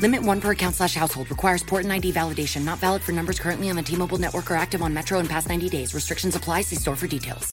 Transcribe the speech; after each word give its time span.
Limit 0.00 0.22
one 0.22 0.40
per 0.40 0.52
account 0.52 0.74
slash 0.76 0.94
household. 0.94 1.30
Requires 1.30 1.62
port 1.62 1.84
and 1.84 1.92
ID 1.92 2.12
validation. 2.12 2.64
Not 2.64 2.78
valid 2.78 3.02
for 3.02 3.12
numbers 3.12 3.38
currently 3.38 3.68
on 3.68 3.76
the 3.76 3.82
T-Mobile 3.82 4.16
network 4.18 4.50
or 4.50 4.54
active 4.56 4.80
on 4.82 4.94
Metro 4.94 5.18
in 5.20 5.28
past 5.28 5.48
90 5.48 5.68
days. 5.68 5.92
Restrictions 5.94 6.34
apply. 6.34 6.62
See 6.62 6.76
store 6.76 6.96
for 6.96 7.06
details. 7.06 7.52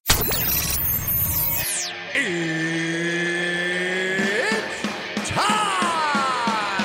It's 5.19 5.29
time! 5.29 5.57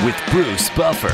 with 0.05 0.20
Bruce 0.33 0.68
Buffer. 0.70 1.08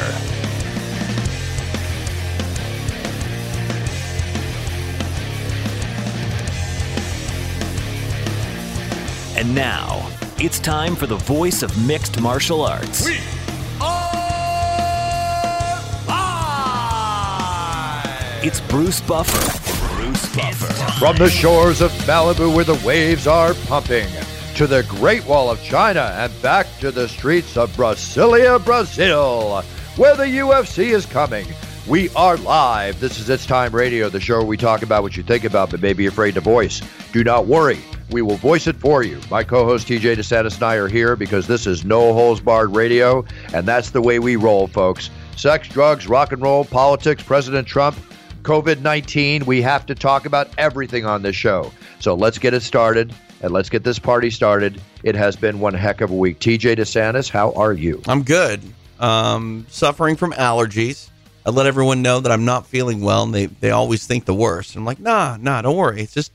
And 9.39 9.55
now, 9.55 10.11
it's 10.39 10.59
time 10.59 10.97
for 10.97 11.07
the 11.07 11.17
voice 11.17 11.63
of 11.63 11.87
mixed 11.87 12.19
martial 12.21 12.63
arts. 12.63 13.05
We 13.07 13.19
are 13.81 14.08
It's 18.49 18.63
Bruce 18.63 19.03
Buffer. 19.03 19.95
Bruce 19.95 20.35
Buffer. 20.35 20.73
From 20.99 21.17
the 21.17 21.29
shores 21.29 21.83
of 21.83 21.93
Malibu 22.07 22.55
where 22.55 22.65
the 22.65 22.83
waves 22.83 23.27
are 23.27 23.53
pumping, 23.67 24.09
to 24.55 24.67
the 24.67 24.85
Great 24.89 25.27
Wall 25.27 25.51
of 25.51 25.63
China, 25.63 26.15
and 26.17 26.33
back 26.41 26.67
to 26.81 26.91
the 26.91 27.09
streets 27.09 27.59
of 27.59 27.71
Brasilia, 27.77 28.65
Brazil, 28.65 29.61
where 29.97 30.17
the 30.17 30.25
UFC 30.25 30.95
is 30.95 31.05
coming. 31.05 31.47
We 31.87 32.09
are 32.17 32.39
live. 32.39 32.99
This 33.01 33.21
is 33.21 33.29
It's 33.29 33.45
Time 33.45 33.75
Radio, 33.75 34.09
the 34.09 34.19
show 34.19 34.39
where 34.39 34.47
we 34.47 34.57
talk 34.57 34.81
about 34.81 35.03
what 35.03 35.15
you 35.15 35.23
think 35.23 35.45
about 35.45 35.71
but 35.71 35.83
may 35.83 35.93
be 35.93 36.07
afraid 36.07 36.33
to 36.33 36.41
voice. 36.41 36.81
Do 37.13 37.23
not 37.23 37.45
worry. 37.45 37.81
We 38.11 38.23
will 38.23 38.37
voice 38.37 38.67
it 38.67 38.77
for 38.77 39.03
you. 39.03 39.21
My 39.31 39.45
co 39.45 39.67
host 39.67 39.89
TJ 39.89 40.17
DeSantis 40.17 40.55
and 40.55 40.63
I 40.63 40.77
are 40.77 40.89
here 40.89 41.17
because 41.17 41.47
this 41.47 41.67
is 41.67 41.85
No 41.85 42.15
Holes 42.15 42.41
Barred 42.41 42.75
Radio, 42.75 43.27
and 43.53 43.69
that's 43.69 43.91
the 43.91 44.01
way 44.01 44.19
we 44.19 44.37
roll, 44.37 44.69
folks. 44.69 45.11
Sex, 45.37 45.69
drugs, 45.69 46.09
rock 46.09 46.33
and 46.33 46.41
roll, 46.41 46.65
politics, 46.65 47.23
President 47.23 47.69
Trump, 47.69 47.95
COVID 48.43 48.81
19. 48.81 49.45
We 49.45 49.63
have 49.63 49.87
to 49.87 49.95
talk 49.95 50.27
about 50.27 50.49
everything 50.59 51.05
on 51.05 51.23
this 51.23 51.37
show. 51.37 51.73
So 52.01 52.15
let's 52.15 52.39
get 52.39 52.55
it 52.55 52.63
started 52.63 53.15
and 53.43 53.53
let's 53.53 53.69
get 53.69 53.85
this 53.85 53.99
party 53.99 54.31
started. 54.31 54.81
It 55.03 55.15
has 55.15 55.37
been 55.37 55.61
one 55.61 55.75
heck 55.75 56.01
of 56.01 56.11
a 56.11 56.15
week. 56.15 56.39
TJ 56.41 56.77
DeSantis, 56.77 57.29
how 57.29 57.53
are 57.53 57.73
you? 57.73 58.03
I'm 58.07 58.23
good. 58.23 58.61
Um, 58.99 59.67
suffering 59.69 60.17
from 60.17 60.33
allergies. 60.33 61.09
I 61.47 61.51
let 61.51 61.67
everyone 61.67 62.03
know 62.03 62.21
that 62.21 62.31
I'm 62.31 62.45
not 62.45 62.67
feeling 62.67 63.01
well, 63.01 63.23
and 63.23 63.35
they, 63.35 63.47
they 63.47 63.71
always 63.71 64.07
think 64.07 64.25
the 64.25 64.35
worst. 64.35 64.77
I'm 64.77 64.85
like, 64.85 65.01
nah, 65.01 65.37
nah, 65.41 65.63
don't 65.63 65.77
worry. 65.77 66.03
It's 66.03 66.13
just 66.13 66.33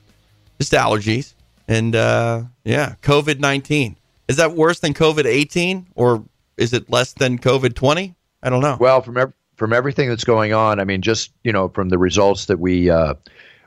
just 0.60 0.72
allergies. 0.72 1.34
And 1.68 1.96
uh, 1.96 2.44
yeah, 2.64 2.96
COVID 3.02 3.40
19. 3.40 3.96
Is 4.28 4.38
that 4.38 4.54
worse 4.54 4.80
than 4.80 4.94
COVID 4.94 5.26
18, 5.26 5.88
or 5.96 6.24
is 6.58 6.74
it 6.74 6.90
less 6.90 7.14
than 7.14 7.38
COVID 7.38 7.76
20? 7.76 8.16
I 8.42 8.50
don't 8.50 8.62
know. 8.62 8.78
Well, 8.80 9.02
from 9.02 9.18
ev- 9.18 9.34
from 9.56 9.74
everything 9.74 10.10
that's 10.10 10.24
going 10.24 10.54
on, 10.54 10.80
I 10.80 10.84
mean, 10.84 11.02
just 11.02 11.32
you 11.44 11.52
know, 11.52 11.70
from 11.70 11.90
the 11.90 11.98
results 11.98 12.46
that 12.46 12.60
we 12.60 12.90
uh, 12.90 13.16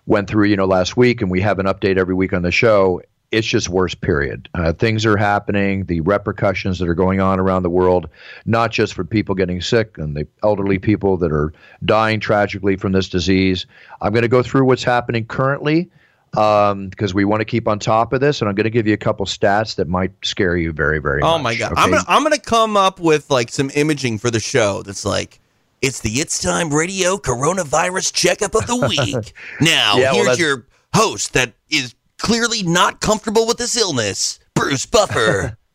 went 0.07 0.29
through, 0.29 0.47
you 0.47 0.57
know, 0.57 0.67
last 0.67 0.97
week, 0.97 1.21
and 1.21 1.31
we 1.31 1.41
have 1.41 1.59
an 1.59 1.67
update 1.67 1.97
every 1.97 2.15
week 2.15 2.33
on 2.33 2.43
the 2.43 2.51
show. 2.51 3.03
It's 3.33 3.47
just 3.47 3.69
worse. 3.69 3.95
Period. 3.95 4.49
Uh, 4.55 4.73
things 4.73 5.05
are 5.05 5.17
happening. 5.17 5.85
The 5.87 6.01
repercussions 6.01 6.79
that 6.79 6.89
are 6.89 6.95
going 6.95 7.21
on 7.21 7.41
around 7.41 7.65
the 7.65 7.71
world, 7.71 8.09
not 8.45 8.71
just 8.71 8.95
for 8.95 9.05
people 9.05 9.35
getting 9.35 9.61
sick 9.61 9.99
and 9.99 10.17
the 10.17 10.29
elderly 10.45 10.79
people 10.79 11.17
that 11.17 11.33
are 11.33 11.53
dying 11.85 12.21
tragically 12.21 12.77
from 12.77 12.93
this 12.93 13.09
disease. 13.09 13.67
I'm 14.01 14.13
going 14.13 14.23
to 14.23 14.29
go 14.29 14.45
through 14.45 14.65
what's 14.65 14.85
happening 14.85 15.27
currently 15.27 15.91
um, 16.37 16.89
because 16.89 17.15
we 17.15 17.25
want 17.25 17.41
to 17.41 17.45
keep 17.45 17.67
on 17.67 17.79
top 17.79 18.13
of 18.13 18.21
this, 18.21 18.41
and 18.41 18.49
I'm 18.49 18.55
going 18.55 18.65
to 18.65 18.71
give 18.71 18.87
you 18.87 18.95
a 18.95 18.99
couple 18.99 19.27
stats 19.27 19.77
that 19.77 19.89
might 19.89 20.13
scare 20.23 20.57
you 20.57 20.73
very, 20.73 20.99
very 20.99 21.23
oh 21.23 21.39
much. 21.39 21.43
my 21.43 21.55
god, 21.57 21.73
okay? 21.73 21.83
I'm 21.83 21.91
gonna 21.91 22.05
I'm 22.09 22.23
gonna 22.23 22.39
come 22.39 22.77
up 22.77 23.01
with 23.01 23.31
like 23.31 23.51
some 23.51 23.71
imaging 23.75 24.19
for 24.19 24.31
the 24.31 24.41
show 24.41 24.83
that's 24.83 25.05
like. 25.05 25.41
It's 25.87 26.01
the 26.01 26.11
It's 26.15 26.43
Time 26.43 26.75
Radio 26.75 27.17
Coronavirus 27.17 28.13
Checkup 28.13 28.57
of 28.57 28.67
the 28.67 28.75
Week. 28.75 29.33
now, 29.61 29.97
Yeah, 29.97 30.13
here's 30.15 30.25
that's- 30.27 30.39
your 30.41 30.67
host 30.93 31.33
that 31.35 31.53
is 31.71 31.95
clearly 32.19 32.65
not 32.65 33.01
comfortable 33.01 33.47
with 33.47 33.59
this 33.59 33.77
illness, 33.77 34.41
Bruce 34.55 34.85
Buffer. 34.85 35.57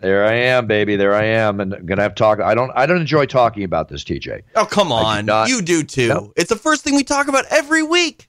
There 0.00 0.26
I 0.26 0.34
am, 0.34 0.66
baby. 0.66 0.96
There 0.96 1.14
I 1.14 1.24
am, 1.24 1.60
and 1.60 1.72
I'm 1.72 1.86
gonna 1.86 2.02
have 2.02 2.14
to 2.14 2.18
talk. 2.18 2.38
I 2.38 2.54
don't. 2.54 2.70
I 2.74 2.84
don't 2.84 3.00
enjoy 3.00 3.24
talking 3.24 3.64
about 3.64 3.88
this, 3.88 4.04
TJ. 4.04 4.42
Oh, 4.54 4.66
come 4.66 4.92
I 4.92 5.00
do 5.00 5.06
on. 5.20 5.24
not- 5.26 5.48
you 5.48 5.62
do 5.62 5.82
too. 5.82 6.08
No. 6.08 6.32
It's 6.36 6.50
the 6.50 6.56
first 6.56 6.84
thing 6.84 6.94
we 6.94 7.04
talk 7.04 7.26
about 7.26 7.46
every 7.50 7.82
week. 7.82 8.28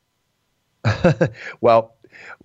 Well, 1.60 1.96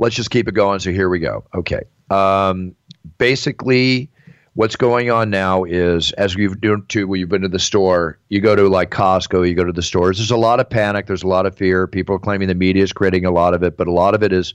let's 0.00 0.16
just 0.16 0.30
keep 0.32 0.48
it 0.48 0.54
going. 0.54 0.80
So 0.80 0.90
here 0.90 1.08
we 1.08 1.20
go. 1.20 1.44
Okay. 1.54 1.82
Um, 2.10 2.74
basically, 3.18 4.10
what's 4.60 4.76
going 4.76 5.10
on 5.10 5.30
now 5.30 5.64
is 5.64 6.12
as 6.12 6.34
you've 6.34 6.60
done 6.60 6.84
to 6.88 7.08
when 7.08 7.18
you've 7.18 7.30
been 7.30 7.40
to 7.40 7.48
the 7.48 7.58
store, 7.58 8.18
you 8.28 8.42
go 8.42 8.54
to 8.54 8.68
like 8.68 8.90
Costco, 8.90 9.48
you 9.48 9.54
go 9.54 9.64
to 9.64 9.72
the 9.72 9.80
stores. 9.80 10.18
There's 10.18 10.30
a 10.30 10.36
lot 10.36 10.60
of 10.60 10.68
panic. 10.68 11.06
There's 11.06 11.22
a 11.22 11.28
lot 11.28 11.46
of 11.46 11.56
fear. 11.56 11.86
People 11.86 12.14
are 12.16 12.18
claiming 12.18 12.46
the 12.46 12.54
media 12.54 12.82
is 12.82 12.92
creating 12.92 13.24
a 13.24 13.30
lot 13.30 13.54
of 13.54 13.62
it, 13.62 13.78
but 13.78 13.88
a 13.88 13.90
lot 13.90 14.14
of 14.14 14.22
it 14.22 14.34
is 14.34 14.52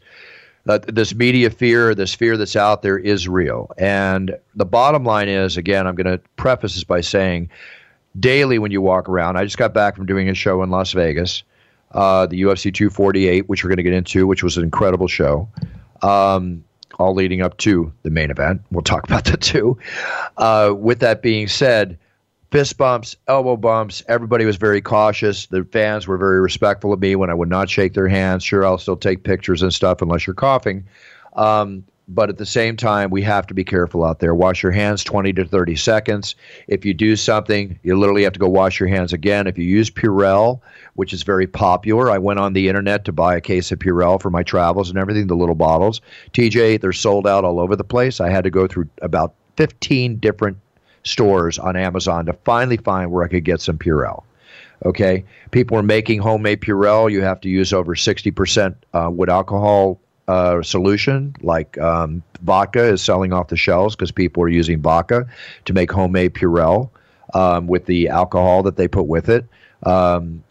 uh, 0.69 0.77
this 0.87 1.15
media 1.15 1.49
fear, 1.49 1.95
this 1.95 2.13
fear 2.13 2.37
that's 2.37 2.55
out 2.55 2.83
there 2.83 2.99
is 2.99 3.27
real. 3.27 3.71
And 3.79 4.37
the 4.53 4.63
bottom 4.63 5.05
line 5.05 5.27
is, 5.27 5.57
again, 5.57 5.87
I'm 5.87 5.95
going 5.95 6.19
to 6.19 6.23
preface 6.35 6.75
this 6.75 6.83
by 6.83 7.01
saying, 7.01 7.49
daily 8.19 8.59
when 8.59 8.69
you 8.69 8.83
walk 8.83 9.09
around, 9.09 9.37
I 9.37 9.43
just 9.43 9.57
got 9.57 9.73
back 9.73 9.95
from 9.95 10.05
doing 10.05 10.29
a 10.29 10.35
show 10.35 10.61
in 10.61 10.69
Las 10.69 10.91
Vegas, 10.91 11.41
uh, 11.93 12.27
the 12.27 12.43
UFC 12.43 12.71
248, 12.71 13.49
which 13.49 13.63
we're 13.63 13.69
going 13.69 13.77
to 13.77 13.83
get 13.83 13.93
into, 13.93 14.27
which 14.27 14.43
was 14.43 14.55
an 14.55 14.65
incredible 14.65 15.07
show. 15.07 15.49
Um, 16.03 16.63
all 16.99 17.13
leading 17.13 17.41
up 17.41 17.57
to 17.57 17.91
the 18.03 18.09
main 18.09 18.31
event. 18.31 18.61
We'll 18.71 18.81
talk 18.81 19.03
about 19.07 19.25
that 19.25 19.41
too. 19.41 19.77
Uh, 20.37 20.73
with 20.77 20.99
that 20.99 21.21
being 21.21 21.47
said, 21.47 21.97
fist 22.51 22.77
bumps, 22.77 23.15
elbow 23.27 23.57
bumps. 23.57 24.03
Everybody 24.07 24.45
was 24.45 24.55
very 24.55 24.81
cautious. 24.81 25.47
The 25.47 25.63
fans 25.71 26.07
were 26.07 26.17
very 26.17 26.39
respectful 26.39 26.93
of 26.93 26.99
me 26.99 27.15
when 27.15 27.29
I 27.29 27.33
would 27.33 27.49
not 27.49 27.69
shake 27.69 27.93
their 27.93 28.07
hands. 28.07 28.43
Sure, 28.43 28.65
I'll 28.65 28.77
still 28.77 28.97
take 28.97 29.23
pictures 29.23 29.61
and 29.61 29.73
stuff 29.73 30.01
unless 30.01 30.25
you're 30.25 30.35
coughing. 30.35 30.85
Um, 31.35 31.83
but 32.07 32.29
at 32.29 32.37
the 32.37 32.45
same 32.45 32.77
time, 32.77 33.09
we 33.09 33.21
have 33.23 33.47
to 33.47 33.53
be 33.53 33.63
careful 33.63 34.03
out 34.03 34.19
there. 34.19 34.35
Wash 34.35 34.61
your 34.61 34.71
hands 34.71 35.03
20 35.03 35.33
to 35.33 35.45
30 35.45 35.75
seconds. 35.75 36.35
If 36.67 36.85
you 36.85 36.93
do 36.93 37.15
something, 37.15 37.79
you 37.83 37.97
literally 37.97 38.23
have 38.23 38.33
to 38.33 38.39
go 38.39 38.47
wash 38.47 38.79
your 38.79 38.89
hands 38.89 39.13
again. 39.13 39.47
If 39.47 39.57
you 39.57 39.65
use 39.65 39.89
Purell, 39.89 40.61
which 40.93 41.13
is 41.13 41.23
very 41.23 41.47
popular, 41.47 42.11
I 42.11 42.19
went 42.19 42.39
on 42.39 42.53
the 42.53 42.67
internet 42.67 43.05
to 43.05 43.11
buy 43.11 43.35
a 43.35 43.41
case 43.41 43.71
of 43.71 43.79
Purell 43.79 44.21
for 44.21 44.29
my 44.29 44.43
travels 44.43 44.89
and 44.89 44.99
everything, 44.99 45.27
the 45.27 45.35
little 45.35 45.55
bottles. 45.55 46.01
TJ, 46.33 46.79
they're 46.81 46.93
sold 46.93 47.27
out 47.27 47.43
all 47.43 47.59
over 47.59 47.75
the 47.75 47.83
place. 47.83 48.21
I 48.21 48.29
had 48.29 48.43
to 48.43 48.51
go 48.51 48.67
through 48.67 48.89
about 49.01 49.33
15 49.57 50.17
different 50.17 50.57
stores 51.03 51.57
on 51.57 51.75
Amazon 51.75 52.25
to 52.27 52.33
finally 52.33 52.77
find 52.77 53.11
where 53.11 53.23
I 53.23 53.27
could 53.27 53.45
get 53.45 53.61
some 53.61 53.77
Purell. 53.77 54.23
Okay, 54.85 55.23
people 55.51 55.77
are 55.77 55.83
making 55.83 56.19
homemade 56.19 56.61
Purell. 56.61 57.09
You 57.09 57.21
have 57.21 57.39
to 57.41 57.49
use 57.49 57.71
over 57.73 57.95
60% 57.95 58.75
uh, 58.93 59.09
wood 59.09 59.29
alcohol 59.29 59.99
uh, 60.27 60.61
solution, 60.61 61.35
like 61.41 61.77
um, 61.77 62.23
vodka 62.41 62.83
is 62.83 63.01
selling 63.01 63.33
off 63.33 63.47
the 63.49 63.57
shelves 63.57 63.95
because 63.95 64.11
people 64.11 64.43
are 64.43 64.49
using 64.49 64.81
vodka 64.81 65.27
to 65.65 65.73
make 65.73 65.91
homemade 65.91 66.33
Purell 66.33 66.89
um, 67.33 67.67
with 67.67 67.85
the 67.85 68.09
alcohol 68.09 68.63
that 68.63 68.77
they 68.77 68.87
put 68.87 69.07
with 69.07 69.29
it. 69.29 69.45
Um, 69.83 70.43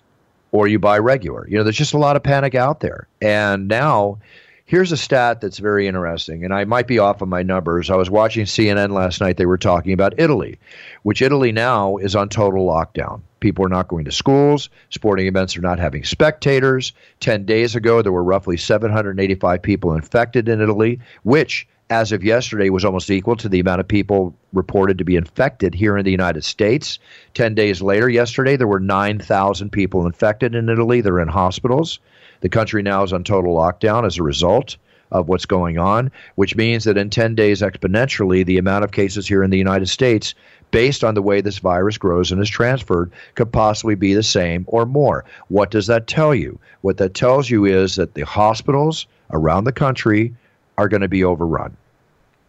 or 0.53 0.69
you 0.69 0.79
buy 0.79 0.99
regular. 0.99 1.49
You 1.49 1.59
know, 1.59 1.65
there's 1.65 1.77
just 1.77 1.95
a 1.95 1.99
lot 1.99 2.15
of 2.15 2.23
panic 2.23 2.55
out 2.55 2.79
there. 2.79 3.09
And 3.21 3.67
now, 3.67 4.19
here's 4.67 4.93
a 4.93 4.97
stat 4.97 5.41
that's 5.41 5.59
very 5.59 5.89
interesting, 5.89 6.45
and 6.45 6.55
I 6.55 6.65
might 6.65 6.87
be 6.87 7.01
off 7.01 7.23
on 7.23 7.29
my 7.29 7.43
numbers. 7.43 7.91
I 7.91 7.97
was 7.97 8.09
watching 8.09 8.45
CNN 8.45 8.93
last 8.93 9.21
night. 9.21 9.37
They 9.37 9.47
were 9.47 9.59
talking 9.59 9.93
about 9.93 10.15
Italy, 10.17 10.61
which 11.03 11.23
Italy 11.23 11.51
now 11.51 11.97
is 11.97 12.15
on 12.15 12.29
total 12.29 12.65
lockdown. 12.65 13.21
People 13.45 13.67
are 13.67 13.69
not 13.69 13.89
going 13.89 14.07
to 14.07 14.11
schools. 14.11 14.71
Sporting 14.89 15.27
events 15.27 15.55
are 15.55 15.61
not 15.61 15.79
having 15.79 16.03
spectators. 16.03 16.95
10 17.21 17.45
days 17.45 17.77
ago, 17.77 18.01
there 18.01 18.11
were 18.11 18.25
roughly 18.25 18.57
785 18.57 19.61
people 19.61 19.93
infected 19.93 20.49
in 20.49 20.63
Italy, 20.63 20.99
which, 21.25 21.69
as 21.91 22.11
of 22.11 22.25
yesterday, 22.25 22.71
was 22.71 22.87
almost 22.87 23.11
equal 23.11 23.37
to 23.37 23.51
the 23.51 23.61
amount 23.61 23.81
of 23.81 23.87
people 23.87 24.35
reported 24.55 24.97
to 24.97 25.05
be 25.05 25.15
infected 25.15 25.75
here 25.75 25.99
in 25.99 26.07
the 26.07 26.11
United 26.11 26.43
States. 26.43 26.99
10 27.35 27.55
days 27.55 27.83
later, 27.83 28.09
yesterday, 28.09 28.57
there 28.57 28.67
were 28.67 28.81
9,000 28.81 29.69
people 29.71 30.07
infected 30.07 30.55
in 30.55 30.71
Italy. 30.71 31.03
They're 31.03 31.21
in 31.21 31.29
hospitals. 31.29 31.99
The 32.41 32.49
country 32.49 32.83
now 32.83 33.03
is 33.03 33.13
on 33.13 33.25
total 33.25 33.55
lockdown 33.55 34.07
as 34.07 34.17
a 34.17 34.23
result 34.23 34.79
of 35.13 35.29
what's 35.29 35.45
going 35.45 35.79
on, 35.79 36.11
which 36.37 36.57
means 36.57 36.85
that 36.85 36.97
in 36.97 37.11
10 37.11 37.35
days, 37.35 37.61
exponentially, 37.61 38.45
the 38.45 38.57
amount 38.57 38.85
of 38.85 38.93
cases 38.93 39.29
here 39.29 39.43
in 39.43 39.51
the 39.51 39.59
United 39.59 39.91
States, 39.91 40.35
based 40.75 41.05
on 41.05 41.15
the 41.15 41.23
way 41.23 41.41
this 41.41 41.59
virus 41.59 41.97
grows 41.97 42.33
and 42.33 42.43
is 42.43 42.51
transferred, 42.51 43.13
could 43.37 43.53
possibly 43.53 43.95
be 43.95 44.13
the 44.13 44.25
same 44.25 44.65
or 44.67 44.85
more. 44.85 45.25
What 45.47 45.71
does 45.71 45.87
that 45.87 46.09
tell 46.09 46.35
you? 46.35 46.59
What 46.81 46.97
that 46.97 47.15
tells 47.15 47.49
you 47.49 47.65
is 47.65 47.95
that 47.95 48.15
the 48.15 48.23
hospitals 48.23 49.07
around 49.31 49.65
the 49.65 49.73
country 49.73 50.35
are 50.77 50.89
going 50.89 51.03
to 51.03 51.09
be 51.09 51.23
overrun 51.23 51.77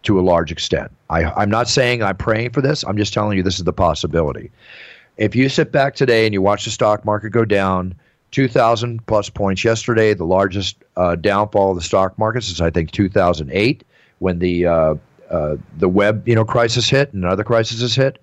to 0.02 0.18
a 0.18 0.22
large 0.22 0.50
extent. 0.50 0.90
I, 1.08 1.24
I'm 1.24 1.50
not 1.50 1.68
saying 1.68 2.02
I'm 2.02 2.16
praying 2.16 2.50
for 2.50 2.60
this, 2.60 2.84
I'm 2.84 2.96
just 2.96 3.12
telling 3.12 3.36
you 3.36 3.44
this 3.44 3.58
is 3.58 3.64
the 3.64 3.72
possibility. 3.72 4.50
If 5.18 5.36
you 5.36 5.48
sit 5.48 5.70
back 5.70 5.94
today 5.94 6.26
and 6.26 6.34
you 6.34 6.42
watch 6.42 6.64
the 6.64 6.70
stock 6.72 7.04
market 7.04 7.30
go 7.30 7.44
down, 7.44 7.94
2,000 8.32 9.06
plus 9.06 9.30
points 9.30 9.64
yesterday, 9.64 10.14
the 10.14 10.24
largest 10.24 10.76
uh, 10.96 11.14
downfall 11.14 11.70
of 11.70 11.76
the 11.76 11.82
stock 11.82 12.18
market 12.18 12.42
since 12.42 12.60
I 12.60 12.70
think 12.70 12.90
2008 12.90 13.84
when 14.18 14.40
the 14.40 14.66
uh, 14.66 14.94
uh, 15.30 15.56
the 15.78 15.88
web 15.88 16.26
you 16.28 16.34
know 16.34 16.44
crisis 16.44 16.88
hit 16.88 17.12
and 17.12 17.24
other 17.24 17.44
crises 17.44 17.94
hit. 17.94 18.20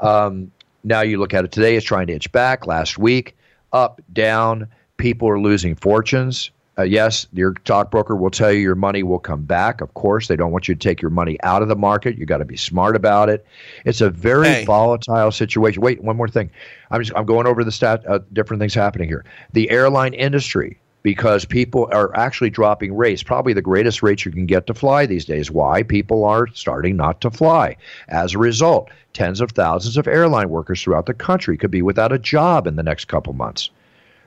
Um, 0.00 0.50
now 0.84 1.00
you 1.02 1.18
look 1.18 1.34
at 1.34 1.44
it 1.44 1.52
today; 1.52 1.76
it's 1.76 1.86
trying 1.86 2.06
to 2.08 2.12
inch 2.12 2.30
back. 2.32 2.66
Last 2.66 2.98
week, 2.98 3.36
up, 3.72 4.00
down. 4.12 4.68
People 4.96 5.28
are 5.28 5.38
losing 5.40 5.74
fortunes. 5.74 6.50
Uh, 6.78 6.82
yes, 6.82 7.26
your 7.32 7.54
stockbroker 7.64 8.14
will 8.14 8.30
tell 8.30 8.52
you 8.52 8.60
your 8.60 8.74
money 8.74 9.02
will 9.02 9.18
come 9.18 9.42
back. 9.42 9.80
Of 9.80 9.94
course, 9.94 10.28
they 10.28 10.36
don't 10.36 10.52
want 10.52 10.68
you 10.68 10.74
to 10.74 10.78
take 10.78 11.00
your 11.00 11.10
money 11.10 11.38
out 11.42 11.62
of 11.62 11.68
the 11.68 11.76
market. 11.76 12.18
You 12.18 12.26
got 12.26 12.38
to 12.38 12.44
be 12.44 12.56
smart 12.58 12.96
about 12.96 13.30
it. 13.30 13.46
It's 13.86 14.02
a 14.02 14.10
very 14.10 14.46
Hey. 14.48 14.64
volatile 14.66 15.30
situation. 15.32 15.80
Wait, 15.82 16.02
one 16.02 16.16
more 16.18 16.28
thing. 16.28 16.50
I'm 16.90 17.00
just 17.02 17.16
I'm 17.16 17.24
going 17.24 17.46
over 17.46 17.64
the 17.64 17.72
stat. 17.72 18.04
Uh, 18.06 18.18
different 18.34 18.60
things 18.60 18.74
happening 18.74 19.08
here. 19.08 19.24
The 19.54 19.70
airline 19.70 20.12
industry, 20.12 20.78
because 21.06 21.44
people 21.44 21.88
are 21.92 22.10
actually 22.16 22.50
dropping 22.50 22.92
rates, 22.92 23.22
probably 23.22 23.52
the 23.52 23.62
greatest 23.62 24.02
rates 24.02 24.24
you 24.24 24.32
can 24.32 24.44
get 24.44 24.66
to 24.66 24.74
fly 24.74 25.06
these 25.06 25.24
days. 25.24 25.52
Why? 25.52 25.84
People 25.84 26.24
are 26.24 26.48
starting 26.48 26.96
not 26.96 27.20
to 27.20 27.30
fly. 27.30 27.76
As 28.08 28.34
a 28.34 28.38
result, 28.38 28.90
tens 29.12 29.40
of 29.40 29.52
thousands 29.52 29.96
of 29.96 30.08
airline 30.08 30.48
workers 30.48 30.82
throughout 30.82 31.06
the 31.06 31.14
country 31.14 31.56
could 31.56 31.70
be 31.70 31.80
without 31.80 32.10
a 32.10 32.18
job 32.18 32.66
in 32.66 32.74
the 32.74 32.82
next 32.82 33.04
couple 33.04 33.34
months. 33.34 33.70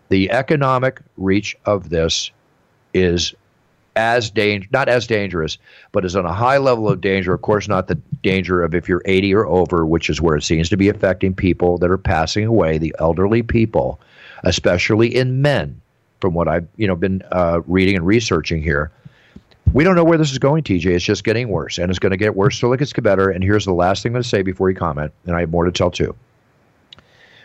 The 0.08 0.32
economic 0.32 1.02
reach 1.18 1.54
of 1.66 1.90
this 1.90 2.32
is 2.94 3.34
as 3.98 4.30
dang- 4.30 4.70
not 4.72 4.88
as 4.88 5.06
dangerous, 5.06 5.58
but 5.92 6.06
is 6.06 6.16
on 6.16 6.26
a 6.26 6.32
high 6.32 6.60
level 6.60 6.88
of 6.88 7.02
danger. 7.02 7.34
Of 7.34 7.42
course, 7.42 7.68
not 7.68 7.90
the 7.90 8.00
danger 8.24 8.64
of 8.64 8.74
if 8.74 8.88
you're 8.88 9.04
80 9.04 9.36
or 9.36 9.46
over, 9.48 9.86
which 9.86 10.10
is 10.10 10.22
where 10.22 10.38
it 10.38 10.44
seems 10.44 10.70
to 10.70 10.78
be 10.78 10.88
affecting 10.88 11.34
people 11.34 11.78
that 11.80 11.92
are 11.92 11.98
passing 11.98 12.46
away, 12.46 12.78
the 12.78 12.96
elderly 13.00 13.44
people, 13.44 14.00
especially 14.46 15.14
in 15.14 15.42
men. 15.42 15.82
From 16.20 16.34
what 16.34 16.48
I've 16.48 16.68
you 16.76 16.88
know 16.88 16.96
been 16.96 17.24
uh, 17.32 17.62
reading 17.66 17.96
and 17.96 18.06
researching 18.06 18.62
here, 18.62 18.92
we 19.74 19.84
don't 19.84 19.96
know 19.96 20.04
where 20.04 20.18
this 20.18 20.32
is 20.32 20.40
going, 20.40 20.64
TJ. 20.64 20.86
It's 20.88 21.06
just 21.06 21.24
getting 21.24 21.50
worse, 21.50 21.78
and 21.78 21.90
it's 21.90 22.00
going 22.00 22.12
to 22.12 22.18
get 22.18 22.36
worse 22.36 22.60
till 22.60 22.74
it 22.74 22.78
gets 22.78 22.94
better. 22.94 23.30
And 23.30 23.44
here's 23.44 23.66
the 23.66 23.74
last 23.74 24.04
thing 24.04 24.12
I'm 24.12 24.14
going 24.14 24.24
to 24.24 24.30
say 24.30 24.42
before 24.42 24.70
you 24.70 24.76
comment, 24.76 25.12
and 25.26 25.36
I 25.36 25.42
have 25.42 25.50
more 25.50 25.66
to 25.66 25.72
tell 25.72 25.92
too. 25.92 26.16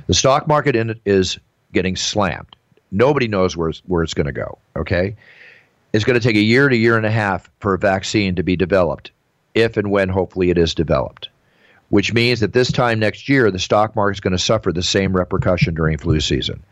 The 0.07 0.15
stock 0.15 0.47
market 0.47 0.77
in 0.77 0.91
it 0.91 1.01
is 1.05 1.39
getting 1.73 1.97
slammed. 1.97 2.57
Nobody 2.91 3.29
knows 3.29 3.57
where 3.57 3.71
it's, 3.71 3.81
where 3.87 4.03
it's 4.03 4.15
going 4.15 4.27
to 4.27 4.33
go. 4.33 4.59
Okay, 4.77 5.17
it's 5.93 6.05
going 6.05 6.19
to 6.19 6.27
take 6.27 6.37
a 6.37 6.41
year 6.41 6.69
to 6.69 6.77
year 6.77 6.97
and 6.97 7.07
a 7.07 7.11
half 7.11 7.51
for 7.61 7.75
a 7.75 7.79
vaccine 7.79 8.35
to 8.37 8.43
be 8.43 8.57
developed, 8.57 9.11
if 9.55 9.77
and 9.77 9.91
when 9.91 10.09
hopefully 10.09 10.51
it 10.51 10.59
is 10.59 10.75
developed. 10.75 11.29
Which 11.91 12.13
means 12.13 12.41
that 12.41 12.53
this 12.53 12.73
time 12.73 12.99
next 12.99 13.29
year, 13.29 13.51
the 13.51 13.59
stock 13.59 13.95
market 13.95 14.17
is 14.17 14.21
going 14.21 14.33
to 14.33 14.39
suffer 14.39 14.73
the 14.73 14.83
same 14.83 15.15
repercussion 15.15 15.75
during 15.75 15.99
flu 15.99 16.21
season. 16.21 16.63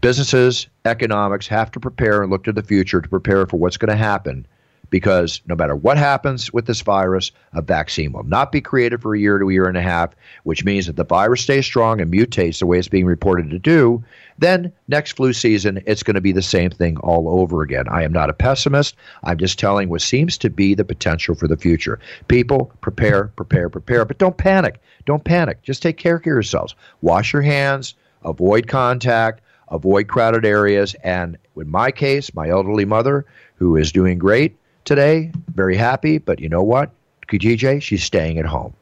Businesses, 0.00 0.66
economics 0.84 1.46
have 1.48 1.70
to 1.72 1.80
prepare 1.80 2.22
and 2.22 2.30
look 2.30 2.44
to 2.44 2.52
the 2.52 2.62
future 2.62 3.00
to 3.00 3.08
prepare 3.08 3.46
for 3.46 3.58
what's 3.58 3.76
going 3.76 3.90
to 3.90 3.96
happen 3.96 4.46
because 4.90 5.40
no 5.46 5.54
matter 5.54 5.74
what 5.74 5.96
happens 5.96 6.52
with 6.52 6.66
this 6.66 6.82
virus, 6.82 7.30
a 7.54 7.62
vaccine 7.62 8.12
will 8.12 8.24
not 8.24 8.52
be 8.52 8.60
created 8.60 9.00
for 9.00 9.14
a 9.14 9.18
year 9.18 9.38
to 9.38 9.48
a 9.48 9.52
year 9.52 9.66
and 9.66 9.76
a 9.76 9.82
half, 9.82 10.10
which 10.44 10.64
means 10.64 10.86
that 10.86 10.96
the 10.96 11.04
virus 11.04 11.40
stays 11.40 11.64
strong 11.64 12.00
and 12.00 12.12
mutates 12.12 12.58
the 12.58 12.66
way 12.66 12.78
it's 12.78 12.88
being 12.88 13.06
reported 13.06 13.50
to 13.50 13.58
do. 13.58 14.04
Then 14.38 14.72
next 14.88 15.12
flu 15.12 15.32
season, 15.32 15.82
it's 15.86 16.02
going 16.02 16.14
to 16.14 16.20
be 16.20 16.32
the 16.32 16.42
same 16.42 16.70
thing 16.70 16.96
all 16.98 17.28
over 17.28 17.62
again. 17.62 17.88
I 17.88 18.02
am 18.02 18.12
not 18.12 18.30
a 18.30 18.34
pessimist. 18.34 18.96
I'm 19.22 19.38
just 19.38 19.58
telling 19.58 19.88
what 19.88 20.02
seems 20.02 20.36
to 20.38 20.50
be 20.50 20.74
the 20.74 20.84
potential 20.84 21.34
for 21.34 21.46
the 21.46 21.56
future. 21.56 22.00
People, 22.28 22.72
prepare, 22.80 23.28
prepare, 23.36 23.68
prepare, 23.70 24.04
but 24.04 24.18
don't 24.18 24.36
panic. 24.36 24.80
Don't 25.06 25.24
panic. 25.24 25.62
Just 25.62 25.82
take 25.82 25.96
care 25.96 26.16
of 26.16 26.26
yourselves. 26.26 26.74
Wash 27.00 27.32
your 27.32 27.42
hands, 27.42 27.94
avoid 28.24 28.66
contact, 28.66 29.42
avoid 29.70 30.08
crowded 30.08 30.44
areas. 30.44 30.94
And 31.02 31.38
in 31.56 31.70
my 31.70 31.90
case, 31.90 32.34
my 32.34 32.48
elderly 32.48 32.84
mother, 32.84 33.24
who 33.56 33.76
is 33.76 33.92
doing 33.92 34.18
great 34.18 34.56
today, 34.84 35.32
very 35.54 35.76
happy, 35.76 36.18
but 36.18 36.40
you 36.40 36.48
know 36.48 36.62
what? 36.62 36.90
TJ, 37.28 37.80
she's 37.80 38.02
staying 38.02 38.38
at 38.38 38.46
home. 38.46 38.74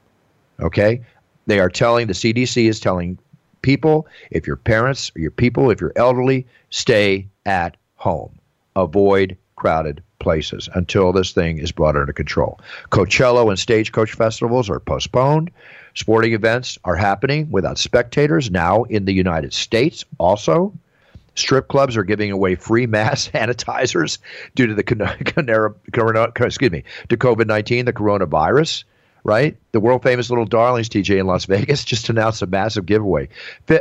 Okay? 0.60 1.02
They 1.46 1.60
are 1.60 1.68
telling, 1.68 2.06
the 2.06 2.14
CDC 2.14 2.68
is 2.68 2.80
telling 2.80 3.18
people, 3.62 4.06
if 4.30 4.46
your 4.46 4.56
parents 4.56 5.12
or 5.14 5.20
your 5.20 5.30
people, 5.30 5.70
if 5.70 5.80
you're 5.80 5.92
elderly, 5.96 6.46
stay 6.70 7.26
at 7.46 7.76
home. 7.96 8.38
Avoid 8.76 9.36
crowded 9.56 10.02
places 10.18 10.68
until 10.74 11.12
this 11.12 11.32
thing 11.32 11.58
is 11.58 11.72
brought 11.72 11.96
under 11.96 12.12
control. 12.12 12.60
Coachella 12.90 13.48
and 13.48 13.58
Stagecoach 13.58 14.12
festivals 14.12 14.70
are 14.70 14.80
postponed. 14.80 15.50
Sporting 15.98 16.32
events 16.32 16.78
are 16.84 16.94
happening 16.94 17.50
without 17.50 17.76
spectators 17.76 18.52
now 18.52 18.84
in 18.84 19.04
the 19.04 19.12
United 19.12 19.52
States 19.52 20.04
also. 20.18 20.72
Strip 21.34 21.66
clubs 21.66 21.96
are 21.96 22.04
giving 22.04 22.30
away 22.30 22.54
free 22.54 22.86
mass 22.86 23.28
sanitizers 23.32 24.18
due 24.54 24.68
to 24.68 24.74
the 24.74 24.84
corona, 25.92 26.32
excuse 26.36 26.70
me, 26.70 26.84
to 27.08 27.16
COVID-19, 27.16 27.86
the 27.86 27.92
coronavirus, 27.92 28.84
right? 29.24 29.56
The 29.72 29.80
world 29.80 30.04
famous 30.04 30.30
Little 30.30 30.44
Darlings 30.44 30.88
TJ 30.88 31.18
in 31.18 31.26
Las 31.26 31.46
Vegas 31.46 31.84
just 31.92 32.08
announced 32.08 32.42
a 32.42 32.46
massive 32.46 32.86
giveaway. 32.86 33.28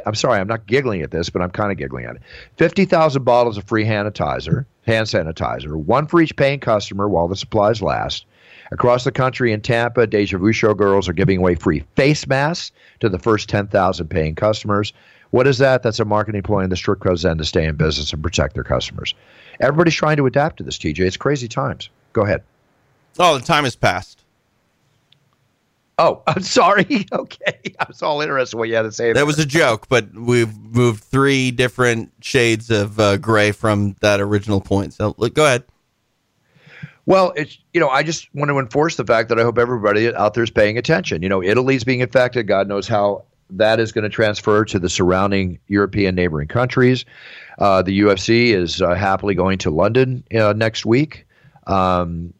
I'm 0.03 0.15
sorry, 0.15 0.39
I'm 0.39 0.47
not 0.47 0.65
giggling 0.65 1.03
at 1.03 1.11
this, 1.11 1.29
but 1.29 1.43
I'm 1.43 1.51
kind 1.51 1.71
of 1.71 1.77
giggling 1.77 2.05
at 2.05 2.15
it. 2.15 2.23
50,000 2.55 3.23
bottles 3.23 3.59
of 3.59 3.65
free 3.65 3.85
sanitizer, 3.85 4.65
hand 4.87 5.05
sanitizer, 5.05 5.75
one 5.75 6.07
for 6.07 6.19
each 6.19 6.35
paying 6.35 6.61
customer 6.61 7.07
while 7.07 7.27
the 7.27 7.35
supplies 7.35 7.79
last. 7.79 8.25
Across 8.71 9.03
the 9.03 9.11
country 9.11 9.51
in 9.51 9.61
Tampa, 9.61 10.07
Deja 10.07 10.37
Vu 10.37 10.51
Showgirls 10.51 11.07
are 11.07 11.13
giving 11.13 11.37
away 11.39 11.55
free 11.55 11.83
face 11.95 12.27
masks 12.27 12.71
to 12.99 13.09
the 13.09 13.19
first 13.19 13.49
10,000 13.49 14.07
paying 14.07 14.35
customers. 14.35 14.93
What 15.31 15.47
is 15.47 15.57
that? 15.57 15.83
That's 15.83 15.99
a 15.99 16.05
marketing 16.05 16.43
ploy 16.43 16.63
on 16.63 16.69
the 16.69 16.75
strip 16.75 16.99
club's 16.99 17.25
end 17.25 17.39
to 17.39 17.45
stay 17.45 17.65
in 17.65 17.75
business 17.75 18.13
and 18.13 18.23
protect 18.23 18.53
their 18.53 18.63
customers. 18.63 19.13
Everybody's 19.59 19.95
trying 19.95 20.17
to 20.17 20.25
adapt 20.25 20.57
to 20.57 20.63
this, 20.63 20.77
TJ. 20.77 20.99
It's 20.99 21.17
crazy 21.17 21.47
times. 21.47 21.89
Go 22.13 22.23
ahead. 22.23 22.43
Oh, 23.19 23.37
the 23.37 23.45
time 23.45 23.63
has 23.63 23.75
passed. 23.75 24.23
Oh, 25.97 26.21
I'm 26.27 26.43
sorry. 26.43 27.05
Okay. 27.11 27.73
I 27.79 27.85
was 27.87 28.01
all 28.01 28.21
interested 28.21 28.55
in 28.55 28.59
what 28.59 28.69
you 28.69 28.75
had 28.75 28.83
to 28.83 28.91
say. 28.91 29.13
That 29.13 29.25
was 29.25 29.39
a 29.39 29.45
joke, 29.45 29.87
but 29.89 30.13
we've 30.13 30.55
moved 30.57 31.03
three 31.03 31.51
different 31.51 32.11
shades 32.21 32.69
of 32.69 32.99
uh, 32.99 33.17
gray 33.17 33.51
from 33.51 33.95
that 34.01 34.19
original 34.19 34.61
point. 34.61 34.93
So 34.93 35.15
look, 35.17 35.33
go 35.33 35.45
ahead. 35.45 35.63
Well, 37.07 37.31
it's 37.37 37.57
you 37.73 37.79
know, 37.79 37.89
I 37.89 38.03
just 38.03 38.27
want 38.35 38.49
to 38.49 38.59
enforce 38.59 38.97
the 38.97 39.05
fact 39.05 39.29
that 39.29 39.39
I 39.39 39.43
hope 39.43 39.57
everybody 39.57 40.13
out 40.13 40.33
there 40.33 40.43
is 40.43 40.51
paying 40.51 40.77
attention. 40.77 41.23
You 41.23 41.29
know, 41.29 41.41
Italy's 41.41 41.85
being 41.85 42.01
infected. 42.01 42.47
God 42.47 42.67
knows 42.67 42.85
how 42.85 43.23
that 43.51 43.79
is 43.79 43.93
going 43.93 44.03
to 44.03 44.09
transfer 44.09 44.65
to 44.65 44.77
the 44.77 44.89
surrounding 44.89 45.57
European 45.69 46.15
neighboring 46.15 46.49
countries. 46.49 47.05
Uh, 47.59 47.81
the 47.81 48.01
UFC 48.01 48.49
is 48.49 48.81
uh, 48.81 48.93
happily 48.93 49.35
going 49.35 49.57
to 49.59 49.69
London 49.69 50.21
uh, 50.37 50.51
next 50.51 50.85
week. 50.85 51.25
Um, 51.65 52.33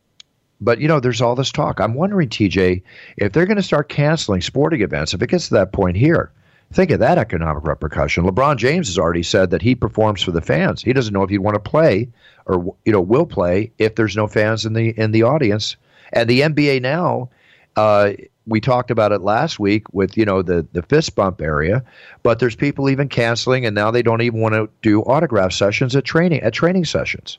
but 0.60 0.82
you 0.82 0.90
know, 0.90 1.00
there's 1.00 1.22
all 1.22 1.36
this 1.36 1.54
talk. 1.54 1.80
I'm 1.80 1.94
wondering, 1.94 2.28
TJ, 2.28 2.84
if 3.16 3.32
they're 3.32 3.46
going 3.46 3.56
to 3.56 3.64
start 3.64 3.88
canceling 3.88 4.42
sporting 4.42 4.82
events, 4.82 5.14
if 5.14 5.22
it 5.22 5.30
gets 5.30 5.48
to 5.48 5.54
that 5.54 5.72
point 5.72 5.96
here, 5.96 6.30
think 6.74 6.92
of 6.92 7.00
that 7.00 7.18
economic 7.18 7.64
repercussion. 7.64 8.26
LeBron 8.26 8.58
James 8.58 8.88
has 8.88 8.98
already 8.98 9.24
said 9.24 9.52
that 9.52 9.62
he 9.62 9.76
performs 9.76 10.22
for 10.22 10.32
the 10.32 10.42
fans. 10.42 10.82
He 10.82 10.94
doesn't 10.94 11.14
know 11.14 11.24
if 11.24 11.30
he'd 11.30 11.40
want 11.40 11.56
to 11.56 11.70
play 11.70 12.10
or 12.46 12.76
you 12.86 12.92
know 12.92 13.02
will 13.02 13.26
play 13.26 13.72
if 13.78 13.96
there's 13.96 14.16
no 14.16 14.28
fans 14.28 14.66
in 14.66 14.74
the 14.74 14.90
in 14.98 15.12
the 15.12 15.24
audience. 15.24 15.76
And 16.14 16.30
the 16.30 16.42
NBA 16.42 16.82
now, 16.82 17.30
uh, 17.76 18.14
we 18.46 18.62
talked 18.62 18.92
about 18.92 19.12
it 19.12 19.22
last 19.22 19.60
week 19.60 19.92
with 19.94 20.18
you 20.18 20.26
know 20.26 20.42
the 20.42 20.66
the 20.74 20.82
fist 20.82 21.16
bump 21.16 21.42
area, 21.42 21.84
but 22.24 22.40
there's 22.40 22.56
people 22.56 22.90
even 22.90 23.10
canceling, 23.10 23.66
and 23.66 23.76
now 23.76 23.92
they 23.92 24.02
don't 24.02 24.22
even 24.22 24.40
want 24.40 24.56
to 24.56 24.70
do 24.82 25.02
autograph 25.04 25.52
sessions 25.52 25.96
at 25.96 26.06
training 26.06 26.42
at 26.42 26.54
training 26.54 26.86
sessions. 26.86 27.38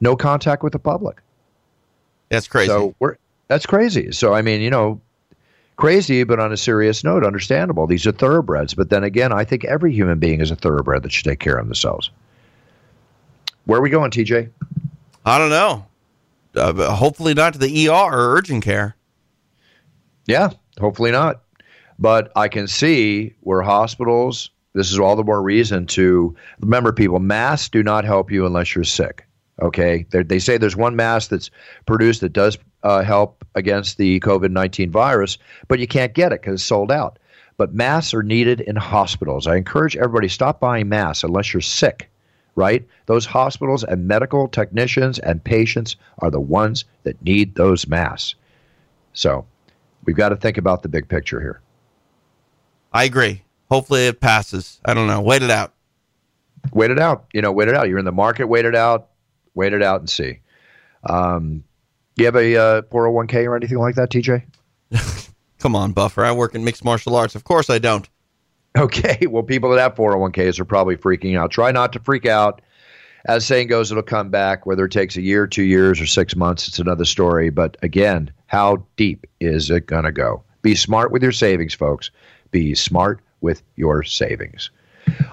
No 0.00 0.16
contact 0.16 0.62
with 0.62 0.72
the 0.72 0.78
public. 0.78 1.20
That's 2.28 2.48
crazy. 2.48 2.68
So 2.68 2.94
we're 2.98 3.16
that's 3.48 3.66
crazy. 3.66 4.12
So 4.12 4.34
I 4.34 4.42
mean, 4.42 4.60
you 4.60 4.70
know, 4.70 5.00
Crazy, 5.76 6.24
but 6.24 6.40
on 6.40 6.52
a 6.52 6.56
serious 6.56 7.04
note, 7.04 7.24
understandable. 7.24 7.86
These 7.86 8.06
are 8.06 8.12
thoroughbreds. 8.12 8.74
But 8.74 8.88
then 8.88 9.04
again, 9.04 9.32
I 9.32 9.44
think 9.44 9.64
every 9.64 9.92
human 9.92 10.18
being 10.18 10.40
is 10.40 10.50
a 10.50 10.56
thoroughbred 10.56 11.02
that 11.02 11.12
should 11.12 11.24
take 11.24 11.40
care 11.40 11.56
of 11.56 11.66
themselves. 11.66 12.10
Where 13.66 13.78
are 13.78 13.82
we 13.82 13.90
going, 13.90 14.10
TJ? 14.10 14.50
I 15.26 15.38
don't 15.38 15.50
know. 15.50 15.86
Uh, 16.54 16.94
hopefully 16.94 17.34
not 17.34 17.52
to 17.52 17.58
the 17.58 17.88
ER 17.88 17.92
or 17.92 18.36
urgent 18.36 18.64
care. 18.64 18.96
Yeah, 20.26 20.50
hopefully 20.80 21.10
not. 21.10 21.42
But 21.98 22.32
I 22.36 22.48
can 22.48 22.68
see 22.68 23.34
where 23.40 23.60
hospitals, 23.60 24.50
this 24.72 24.90
is 24.90 24.98
all 24.98 25.16
the 25.16 25.24
more 25.24 25.42
reason 25.42 25.86
to 25.88 26.34
remember 26.60 26.92
people, 26.92 27.18
masks 27.18 27.68
do 27.68 27.82
not 27.82 28.04
help 28.04 28.30
you 28.30 28.46
unless 28.46 28.74
you're 28.74 28.84
sick. 28.84 29.26
Okay. 29.60 30.06
They're, 30.10 30.24
they 30.24 30.38
say 30.38 30.56
there's 30.58 30.76
one 30.76 30.96
mask 30.96 31.30
that's 31.30 31.50
produced 31.86 32.20
that 32.20 32.32
does 32.32 32.58
uh, 32.86 33.02
help 33.02 33.44
against 33.56 33.98
the 33.98 34.20
COVID 34.20 34.52
19 34.52 34.92
virus, 34.92 35.38
but 35.66 35.80
you 35.80 35.88
can't 35.88 36.14
get 36.14 36.32
it 36.32 36.40
because 36.40 36.54
it's 36.54 36.64
sold 36.64 36.92
out. 36.92 37.18
But 37.56 37.74
masks 37.74 38.14
are 38.14 38.22
needed 38.22 38.60
in 38.60 38.76
hospitals. 38.76 39.48
I 39.48 39.56
encourage 39.56 39.96
everybody 39.96 40.28
stop 40.28 40.60
buying 40.60 40.88
masks 40.88 41.24
unless 41.24 41.52
you're 41.52 41.62
sick, 41.62 42.08
right? 42.54 42.86
Those 43.06 43.26
hospitals 43.26 43.82
and 43.82 44.06
medical 44.06 44.46
technicians 44.46 45.18
and 45.18 45.42
patients 45.42 45.96
are 46.20 46.30
the 46.30 46.40
ones 46.40 46.84
that 47.02 47.20
need 47.22 47.56
those 47.56 47.88
masks. 47.88 48.36
So 49.14 49.44
we've 50.04 50.14
got 50.14 50.28
to 50.28 50.36
think 50.36 50.56
about 50.56 50.84
the 50.84 50.88
big 50.88 51.08
picture 51.08 51.40
here. 51.40 51.60
I 52.92 53.02
agree. 53.02 53.42
Hopefully 53.68 54.06
it 54.06 54.20
passes. 54.20 54.80
I 54.84 54.94
don't 54.94 55.08
know. 55.08 55.20
Wait 55.20 55.42
it 55.42 55.50
out. 55.50 55.72
Wait 56.72 56.92
it 56.92 57.00
out. 57.00 57.24
You 57.32 57.42
know, 57.42 57.50
wait 57.50 57.66
it 57.66 57.74
out. 57.74 57.88
You're 57.88 57.98
in 57.98 58.04
the 58.04 58.12
market. 58.12 58.46
Wait 58.46 58.64
it 58.64 58.76
out. 58.76 59.08
Wait 59.54 59.72
it 59.72 59.82
out 59.82 59.98
and 59.98 60.08
see. 60.08 60.38
Um, 61.02 61.64
you 62.16 62.26
have 62.26 62.36
a 62.36 62.56
uh, 62.56 62.82
401k 62.82 63.46
or 63.46 63.56
anything 63.56 63.78
like 63.78 63.94
that, 63.96 64.10
TJ? 64.10 64.42
Come 65.58 65.74
on, 65.74 65.92
Buffer. 65.92 66.24
I 66.24 66.32
work 66.32 66.54
in 66.54 66.64
mixed 66.64 66.84
martial 66.84 67.16
arts. 67.16 67.34
Of 67.34 67.44
course 67.44 67.70
I 67.70 67.78
don't. 67.78 68.08
Okay. 68.76 69.26
Well, 69.26 69.42
people 69.42 69.70
that 69.70 69.80
have 69.80 69.94
401ks 69.94 70.60
are 70.60 70.64
probably 70.64 70.96
freaking 70.96 71.38
out. 71.38 71.50
Try 71.50 71.72
not 71.72 71.92
to 71.94 72.00
freak 72.00 72.26
out. 72.26 72.60
As 73.24 73.44
saying 73.44 73.66
goes, 73.68 73.90
it'll 73.90 74.02
come 74.02 74.30
back. 74.30 74.66
Whether 74.66 74.84
it 74.84 74.92
takes 74.92 75.16
a 75.16 75.22
year, 75.22 75.46
two 75.46 75.64
years, 75.64 76.00
or 76.00 76.06
six 76.06 76.36
months, 76.36 76.68
it's 76.68 76.78
another 76.78 77.04
story. 77.04 77.50
But 77.50 77.76
again, 77.82 78.30
how 78.46 78.84
deep 78.96 79.26
is 79.40 79.70
it 79.70 79.86
going 79.86 80.04
to 80.04 80.12
go? 80.12 80.44
Be 80.62 80.74
smart 80.74 81.10
with 81.10 81.22
your 81.22 81.32
savings, 81.32 81.74
folks 81.74 82.10
be 82.56 82.74
smart 82.74 83.20
with 83.42 83.62
your 83.76 84.02
savings. 84.02 84.70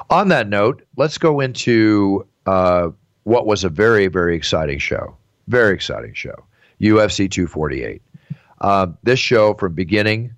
On 0.09 0.27
that 0.27 0.49
note, 0.49 0.83
let's 0.97 1.17
go 1.17 1.39
into 1.39 2.27
uh, 2.45 2.89
what 3.23 3.45
was 3.45 3.63
a 3.63 3.69
very, 3.69 4.07
very 4.07 4.35
exciting 4.35 4.77
show. 4.77 5.15
Very 5.47 5.73
exciting 5.73 6.13
show. 6.13 6.35
UFC 6.83 7.29
248. 7.29 8.01
Uh, 8.61 8.87
this 9.03 9.19
show, 9.19 9.53
from 9.55 9.73
beginning 9.73 10.33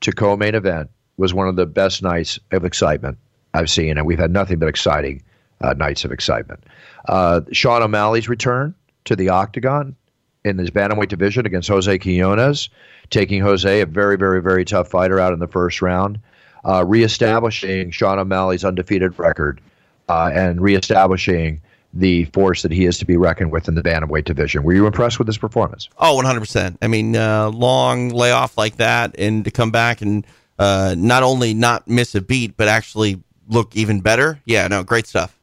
to 0.00 0.12
co 0.12 0.36
main 0.36 0.54
event, 0.54 0.90
was 1.16 1.34
one 1.34 1.48
of 1.48 1.56
the 1.56 1.66
best 1.66 2.02
nights 2.02 2.38
of 2.52 2.64
excitement 2.64 3.18
I've 3.54 3.70
seen, 3.70 3.98
and 3.98 4.06
we've 4.06 4.18
had 4.18 4.30
nothing 4.30 4.58
but 4.58 4.68
exciting 4.68 5.22
uh, 5.60 5.74
nights 5.74 6.04
of 6.04 6.12
excitement. 6.12 6.64
Uh, 7.08 7.42
Sean 7.52 7.82
O'Malley's 7.82 8.28
return 8.28 8.74
to 9.04 9.16
the 9.16 9.28
octagon 9.28 9.96
in 10.44 10.56
his 10.58 10.70
bantamweight 10.70 11.08
division 11.08 11.44
against 11.44 11.68
Jose 11.68 11.98
Quinonez, 11.98 12.70
taking 13.10 13.42
Jose, 13.42 13.80
a 13.80 13.86
very, 13.86 14.16
very, 14.16 14.40
very 14.40 14.64
tough 14.64 14.88
fighter, 14.88 15.20
out 15.20 15.32
in 15.32 15.38
the 15.38 15.48
first 15.48 15.82
round, 15.82 16.18
uh, 16.64 16.84
reestablishing 16.86 17.90
Sean 17.90 18.18
O'Malley's 18.18 18.64
undefeated 18.64 19.18
record, 19.18 19.60
uh, 20.08 20.30
and 20.32 20.60
reestablishing 20.60 21.60
the 21.92 22.24
force 22.26 22.62
that 22.62 22.72
he 22.72 22.84
is 22.84 22.98
to 22.98 23.04
be 23.04 23.16
reckoned 23.16 23.50
with 23.50 23.68
in 23.68 23.74
the 23.74 23.82
bantamweight 23.82 24.24
division. 24.24 24.62
Were 24.62 24.72
you 24.72 24.86
impressed 24.86 25.18
with 25.18 25.26
his 25.26 25.38
performance? 25.38 25.88
Oh, 25.98 26.20
100%. 26.22 26.78
I 26.80 26.86
mean, 26.86 27.16
uh, 27.16 27.50
long 27.50 28.10
layoff 28.10 28.56
like 28.56 28.76
that, 28.76 29.14
and 29.18 29.44
to 29.44 29.50
come 29.50 29.70
back 29.70 30.00
and 30.00 30.26
uh, 30.58 30.94
not 30.96 31.22
only 31.22 31.54
not 31.54 31.88
miss 31.88 32.14
a 32.14 32.20
beat, 32.20 32.56
but 32.56 32.68
actually 32.68 33.20
look 33.48 33.74
even 33.74 34.00
better. 34.00 34.40
Yeah, 34.44 34.68
no, 34.68 34.84
great 34.84 35.06
stuff. 35.06 35.36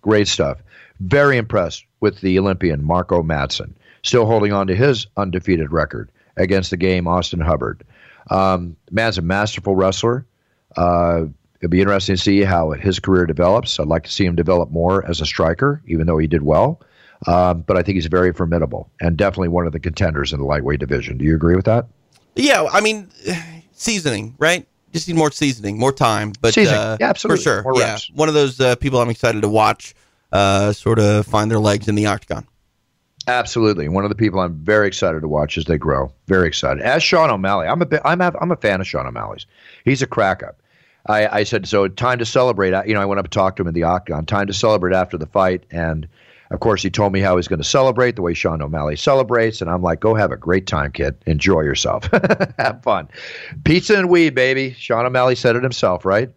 Great 0.00 0.28
stuff. 0.28 0.62
Very 1.00 1.36
impressed 1.36 1.84
with 2.00 2.20
the 2.20 2.38
Olympian 2.38 2.84
Mark 2.84 3.12
O. 3.12 3.22
Madsen, 3.22 3.74
still 4.02 4.26
holding 4.26 4.52
on 4.52 4.68
to 4.68 4.74
his 4.74 5.06
undefeated 5.16 5.70
record 5.70 6.10
against 6.36 6.70
the 6.70 6.76
game 6.76 7.06
Austin 7.06 7.40
Hubbard. 7.40 7.84
Um, 8.30 8.76
man's 8.90 9.18
a 9.18 9.22
masterful 9.22 9.74
wrestler. 9.74 10.24
Uh, 10.76 11.26
it'll 11.60 11.70
be 11.70 11.80
interesting 11.80 12.16
to 12.16 12.22
see 12.22 12.42
how 12.42 12.72
his 12.72 12.98
career 12.98 13.26
develops. 13.26 13.78
I'd 13.80 13.86
like 13.86 14.04
to 14.04 14.12
see 14.12 14.24
him 14.24 14.36
develop 14.36 14.70
more 14.70 15.04
as 15.08 15.20
a 15.20 15.26
striker, 15.26 15.82
even 15.86 16.06
though 16.06 16.18
he 16.18 16.26
did 16.26 16.42
well. 16.42 16.80
Um, 17.26 17.62
but 17.62 17.76
I 17.76 17.82
think 17.82 17.96
he's 17.96 18.06
very 18.06 18.32
formidable 18.32 18.90
and 19.00 19.16
definitely 19.16 19.48
one 19.48 19.66
of 19.66 19.72
the 19.72 19.80
contenders 19.80 20.32
in 20.32 20.38
the 20.38 20.46
lightweight 20.46 20.78
division. 20.78 21.18
Do 21.18 21.24
you 21.24 21.34
agree 21.34 21.56
with 21.56 21.64
that? 21.64 21.86
Yeah, 22.36 22.68
I 22.72 22.80
mean, 22.80 23.10
seasoning, 23.72 24.36
right? 24.38 24.66
Just 24.92 25.08
need 25.08 25.16
more 25.16 25.30
seasoning, 25.30 25.78
more 25.78 25.92
time. 25.92 26.32
But 26.40 26.54
seasoning, 26.54 26.80
uh, 26.80 26.96
yeah, 27.00 27.10
absolutely, 27.10 27.38
for 27.38 27.42
sure. 27.42 27.62
More 27.64 27.78
yeah, 27.78 27.92
reps. 27.92 28.10
one 28.10 28.28
of 28.28 28.34
those 28.34 28.60
uh, 28.60 28.76
people 28.76 29.00
I'm 29.00 29.10
excited 29.10 29.42
to 29.42 29.48
watch. 29.48 29.94
Uh, 30.30 30.74
sort 30.74 30.98
of 30.98 31.26
find 31.26 31.50
their 31.50 31.58
legs 31.58 31.88
in 31.88 31.94
the 31.94 32.04
octagon. 32.04 32.46
Absolutely, 33.26 33.88
one 33.88 34.04
of 34.04 34.10
the 34.10 34.14
people 34.14 34.40
I'm 34.40 34.54
very 34.54 34.86
excited 34.86 35.20
to 35.20 35.28
watch 35.28 35.56
as 35.56 35.64
they 35.64 35.78
grow. 35.78 36.12
Very 36.26 36.48
excited. 36.48 36.82
As 36.82 37.02
Sean 37.02 37.30
O'Malley, 37.30 37.66
I'm 37.66 37.80
a 37.80 37.86
bit, 37.86 38.02
I'm 38.04 38.20
a, 38.20 38.32
I'm 38.40 38.50
a 38.50 38.56
fan 38.56 38.80
of 38.80 38.86
Sean 38.86 39.06
O'Malley's. 39.06 39.46
He's 39.84 40.02
a 40.02 40.06
crack 40.06 40.42
up. 40.42 40.60
I, 41.08 41.38
I 41.38 41.44
said 41.44 41.66
so. 41.66 41.88
Time 41.88 42.18
to 42.18 42.26
celebrate. 42.26 42.74
You 42.86 42.94
know, 42.94 43.00
I 43.00 43.04
went 43.04 43.18
up 43.18 43.26
and 43.26 43.32
talked 43.32 43.56
to 43.56 43.62
him 43.62 43.68
in 43.68 43.74
the 43.74 43.84
octagon. 43.84 44.26
Time 44.26 44.46
to 44.46 44.54
celebrate 44.54 44.94
after 44.94 45.16
the 45.16 45.26
fight, 45.26 45.64
and 45.70 46.08
of 46.50 46.60
course, 46.60 46.82
he 46.82 46.90
told 46.90 47.12
me 47.12 47.20
how 47.20 47.36
he's 47.36 47.48
going 47.48 47.60
to 47.60 47.68
celebrate 47.68 48.16
the 48.16 48.22
way 48.22 48.32
Sean 48.34 48.62
O'Malley 48.62 48.96
celebrates, 48.96 49.60
and 49.60 49.70
I'm 49.70 49.82
like, 49.82 50.00
go 50.00 50.14
have 50.14 50.32
a 50.32 50.36
great 50.36 50.66
time, 50.66 50.92
kid. 50.92 51.16
Enjoy 51.26 51.60
yourself. 51.60 52.08
have 52.58 52.82
fun. 52.82 53.08
Pizza 53.64 53.98
and 53.98 54.08
weed, 54.08 54.34
baby. 54.34 54.74
Sean 54.78 55.04
O'Malley 55.04 55.34
said 55.34 55.56
it 55.56 55.62
himself, 55.62 56.04
right? 56.04 56.30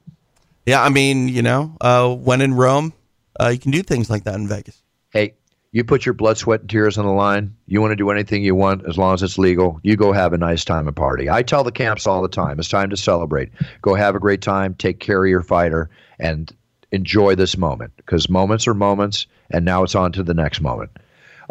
Yeah, 0.65 0.83
I 0.83 0.89
mean, 0.89 1.27
you 1.27 1.41
know, 1.41 1.75
uh, 1.81 2.13
when 2.13 2.41
in 2.41 2.53
Rome, 2.53 2.93
uh, 3.39 3.49
you 3.49 3.59
can 3.59 3.71
do 3.71 3.81
things 3.81 4.09
like 4.09 4.25
that 4.25 4.35
in 4.35 4.47
Vegas. 4.47 4.81
Hey, 5.11 5.35
you 5.71 5.83
put 5.85 6.05
your 6.05 6.13
blood, 6.13 6.37
sweat, 6.37 6.61
and 6.61 6.69
tears 6.69 6.97
on 6.97 7.05
the 7.05 7.11
line. 7.11 7.55
You 7.67 7.79
want 7.79 7.91
to 7.91 7.95
do 7.95 8.09
anything 8.09 8.43
you 8.43 8.55
want 8.55 8.85
as 8.87 8.97
long 8.97 9.13
as 9.13 9.23
it's 9.23 9.37
legal. 9.37 9.79
You 9.83 9.95
go 9.95 10.11
have 10.11 10.33
a 10.33 10.37
nice 10.37 10.65
time 10.65 10.87
and 10.87 10.95
party. 10.95 11.29
I 11.29 11.43
tell 11.43 11.63
the 11.63 11.71
camps 11.71 12.05
all 12.05 12.21
the 12.21 12.27
time 12.27 12.59
it's 12.59 12.67
time 12.67 12.89
to 12.89 12.97
celebrate. 12.97 13.49
Go 13.81 13.95
have 13.95 14.15
a 14.15 14.19
great 14.19 14.41
time, 14.41 14.75
take 14.75 14.99
care 14.99 15.23
of 15.23 15.29
your 15.29 15.41
fighter, 15.41 15.89
and 16.19 16.53
enjoy 16.91 17.35
this 17.35 17.57
moment 17.57 17.93
because 17.95 18.29
moments 18.29 18.67
are 18.67 18.73
moments, 18.73 19.27
and 19.49 19.63
now 19.63 19.83
it's 19.83 19.95
on 19.95 20.11
to 20.11 20.23
the 20.23 20.33
next 20.33 20.59
moment. 20.59 20.91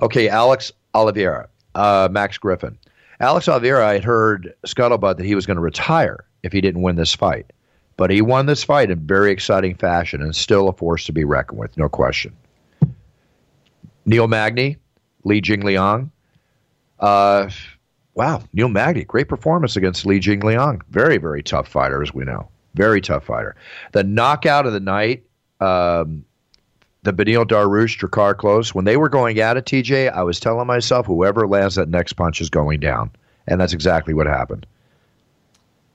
Okay, 0.02 0.28
Alex 0.28 0.70
Oliveira, 0.94 1.48
uh, 1.74 2.08
Max 2.10 2.36
Griffin. 2.36 2.76
Alex 3.20 3.48
Oliveira, 3.48 3.86
I 3.86 3.94
had 3.94 4.04
heard 4.04 4.54
scuttlebutt 4.66 5.16
that 5.16 5.26
he 5.26 5.34
was 5.34 5.46
going 5.46 5.56
to 5.56 5.62
retire 5.62 6.24
if 6.42 6.52
he 6.52 6.60
didn't 6.60 6.82
win 6.82 6.96
this 6.96 7.14
fight. 7.14 7.46
But 7.96 8.10
he 8.10 8.22
won 8.22 8.46
this 8.46 8.64
fight 8.64 8.90
in 8.90 8.98
very 9.06 9.30
exciting 9.30 9.74
fashion 9.74 10.22
and 10.22 10.34
still 10.34 10.68
a 10.68 10.72
force 10.72 11.04
to 11.04 11.12
be 11.12 11.24
reckoned 11.24 11.58
with, 11.58 11.76
no 11.76 11.88
question. 11.88 12.34
Neil 14.04 14.28
Magny, 14.28 14.76
Li 15.24 15.40
Jingliang. 15.40 16.10
Uh, 16.98 17.48
wow, 18.14 18.42
Neil 18.52 18.68
Magny, 18.68 19.04
great 19.04 19.28
performance 19.28 19.76
against 19.76 20.06
Li 20.06 20.20
Jingliang. 20.20 20.82
Very, 20.90 21.18
very 21.18 21.42
tough 21.42 21.68
fighter, 21.68 22.02
as 22.02 22.12
we 22.12 22.24
know. 22.24 22.48
Very 22.74 23.00
tough 23.00 23.24
fighter. 23.24 23.56
The 23.92 24.04
knockout 24.04 24.66
of 24.66 24.72
the 24.72 24.80
night, 24.80 25.24
um, 25.60 26.24
the 27.02 27.12
Beneil 27.12 27.44
Dariush 27.44 27.98
Drakkar 27.98 28.34
Klose, 28.34 28.74
when 28.74 28.84
they 28.84 28.96
were 28.96 29.08
going 29.08 29.40
at 29.40 29.56
it, 29.56 29.64
TJ, 29.64 30.12
I 30.12 30.22
was 30.22 30.38
telling 30.38 30.66
myself, 30.66 31.06
whoever 31.06 31.46
lands 31.46 31.74
that 31.76 31.88
next 31.88 32.12
punch 32.12 32.40
is 32.40 32.50
going 32.50 32.80
down. 32.80 33.10
And 33.46 33.60
that's 33.60 33.72
exactly 33.72 34.14
what 34.14 34.26
happened. 34.26 34.66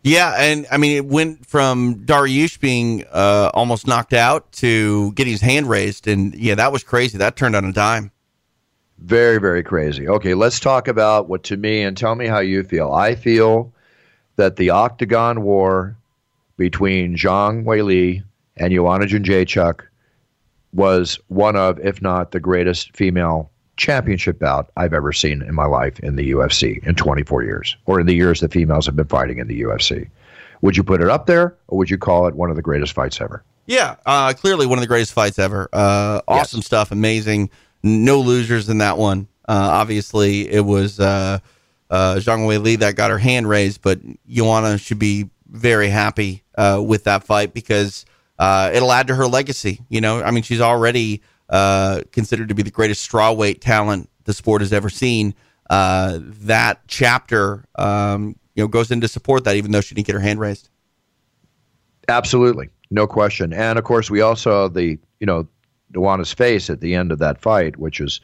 Yeah, 0.05 0.35
and 0.37 0.67
I 0.71 0.77
mean, 0.77 0.95
it 0.95 1.05
went 1.07 1.47
from 1.47 2.05
Dariush 2.05 2.59
being 2.59 3.03
uh, 3.11 3.49
almost 3.55 3.87
knocked 3.87 4.13
out 4.13 4.51
to 4.51 5.11
getting 5.13 5.31
his 5.31 5.41
hand 5.41 5.67
raised, 5.67 6.07
and 6.07 6.35
yeah, 6.35 6.53
that 6.53 6.71
was 6.71 6.83
crazy. 6.83 7.17
That 7.17 7.35
turned 7.35 7.55
on 7.55 7.65
a 7.65 7.73
dime. 7.73 8.11
Very, 8.99 9.39
very 9.39 9.63
crazy. 9.63 10.07
Okay, 10.07 10.35
let's 10.35 10.59
talk 10.59 10.87
about 10.87 11.27
what 11.27 11.41
to 11.45 11.57
me 11.57 11.81
and 11.81 11.97
tell 11.97 12.13
me 12.13 12.27
how 12.27 12.37
you 12.37 12.61
feel. 12.61 12.93
I 12.93 13.15
feel 13.15 13.73
that 14.35 14.57
the 14.57 14.69
Octagon 14.69 15.41
War 15.41 15.97
between 16.55 17.15
Zhang 17.15 17.63
Weili 17.63 18.23
and 18.57 18.71
Joanna 18.71 19.05
Jędrzejczyk 19.05 19.81
was 20.71 21.19
one 21.29 21.55
of, 21.55 21.79
if 21.79 21.99
not 21.99 22.29
the 22.29 22.39
greatest 22.39 22.95
female 22.95 23.49
championship 23.77 24.39
bout 24.39 24.71
I've 24.77 24.93
ever 24.93 25.11
seen 25.11 25.41
in 25.41 25.53
my 25.53 25.65
life 25.65 25.99
in 25.99 26.15
the 26.15 26.31
UFC 26.31 26.85
in 26.85 26.95
24 26.95 27.43
years, 27.43 27.75
or 27.85 27.99
in 27.99 28.05
the 28.05 28.15
years 28.15 28.39
that 28.41 28.51
females 28.53 28.85
have 28.85 28.95
been 28.95 29.07
fighting 29.07 29.39
in 29.39 29.47
the 29.47 29.61
UFC. 29.61 30.09
Would 30.61 30.77
you 30.77 30.83
put 30.83 31.01
it 31.01 31.09
up 31.09 31.25
there, 31.25 31.55
or 31.67 31.77
would 31.77 31.89
you 31.89 31.97
call 31.97 32.27
it 32.27 32.35
one 32.35 32.49
of 32.49 32.55
the 32.55 32.61
greatest 32.61 32.93
fights 32.93 33.19
ever? 33.21 33.43
Yeah, 33.67 33.95
uh, 34.05 34.33
clearly 34.33 34.65
one 34.65 34.77
of 34.77 34.81
the 34.81 34.87
greatest 34.87 35.13
fights 35.13 35.39
ever. 35.39 35.67
Uh, 35.73 36.21
awesome 36.27 36.59
yes. 36.59 36.65
stuff, 36.65 36.91
amazing. 36.91 37.49
No 37.83 38.19
losers 38.19 38.69
in 38.69 38.77
that 38.79 38.97
one. 38.97 39.27
Uh, 39.47 39.69
obviously, 39.73 40.49
it 40.49 40.65
was 40.65 40.99
uh, 40.99 41.39
uh, 41.89 42.15
Zhang 42.15 42.47
Weili 42.47 42.79
that 42.79 42.95
got 42.95 43.11
her 43.11 43.17
hand 43.17 43.47
raised, 43.47 43.81
but 43.81 43.99
Joanna 44.27 44.77
should 44.77 44.99
be 44.99 45.29
very 45.47 45.89
happy 45.89 46.43
uh, 46.57 46.81
with 46.85 47.03
that 47.05 47.23
fight 47.23 47.53
because 47.53 48.05
uh, 48.39 48.71
it'll 48.73 48.91
add 48.91 49.07
to 49.07 49.15
her 49.15 49.27
legacy. 49.27 49.81
You 49.89 50.01
know, 50.01 50.21
I 50.21 50.31
mean, 50.31 50.43
she's 50.43 50.61
already 50.61 51.21
uh, 51.49 52.01
considered 52.11 52.49
to 52.49 52.55
be 52.55 52.63
the 52.63 52.71
greatest 52.71 53.09
strawweight 53.09 53.59
talent 53.59 54.09
the 54.23 54.33
sport 54.33 54.61
has 54.61 54.73
ever 54.73 54.89
seen. 54.89 55.33
Uh, 55.69 56.19
that 56.21 56.79
chapter 56.87 57.65
um, 57.75 58.35
you 58.53 58.63
know 58.63 58.67
goes 58.67 58.91
in 58.91 59.01
to 59.01 59.07
support 59.07 59.43
that, 59.43 59.55
even 59.55 59.71
though 59.71 59.81
she 59.81 59.95
didn't 59.95 60.07
get 60.07 60.13
her 60.13 60.21
hand 60.21 60.39
raised. 60.39 60.69
Absolutely, 62.07 62.69
no 62.91 63.07
question. 63.07 63.51
And 63.53 63.79
of 63.79 63.85
course, 63.85 64.09
we 64.09 64.21
all 64.21 64.35
saw 64.35 64.67
the 64.67 64.99
you 65.19 65.25
know 65.25 65.47
Joanna's 65.93 66.33
face 66.33 66.69
at 66.69 66.81
the 66.81 66.93
end 66.93 67.11
of 67.11 67.19
that 67.19 67.41
fight, 67.41 67.77
which 67.77 67.99
is 67.99 68.21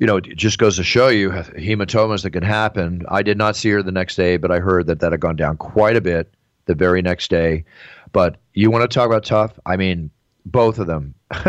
you 0.00 0.06
know, 0.06 0.16
it 0.16 0.34
just 0.34 0.58
goes 0.58 0.76
to 0.76 0.82
show 0.82 1.08
you 1.08 1.28
hematomas 1.30 2.22
that 2.22 2.30
can 2.30 2.42
happen. 2.42 3.04
I 3.08 3.22
did 3.22 3.36
not 3.36 3.54
see 3.54 3.68
her 3.68 3.82
the 3.82 3.92
next 3.92 4.16
day, 4.16 4.38
but 4.38 4.50
I 4.50 4.58
heard 4.58 4.86
that 4.86 5.00
that 5.00 5.12
had 5.12 5.20
gone 5.20 5.36
down 5.36 5.58
quite 5.58 5.94
a 5.94 6.00
bit 6.00 6.32
the 6.64 6.74
very 6.74 7.02
next 7.02 7.28
day. 7.28 7.64
But 8.12 8.38
you 8.54 8.70
want 8.70 8.90
to 8.90 8.94
talk 8.94 9.06
about 9.06 9.24
tough? 9.24 9.58
I 9.66 9.76
mean, 9.76 10.10
both 10.46 10.78
of 10.78 10.86
them. 10.86 11.14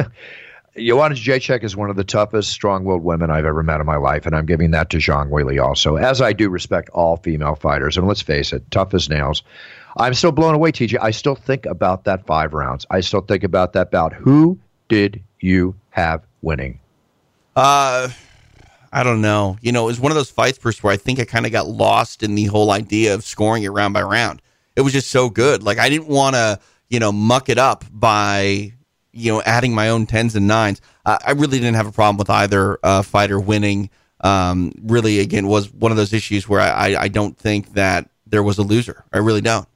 Joanna 0.77 1.15
Jacek 1.15 1.63
is 1.63 1.75
one 1.75 1.89
of 1.89 1.97
the 1.97 2.03
toughest, 2.03 2.49
strong-willed 2.49 3.03
women 3.03 3.29
I've 3.29 3.45
ever 3.45 3.61
met 3.61 3.81
in 3.81 3.85
my 3.85 3.97
life, 3.97 4.25
and 4.25 4.33
I'm 4.33 4.45
giving 4.45 4.71
that 4.71 4.89
to 4.91 4.97
Zhang 4.97 5.29
Weili 5.29 5.61
also, 5.61 5.97
as 5.97 6.21
I 6.21 6.31
do 6.31 6.49
respect 6.49 6.89
all 6.91 7.17
female 7.17 7.55
fighters. 7.55 7.97
And 7.97 8.07
let's 8.07 8.21
face 8.21 8.53
it, 8.53 8.69
tough 8.71 8.93
as 8.93 9.09
nails. 9.09 9.43
I'm 9.97 10.13
still 10.13 10.31
blown 10.31 10.55
away, 10.55 10.71
TJ. 10.71 10.97
I 11.01 11.11
still 11.11 11.35
think 11.35 11.65
about 11.65 12.05
that 12.05 12.25
five 12.25 12.53
rounds. 12.53 12.85
I 12.89 13.01
still 13.01 13.19
think 13.19 13.43
about 13.43 13.73
that 13.73 13.91
bout. 13.91 14.13
Who 14.13 14.57
did 14.87 15.21
you 15.41 15.75
have 15.89 16.23
winning? 16.41 16.79
Uh, 17.55 18.07
I 18.93 19.03
don't 19.03 19.21
know. 19.21 19.57
You 19.61 19.73
know, 19.73 19.83
it 19.83 19.87
was 19.87 19.99
one 19.99 20.11
of 20.11 20.15
those 20.15 20.31
fights, 20.31 20.57
Bruce, 20.57 20.81
where 20.81 20.93
I 20.93 20.97
think 20.97 21.19
I 21.19 21.25
kind 21.25 21.45
of 21.45 21.51
got 21.51 21.67
lost 21.67 22.23
in 22.23 22.35
the 22.35 22.45
whole 22.45 22.71
idea 22.71 23.13
of 23.13 23.25
scoring 23.25 23.63
it 23.63 23.69
round 23.69 23.93
by 23.93 24.03
round. 24.03 24.41
It 24.77 24.81
was 24.81 24.93
just 24.93 25.11
so 25.11 25.29
good. 25.29 25.63
Like 25.63 25.79
I 25.79 25.89
didn't 25.89 26.07
want 26.07 26.35
to, 26.35 26.59
you 26.89 26.99
know, 26.99 27.11
muck 27.11 27.49
it 27.49 27.57
up 27.57 27.83
by, 27.91 28.73
you 29.13 29.31
know, 29.31 29.41
adding 29.41 29.73
my 29.73 29.89
own 29.89 30.05
tens 30.05 30.35
and 30.35 30.47
nines. 30.47 30.81
Uh, 31.05 31.17
I 31.25 31.31
really 31.31 31.59
didn't 31.59 31.75
have 31.75 31.87
a 31.87 31.91
problem 31.91 32.17
with 32.17 32.29
either 32.29 32.79
uh, 32.83 33.01
fighter 33.01 33.39
winning. 33.39 33.89
Um, 34.21 34.73
really, 34.83 35.19
again, 35.19 35.47
was 35.47 35.71
one 35.73 35.91
of 35.91 35.97
those 35.97 36.13
issues 36.13 36.47
where 36.47 36.61
I, 36.61 36.95
I 36.95 37.07
don't 37.07 37.37
think 37.37 37.73
that 37.73 38.09
there 38.27 38.43
was 38.43 38.57
a 38.57 38.63
loser. 38.63 39.03
I 39.11 39.17
really 39.17 39.41
don't. 39.41 39.67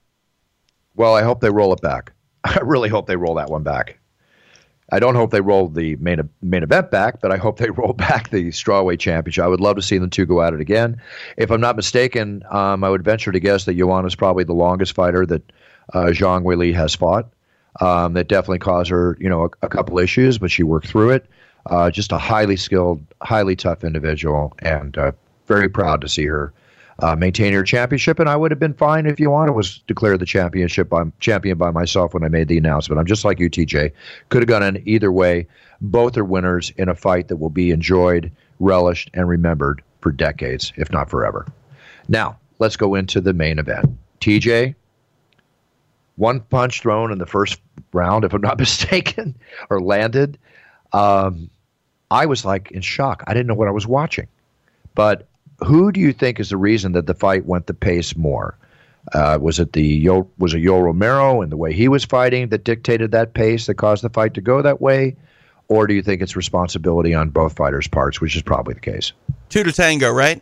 Well, 0.96 1.16
I 1.16 1.24
hope 1.24 1.42
they 1.42 1.50
roll 1.50 1.74
it 1.74 1.82
back. 1.82 2.14
I 2.44 2.60
really 2.62 2.90
hope 2.90 3.08
they 3.08 3.18
roll 3.18 3.36
that 3.36 3.50
one 3.50 3.64
back. 3.64 4.00
I 4.92 5.00
don't 5.00 5.16
hope 5.16 5.32
they 5.32 5.42
roll 5.42 5.68
the 5.68 5.96
main 5.96 6.30
main 6.42 6.62
event 6.62 6.92
back, 6.92 7.20
but 7.20 7.32
I 7.32 7.38
hope 7.38 7.58
they 7.58 7.70
roll 7.72 7.94
back 7.94 8.30
the 8.30 8.50
strawweight 8.50 9.00
championship. 9.00 9.44
I 9.44 9.48
would 9.48 9.60
love 9.60 9.76
to 9.78 9.82
see 9.82 9.98
them 9.98 10.10
two 10.10 10.26
go 10.26 10.42
at 10.42 10.54
it 10.54 10.62
again. 10.62 11.02
If 11.38 11.52
I'm 11.52 11.62
not 11.62 11.76
mistaken, 11.76 12.44
um, 12.50 12.84
I 12.84 12.90
would 12.90 13.04
venture 13.04 13.32
to 13.32 13.40
guess 13.40 13.66
that 13.66 13.78
Joanna 13.78 14.08
is 14.08 14.16
probably 14.16 14.44
the 14.44 14.54
longest 14.54 14.94
fighter 14.94 15.26
that 15.26 15.52
uh, 15.94 16.08
Zhang 16.08 16.44
Weili 16.44 16.74
has 16.74 16.96
fought. 16.96 17.32
Um, 17.82 18.14
that 18.14 18.30
definitely 18.30 18.60
caused 18.60 18.90
her, 18.90 19.18
you 19.20 19.28
know, 19.28 19.46
a, 19.46 19.50
a 19.66 19.68
couple 19.68 20.00
issues, 20.00 20.38
but 20.38 20.50
she 20.50 20.64
worked 20.64 20.88
through 20.88 21.10
it. 21.10 21.26
Uh, 21.66 21.92
just 21.92 22.14
a 22.14 22.18
highly 22.18 22.56
skilled, 22.56 23.04
highly 23.22 23.56
tough 23.56 23.84
individual, 23.84 24.54
and 24.60 24.98
uh, 24.98 25.12
very 25.48 25.68
proud 25.68 26.00
to 26.00 26.08
see 26.08 26.26
her 26.26 26.54
uh, 27.00 27.16
maintain 27.16 27.54
her 27.54 27.64
championship, 27.64 28.20
and 28.20 28.30
I 28.30 28.36
would 28.36 28.52
have 28.52 28.60
been 28.60 28.74
fine 28.74 29.06
if 29.06 29.18
Joanna 29.18 29.52
was 29.52 29.80
declared 29.88 30.20
the 30.20 30.26
championship 30.26 30.90
by, 30.90 31.04
champion 31.20 31.58
by 31.58 31.72
myself 31.72 32.14
when 32.14 32.24
I 32.24 32.30
made 32.30 32.48
the 32.48 32.58
announcement. 32.58 33.00
I'm 33.00 33.06
just 33.06 33.26
like 33.26 33.40
you, 33.40 33.50
TJ. 33.50 33.92
Could 34.30 34.42
have 34.42 34.48
gone 34.48 34.64
in 34.64 34.82
either 34.88 35.12
way. 35.12 35.48
Both 35.82 36.18
are 36.18 36.24
winners 36.24 36.72
in 36.78 36.88
a 36.88 36.96
fight 36.96 37.28
that 37.28 37.38
will 37.38 37.50
be 37.50 37.72
enjoyed, 37.72 38.32
relished, 38.60 39.10
and 39.14 39.28
remembered 39.28 39.82
for 40.00 40.12
decades, 40.12 40.72
if 40.78 40.90
not 40.92 41.10
forever. 41.10 41.46
Now, 42.08 42.40
let's 42.60 42.78
go 42.78 42.96
into 42.96 43.20
the 43.20 43.34
main 43.34 43.60
event. 43.60 43.98
TJ, 44.22 44.76
one 46.16 46.40
punch 46.40 46.82
thrown 46.82 47.12
in 47.12 47.18
the 47.18 47.26
first 47.26 47.60
round, 47.94 48.24
if 48.24 48.34
I'm 48.34 48.42
not 48.42 48.60
mistaken, 48.60 49.36
or 49.70 49.82
landed. 49.82 50.38
Um, 50.94 51.50
I 52.12 52.26
was 52.26 52.46
like 52.46 52.72
in 52.72 52.82
shock. 52.82 53.24
I 53.28 53.34
didn't 53.34 53.48
know 53.48 53.56
what 53.56 53.68
I 53.68 53.72
was 53.72 53.88
watching. 53.88 54.28
But 54.94 55.28
who 55.64 55.92
do 55.92 56.00
you 56.00 56.14
think 56.14 56.40
is 56.40 56.50
the 56.50 56.58
reason 56.58 56.94
that 56.94 57.08
the 57.08 57.14
fight 57.14 57.46
went 57.46 57.68
the 57.68 57.74
pace 57.74 58.16
more? 58.16 58.58
Uh, 59.14 59.38
was 59.40 59.60
it 59.60 59.74
the 59.74 59.84
Yo, 59.84 60.28
was 60.40 60.54
it 60.54 60.60
Yoel 60.60 60.84
Romero 60.84 61.42
and 61.42 61.52
the 61.52 61.58
way 61.58 61.72
he 61.72 61.88
was 61.88 62.04
fighting 62.04 62.50
that 62.50 62.64
dictated 62.64 63.12
that 63.12 63.34
pace 63.34 63.68
that 63.68 63.76
caused 63.76 64.04
the 64.04 64.10
fight 64.10 64.34
to 64.34 64.42
go 64.42 64.62
that 64.64 64.82
way, 64.82 65.16
or 65.68 65.86
do 65.86 65.94
you 65.94 66.02
think 66.02 66.22
it's 66.22 66.36
responsibility 66.36 67.14
on 67.14 67.30
both 67.30 67.56
fighters' 67.56 67.88
parts, 67.88 68.20
which 68.20 68.36
is 68.36 68.42
probably 68.42 68.74
the 68.74 68.80
case? 68.80 69.12
Two 69.50 69.64
to 69.64 69.72
tango, 69.72 70.12
right? 70.12 70.42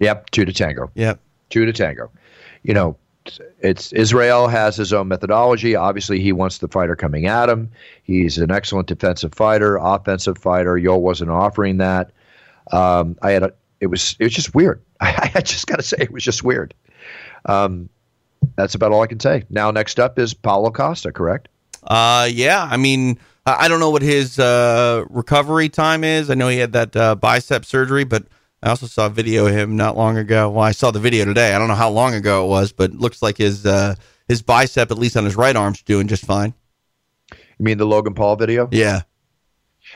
Yep, 0.00 0.30
two 0.30 0.44
to 0.44 0.52
tango. 0.52 0.90
Yep, 0.94 1.20
two 1.48 1.64
to 1.64 1.72
tango. 1.72 2.10
You 2.64 2.74
know, 2.74 2.96
it's 3.60 3.92
Israel 3.92 4.48
has 4.48 4.76
his 4.76 4.92
own 4.92 5.08
methodology. 5.08 5.74
Obviously, 5.74 6.20
he 6.20 6.32
wants 6.32 6.58
the 6.58 6.68
fighter 6.68 6.96
coming 6.96 7.26
at 7.26 7.48
him. 7.48 7.70
He's 8.02 8.38
an 8.38 8.50
excellent 8.50 8.88
defensive 8.88 9.34
fighter, 9.34 9.76
offensive 9.76 10.38
fighter. 10.38 10.74
Yoel 10.74 11.00
wasn't 11.00 11.30
offering 11.30 11.78
that. 11.78 12.12
Um, 12.72 13.16
I 13.22 13.32
had 13.32 13.42
a, 13.42 13.52
it 13.80 13.86
was 13.86 14.16
it 14.18 14.24
was 14.24 14.32
just 14.32 14.54
weird. 14.54 14.82
I, 15.00 15.30
I 15.34 15.40
just 15.40 15.66
got 15.66 15.76
to 15.76 15.82
say 15.82 15.96
it 16.00 16.12
was 16.12 16.24
just 16.24 16.42
weird. 16.42 16.74
Um, 17.44 17.88
that's 18.56 18.74
about 18.74 18.92
all 18.92 19.02
I 19.02 19.06
can 19.06 19.20
say. 19.20 19.44
Now, 19.50 19.70
next 19.70 19.98
up 19.98 20.18
is 20.18 20.34
Paulo 20.34 20.70
Costa, 20.70 21.12
correct? 21.12 21.48
Uh, 21.82 22.28
yeah. 22.30 22.66
I 22.70 22.76
mean, 22.76 23.18
I 23.44 23.68
don't 23.68 23.80
know 23.80 23.90
what 23.90 24.02
his 24.02 24.38
uh, 24.38 25.04
recovery 25.08 25.68
time 25.68 26.04
is. 26.04 26.30
I 26.30 26.34
know 26.34 26.48
he 26.48 26.58
had 26.58 26.72
that 26.72 26.96
uh, 26.96 27.14
bicep 27.14 27.64
surgery, 27.64 28.04
but 28.04 28.24
I 28.62 28.70
also 28.70 28.86
saw 28.86 29.06
a 29.06 29.10
video 29.10 29.46
of 29.46 29.54
him 29.54 29.76
not 29.76 29.96
long 29.96 30.16
ago. 30.16 30.50
Well, 30.50 30.64
I 30.64 30.72
saw 30.72 30.90
the 30.90 30.98
video 30.98 31.24
today. 31.24 31.54
I 31.54 31.58
don't 31.58 31.68
know 31.68 31.74
how 31.74 31.90
long 31.90 32.14
ago 32.14 32.44
it 32.44 32.48
was, 32.48 32.72
but 32.72 32.90
it 32.90 32.96
looks 32.98 33.22
like 33.22 33.36
his 33.36 33.66
uh, 33.66 33.94
his 34.28 34.42
bicep, 34.42 34.90
at 34.90 34.98
least 34.98 35.16
on 35.16 35.24
his 35.24 35.36
right 35.36 35.54
arm's 35.54 35.82
doing 35.82 36.08
just 36.08 36.24
fine. 36.24 36.54
You 37.30 37.64
mean 37.64 37.78
the 37.78 37.86
Logan 37.86 38.14
Paul 38.14 38.36
video? 38.36 38.68
Yeah. 38.70 39.02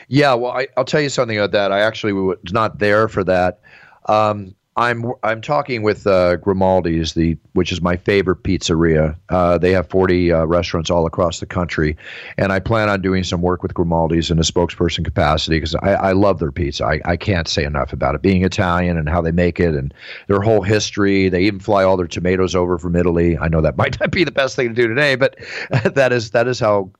Yeah, 0.07 0.35
well, 0.35 0.51
I, 0.51 0.67
will 0.77 0.85
tell 0.85 1.01
you 1.01 1.09
something 1.09 1.37
about 1.37 1.51
that. 1.51 1.71
I 1.71 1.81
actually 1.81 2.13
was 2.13 2.37
not 2.51 2.79
there 2.79 3.07
for 3.07 3.23
that. 3.25 3.59
Um, 4.07 4.55
I'm 4.77 5.11
I'm 5.21 5.41
talking 5.41 5.83
with 5.83 6.07
uh, 6.07 6.37
Grimaldi's, 6.37 7.13
the 7.13 7.37
which 7.53 7.73
is 7.73 7.81
my 7.81 7.97
favorite 7.97 8.43
pizzeria. 8.43 9.17
Uh, 9.27 9.57
they 9.57 9.71
have 9.71 9.89
40 9.89 10.31
uh, 10.31 10.45
restaurants 10.45 10.89
all 10.89 11.05
across 11.05 11.41
the 11.41 11.45
country, 11.45 11.97
and 12.37 12.53
I 12.53 12.61
plan 12.61 12.87
on 12.87 13.01
doing 13.01 13.25
some 13.25 13.41
work 13.41 13.63
with 13.63 13.73
Grimaldi's 13.73 14.31
in 14.31 14.39
a 14.39 14.43
spokesperson 14.43 15.03
capacity 15.03 15.57
because 15.57 15.75
I, 15.75 15.93
I 15.95 16.11
love 16.13 16.39
their 16.39 16.53
pizza. 16.53 16.85
I, 16.85 17.01
I 17.03 17.17
can't 17.17 17.49
say 17.49 17.65
enough 17.65 17.91
about 17.91 18.15
it. 18.15 18.21
Being 18.21 18.45
Italian 18.45 18.97
and 18.97 19.09
how 19.09 19.21
they 19.21 19.33
make 19.33 19.59
it, 19.59 19.75
and 19.75 19.93
their 20.27 20.41
whole 20.41 20.61
history. 20.61 21.27
They 21.27 21.41
even 21.41 21.59
fly 21.59 21.83
all 21.83 21.97
their 21.97 22.07
tomatoes 22.07 22.55
over 22.55 22.77
from 22.77 22.95
Italy. 22.95 23.37
I 23.37 23.49
know 23.49 23.59
that 23.61 23.75
might 23.81 23.99
not 23.99 24.11
be 24.11 24.23
the 24.23 24.31
best 24.31 24.55
thing 24.55 24.69
to 24.69 24.73
do 24.73 24.87
today, 24.87 25.15
but 25.15 25.35
that 25.95 26.13
is 26.13 26.31
that 26.31 26.47
is 26.47 26.61
how 26.61 26.91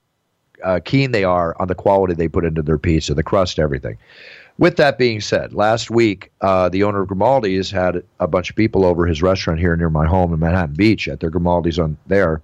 uh, 0.62 0.80
keen 0.84 1.12
they 1.12 1.24
are 1.24 1.56
on 1.60 1.70
the 1.70 1.76
quality 1.76 2.14
they 2.16 2.28
put 2.28 2.44
into 2.44 2.62
their 2.62 2.78
pizza, 2.78 3.14
the 3.14 3.24
crust, 3.24 3.60
everything. 3.60 3.98
With 4.62 4.76
that 4.76 5.00
being 5.00 5.21
said, 5.21 5.54
last 5.54 5.89
week 5.89 6.32
uh, 6.41 6.69
the 6.69 6.84
owner 6.84 7.02
of 7.02 7.08
Grimaldi's 7.08 7.71
had 7.71 8.04
a 8.19 8.28
bunch 8.28 8.52
of 8.52 8.56
people 8.56 8.86
over 8.86 9.08
his 9.08 9.19
restaurant 9.24 9.60
here 9.60 9.76
near 9.76 9.89
my 9.89 10.06
home 10.06 10.32
in 10.36 10.39
Manhattan 10.39 10.76
Beach 10.76 11.08
at 11.08 11.19
their 11.19 11.32
Grimaldi's 11.32 11.80
on 11.80 11.97
there, 12.06 12.43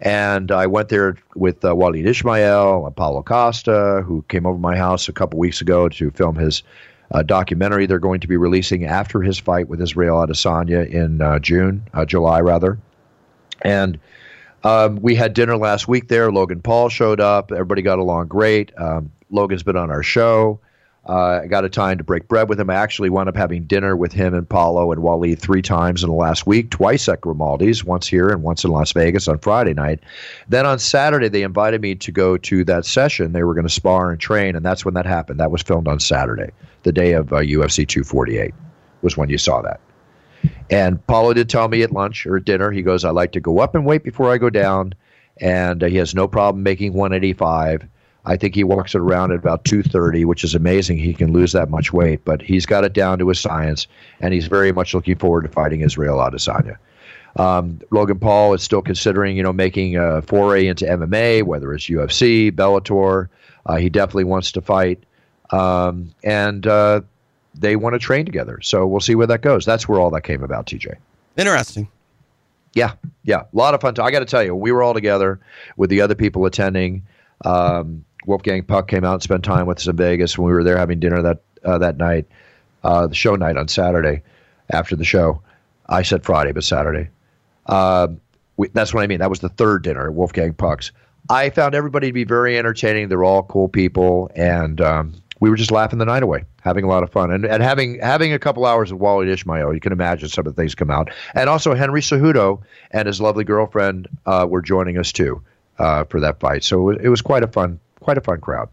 and 0.00 0.52
I 0.52 0.68
went 0.68 0.90
there 0.90 1.16
with 1.34 1.64
uh, 1.64 1.74
Walid 1.74 2.06
Ismail, 2.06 2.92
Paulo 2.94 3.20
Costa, 3.24 4.04
who 4.06 4.24
came 4.28 4.46
over 4.46 4.56
my 4.56 4.76
house 4.76 5.08
a 5.08 5.12
couple 5.12 5.40
weeks 5.40 5.60
ago 5.60 5.88
to 5.88 6.12
film 6.12 6.36
his 6.36 6.62
uh, 7.10 7.24
documentary 7.24 7.86
they're 7.86 7.98
going 7.98 8.20
to 8.20 8.28
be 8.28 8.36
releasing 8.36 8.84
after 8.84 9.20
his 9.20 9.36
fight 9.36 9.68
with 9.68 9.82
Israel 9.82 10.24
Adesanya 10.24 10.88
in 10.88 11.20
uh, 11.20 11.40
June, 11.40 11.84
uh, 11.94 12.04
July 12.04 12.40
rather, 12.40 12.78
and. 13.62 13.98
Um, 14.64 14.96
we 14.96 15.14
had 15.14 15.32
dinner 15.32 15.56
last 15.56 15.86
week 15.86 16.08
there. 16.08 16.32
Logan 16.32 16.60
Paul 16.60 16.88
showed 16.88 17.20
up. 17.20 17.52
Everybody 17.52 17.82
got 17.82 18.00
along 18.00 18.26
great. 18.26 18.72
Um, 18.76 19.12
Logan's 19.30 19.62
been 19.62 19.76
on 19.76 19.92
our 19.92 20.02
show. 20.02 20.58
Uh, 21.08 21.40
I 21.44 21.46
got 21.46 21.64
a 21.64 21.68
time 21.68 21.98
to 21.98 22.04
break 22.04 22.26
bread 22.26 22.48
with 22.48 22.58
him. 22.58 22.68
I 22.68 22.74
actually 22.74 23.10
wound 23.10 23.28
up 23.28 23.36
having 23.36 23.64
dinner 23.64 23.96
with 23.96 24.12
him 24.12 24.34
and 24.34 24.48
Paulo 24.48 24.90
and 24.90 25.02
Wally 25.02 25.36
three 25.36 25.62
times 25.62 26.02
in 26.02 26.10
the 26.10 26.16
last 26.16 26.46
week, 26.46 26.70
twice 26.70 27.08
at 27.08 27.20
Grimaldi's, 27.20 27.84
once 27.84 28.08
here 28.08 28.28
and 28.28 28.42
once 28.42 28.64
in 28.64 28.72
Las 28.72 28.92
Vegas 28.92 29.28
on 29.28 29.38
Friday 29.38 29.72
night. 29.72 30.00
Then 30.48 30.66
on 30.66 30.80
Saturday, 30.80 31.28
they 31.28 31.42
invited 31.42 31.80
me 31.80 31.94
to 31.94 32.10
go 32.10 32.36
to 32.38 32.64
that 32.64 32.84
session. 32.84 33.32
They 33.32 33.44
were 33.44 33.54
going 33.54 33.66
to 33.66 33.72
spar 33.72 34.10
and 34.10 34.20
train, 34.20 34.56
and 34.56 34.64
that's 34.64 34.84
when 34.84 34.94
that 34.94 35.06
happened. 35.06 35.38
That 35.38 35.52
was 35.52 35.62
filmed 35.62 35.86
on 35.86 36.00
Saturday, 36.00 36.50
the 36.82 36.92
day 36.92 37.12
of 37.12 37.32
uh, 37.32 37.36
UFC 37.36 37.86
248, 37.86 38.52
was 39.02 39.16
when 39.16 39.28
you 39.28 39.38
saw 39.38 39.62
that. 39.62 39.80
And 40.70 41.04
Paulo 41.06 41.32
did 41.34 41.48
tell 41.48 41.68
me 41.68 41.82
at 41.82 41.92
lunch 41.92 42.26
or 42.26 42.36
at 42.36 42.44
dinner, 42.44 42.72
he 42.72 42.82
goes, 42.82 43.04
I 43.04 43.10
like 43.10 43.32
to 43.32 43.40
go 43.40 43.60
up 43.60 43.76
and 43.76 43.86
wait 43.86 44.02
before 44.02 44.32
I 44.32 44.38
go 44.38 44.50
down. 44.50 44.92
And 45.40 45.84
uh, 45.84 45.86
he 45.86 45.96
has 45.96 46.14
no 46.14 46.26
problem 46.26 46.64
making 46.64 46.94
185 46.94 47.86
I 48.26 48.36
think 48.36 48.56
he 48.56 48.64
walks 48.64 48.94
it 48.94 48.98
around 48.98 49.30
at 49.30 49.38
about 49.38 49.64
230, 49.64 50.24
which 50.24 50.42
is 50.42 50.54
amazing. 50.54 50.98
He 50.98 51.14
can 51.14 51.32
lose 51.32 51.52
that 51.52 51.70
much 51.70 51.92
weight, 51.92 52.24
but 52.24 52.42
he's 52.42 52.66
got 52.66 52.84
it 52.84 52.92
down 52.92 53.20
to 53.20 53.30
a 53.30 53.34
science, 53.34 53.86
and 54.20 54.34
he's 54.34 54.48
very 54.48 54.72
much 54.72 54.94
looking 54.94 55.16
forward 55.16 55.42
to 55.42 55.48
fighting 55.48 55.82
Israel 55.82 56.18
Adesanya. 56.18 56.76
Um, 57.36 57.80
Logan 57.90 58.18
Paul 58.18 58.54
is 58.54 58.62
still 58.62 58.82
considering, 58.82 59.36
you 59.36 59.42
know, 59.42 59.52
making 59.52 59.96
a 59.96 60.22
foray 60.22 60.66
into 60.66 60.86
MMA, 60.86 61.44
whether 61.44 61.72
it's 61.72 61.84
UFC, 61.84 62.50
Bellator. 62.50 63.28
Uh, 63.64 63.76
he 63.76 63.88
definitely 63.88 64.24
wants 64.24 64.52
to 64.52 64.60
fight, 64.60 65.04
um, 65.50 66.10
and 66.24 66.66
uh, 66.66 67.02
they 67.54 67.76
want 67.76 67.94
to 67.94 67.98
train 68.00 68.24
together. 68.24 68.60
So 68.60 68.86
we'll 68.86 69.00
see 69.00 69.14
where 69.14 69.26
that 69.28 69.42
goes. 69.42 69.64
That's 69.64 69.88
where 69.88 70.00
all 70.00 70.10
that 70.10 70.22
came 70.22 70.42
about, 70.42 70.66
TJ. 70.66 70.96
Interesting. 71.36 71.88
Yeah, 72.74 72.92
yeah, 73.22 73.40
a 73.40 73.56
lot 73.56 73.74
of 73.74 73.80
fun. 73.80 73.94
I 74.00 74.10
got 74.10 74.18
to 74.20 74.26
tell 74.26 74.42
you, 74.42 74.54
we 74.54 74.72
were 74.72 74.82
all 74.82 74.94
together 74.94 75.38
with 75.76 75.90
the 75.90 76.00
other 76.00 76.14
people 76.14 76.44
attending. 76.44 77.06
Um, 77.44 78.04
Wolfgang 78.26 78.62
Puck 78.62 78.88
came 78.88 79.04
out 79.04 79.14
and 79.14 79.22
spent 79.22 79.44
time 79.44 79.66
with 79.66 79.78
us 79.78 79.86
in 79.86 79.96
Vegas 79.96 80.36
when 80.36 80.46
we 80.46 80.52
were 80.52 80.64
there 80.64 80.76
having 80.76 81.00
dinner 81.00 81.22
that 81.22 81.42
uh, 81.64 81.78
that 81.78 81.96
night, 81.96 82.26
uh, 82.84 83.06
the 83.06 83.14
show 83.14 83.34
night 83.36 83.56
on 83.56 83.68
Saturday 83.68 84.22
after 84.70 84.94
the 84.96 85.04
show. 85.04 85.40
I 85.88 86.02
said 86.02 86.24
Friday, 86.24 86.52
but 86.52 86.64
Saturday. 86.64 87.08
Uh, 87.66 88.08
we, 88.56 88.68
that's 88.68 88.92
what 88.92 89.02
I 89.02 89.06
mean. 89.06 89.20
That 89.20 89.30
was 89.30 89.40
the 89.40 89.48
third 89.48 89.82
dinner 89.82 90.08
at 90.08 90.14
Wolfgang 90.14 90.52
Puck's. 90.54 90.92
I 91.28 91.50
found 91.50 91.74
everybody 91.74 92.08
to 92.08 92.12
be 92.12 92.24
very 92.24 92.58
entertaining. 92.58 93.08
They're 93.08 93.24
all 93.24 93.42
cool 93.42 93.68
people, 93.68 94.30
and 94.36 94.80
um, 94.80 95.14
we 95.40 95.50
were 95.50 95.56
just 95.56 95.70
laughing 95.70 95.98
the 95.98 96.04
night 96.04 96.22
away, 96.22 96.44
having 96.62 96.84
a 96.84 96.88
lot 96.88 97.02
of 97.02 97.10
fun, 97.10 97.30
and, 97.32 97.44
and 97.44 97.62
having 97.62 97.98
having 98.00 98.32
a 98.32 98.38
couple 98.38 98.64
hours 98.64 98.90
of 98.92 98.98
Wally 98.98 99.30
Ishmael. 99.30 99.74
You 99.74 99.80
can 99.80 99.92
imagine 99.92 100.28
some 100.28 100.46
of 100.46 100.54
the 100.54 100.60
things 100.60 100.74
come 100.74 100.90
out, 100.90 101.10
and 101.34 101.48
also 101.48 101.74
Henry 101.74 102.00
Cejudo 102.00 102.62
and 102.90 103.06
his 103.06 103.20
lovely 103.20 103.44
girlfriend 103.44 104.08
uh, 104.24 104.46
were 104.48 104.62
joining 104.62 104.98
us 104.98 105.12
too 105.12 105.42
uh, 105.78 106.04
for 106.04 106.20
that 106.20 106.40
fight. 106.40 106.64
So 106.64 106.80
it 106.80 106.84
was, 106.84 107.04
it 107.04 107.08
was 107.08 107.22
quite 107.22 107.42
a 107.42 107.48
fun, 107.48 107.80
quite 108.00 108.18
a 108.18 108.20
fun 108.20 108.40
crowd. 108.40 108.68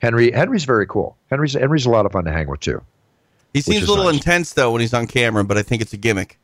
Henry 0.00 0.30
Henry's 0.30 0.64
very 0.64 0.86
cool. 0.86 1.16
Henry's 1.30 1.54
Henry's 1.54 1.86
a 1.86 1.90
lot 1.90 2.06
of 2.06 2.12
fun 2.12 2.24
to 2.24 2.32
hang 2.32 2.48
with 2.48 2.60
too. 2.60 2.82
He 3.52 3.60
seems 3.60 3.84
a 3.84 3.90
little 3.90 4.04
nice. 4.04 4.16
intense 4.16 4.52
though 4.52 4.72
when 4.72 4.80
he's 4.80 4.94
on 4.94 5.06
camera, 5.06 5.44
but 5.44 5.56
I 5.56 5.62
think 5.62 5.82
it's 5.82 5.92
a 5.92 5.96
gimmick. 5.96 6.38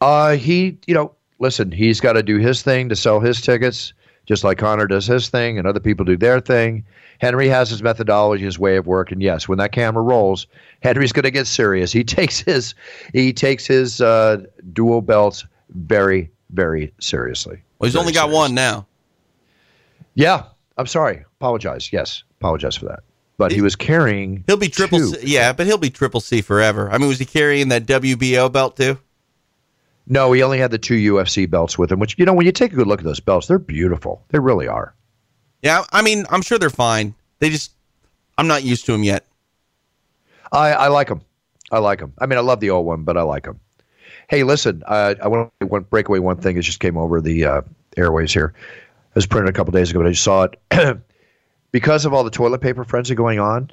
Uh, 0.00 0.36
he, 0.36 0.76
you 0.86 0.94
know, 0.94 1.12
listen, 1.38 1.72
he's 1.72 2.00
got 2.00 2.12
to 2.12 2.22
do 2.22 2.38
his 2.38 2.62
thing 2.62 2.88
to 2.88 2.96
sell 2.96 3.20
his 3.20 3.40
tickets, 3.40 3.92
just 4.26 4.44
like 4.44 4.58
Conor 4.58 4.86
does 4.86 5.06
his 5.06 5.28
thing, 5.28 5.58
and 5.58 5.66
other 5.66 5.80
people 5.80 6.04
do 6.04 6.16
their 6.16 6.40
thing. 6.40 6.84
Henry 7.20 7.48
has 7.48 7.68
his 7.70 7.82
methodology, 7.82 8.44
his 8.44 8.58
way 8.58 8.76
of 8.76 8.86
work, 8.86 9.10
and 9.10 9.20
yes, 9.22 9.48
when 9.48 9.58
that 9.58 9.72
camera 9.72 10.02
rolls, 10.02 10.46
Henry's 10.82 11.12
going 11.12 11.24
to 11.24 11.30
get 11.30 11.46
serious. 11.46 11.90
He 11.90 12.04
takes 12.04 12.40
his 12.40 12.74
he 13.12 13.32
takes 13.32 13.66
his 13.66 14.00
uh, 14.00 14.42
dual 14.72 15.02
belts 15.02 15.44
very, 15.70 16.30
very 16.50 16.92
seriously. 17.00 17.60
Well, 17.78 17.86
he's 17.86 17.94
very 17.94 18.02
only 18.02 18.12
got 18.12 18.26
serious. 18.26 18.36
one 18.36 18.54
now. 18.54 18.86
Yeah, 20.14 20.44
I'm 20.76 20.86
sorry. 20.86 21.24
Apologize. 21.40 21.92
Yes, 21.92 22.24
apologize 22.40 22.76
for 22.76 22.86
that. 22.86 23.00
But 23.36 23.52
he 23.52 23.60
was 23.60 23.76
carrying. 23.76 24.42
He'll 24.48 24.56
be 24.56 24.68
triple. 24.68 24.98
C, 24.98 25.18
yeah, 25.22 25.52
but 25.52 25.66
he'll 25.66 25.78
be 25.78 25.90
triple 25.90 26.20
C 26.20 26.42
forever. 26.42 26.90
I 26.90 26.98
mean, 26.98 27.06
was 27.06 27.20
he 27.20 27.24
carrying 27.24 27.68
that 27.68 27.86
WBO 27.86 28.50
belt 28.50 28.76
too? 28.76 28.98
No, 30.08 30.32
he 30.32 30.42
only 30.42 30.58
had 30.58 30.72
the 30.72 30.78
two 30.78 31.14
UFC 31.14 31.48
belts 31.48 31.78
with 31.78 31.92
him. 31.92 32.00
Which 32.00 32.18
you 32.18 32.24
know, 32.24 32.32
when 32.32 32.46
you 32.46 32.52
take 32.52 32.72
a 32.72 32.76
good 32.76 32.88
look 32.88 32.98
at 32.98 33.04
those 33.04 33.20
belts, 33.20 33.46
they're 33.46 33.60
beautiful. 33.60 34.24
They 34.30 34.40
really 34.40 34.66
are. 34.66 34.92
Yeah, 35.62 35.84
I 35.92 36.02
mean, 36.02 36.26
I'm 36.30 36.42
sure 36.42 36.58
they're 36.58 36.70
fine. 36.70 37.14
They 37.38 37.50
just, 37.50 37.72
I'm 38.36 38.48
not 38.48 38.64
used 38.64 38.86
to 38.86 38.92
them 38.92 39.04
yet. 39.04 39.24
I 40.50 40.72
I 40.72 40.88
like 40.88 41.08
them. 41.08 41.20
I 41.70 41.78
like 41.78 42.00
them. 42.00 42.14
I 42.18 42.26
mean, 42.26 42.38
I 42.38 42.42
love 42.42 42.58
the 42.58 42.70
old 42.70 42.86
one, 42.86 43.04
but 43.04 43.16
I 43.16 43.22
like 43.22 43.44
them. 43.44 43.60
Hey, 44.28 44.42
listen, 44.42 44.82
uh, 44.86 45.14
I 45.22 45.28
want 45.28 45.52
to 45.60 45.80
break 45.80 46.08
away 46.08 46.18
one 46.18 46.38
thing. 46.38 46.56
It 46.56 46.62
just 46.62 46.80
came 46.80 46.96
over 46.96 47.20
the 47.20 47.44
uh, 47.44 47.62
airways 47.96 48.32
here. 48.32 48.52
It 49.10 49.14
was 49.14 49.26
printed 49.26 49.48
a 49.48 49.52
couple 49.52 49.72
days 49.72 49.90
ago, 49.90 50.00
but 50.00 50.06
I 50.06 50.10
just 50.10 50.24
saw 50.24 50.48
it. 50.70 51.00
because 51.70 52.04
of 52.04 52.12
all 52.12 52.24
the 52.24 52.30
toilet 52.30 52.60
paper 52.60 52.84
frenzy 52.84 53.14
going 53.14 53.38
on, 53.38 53.70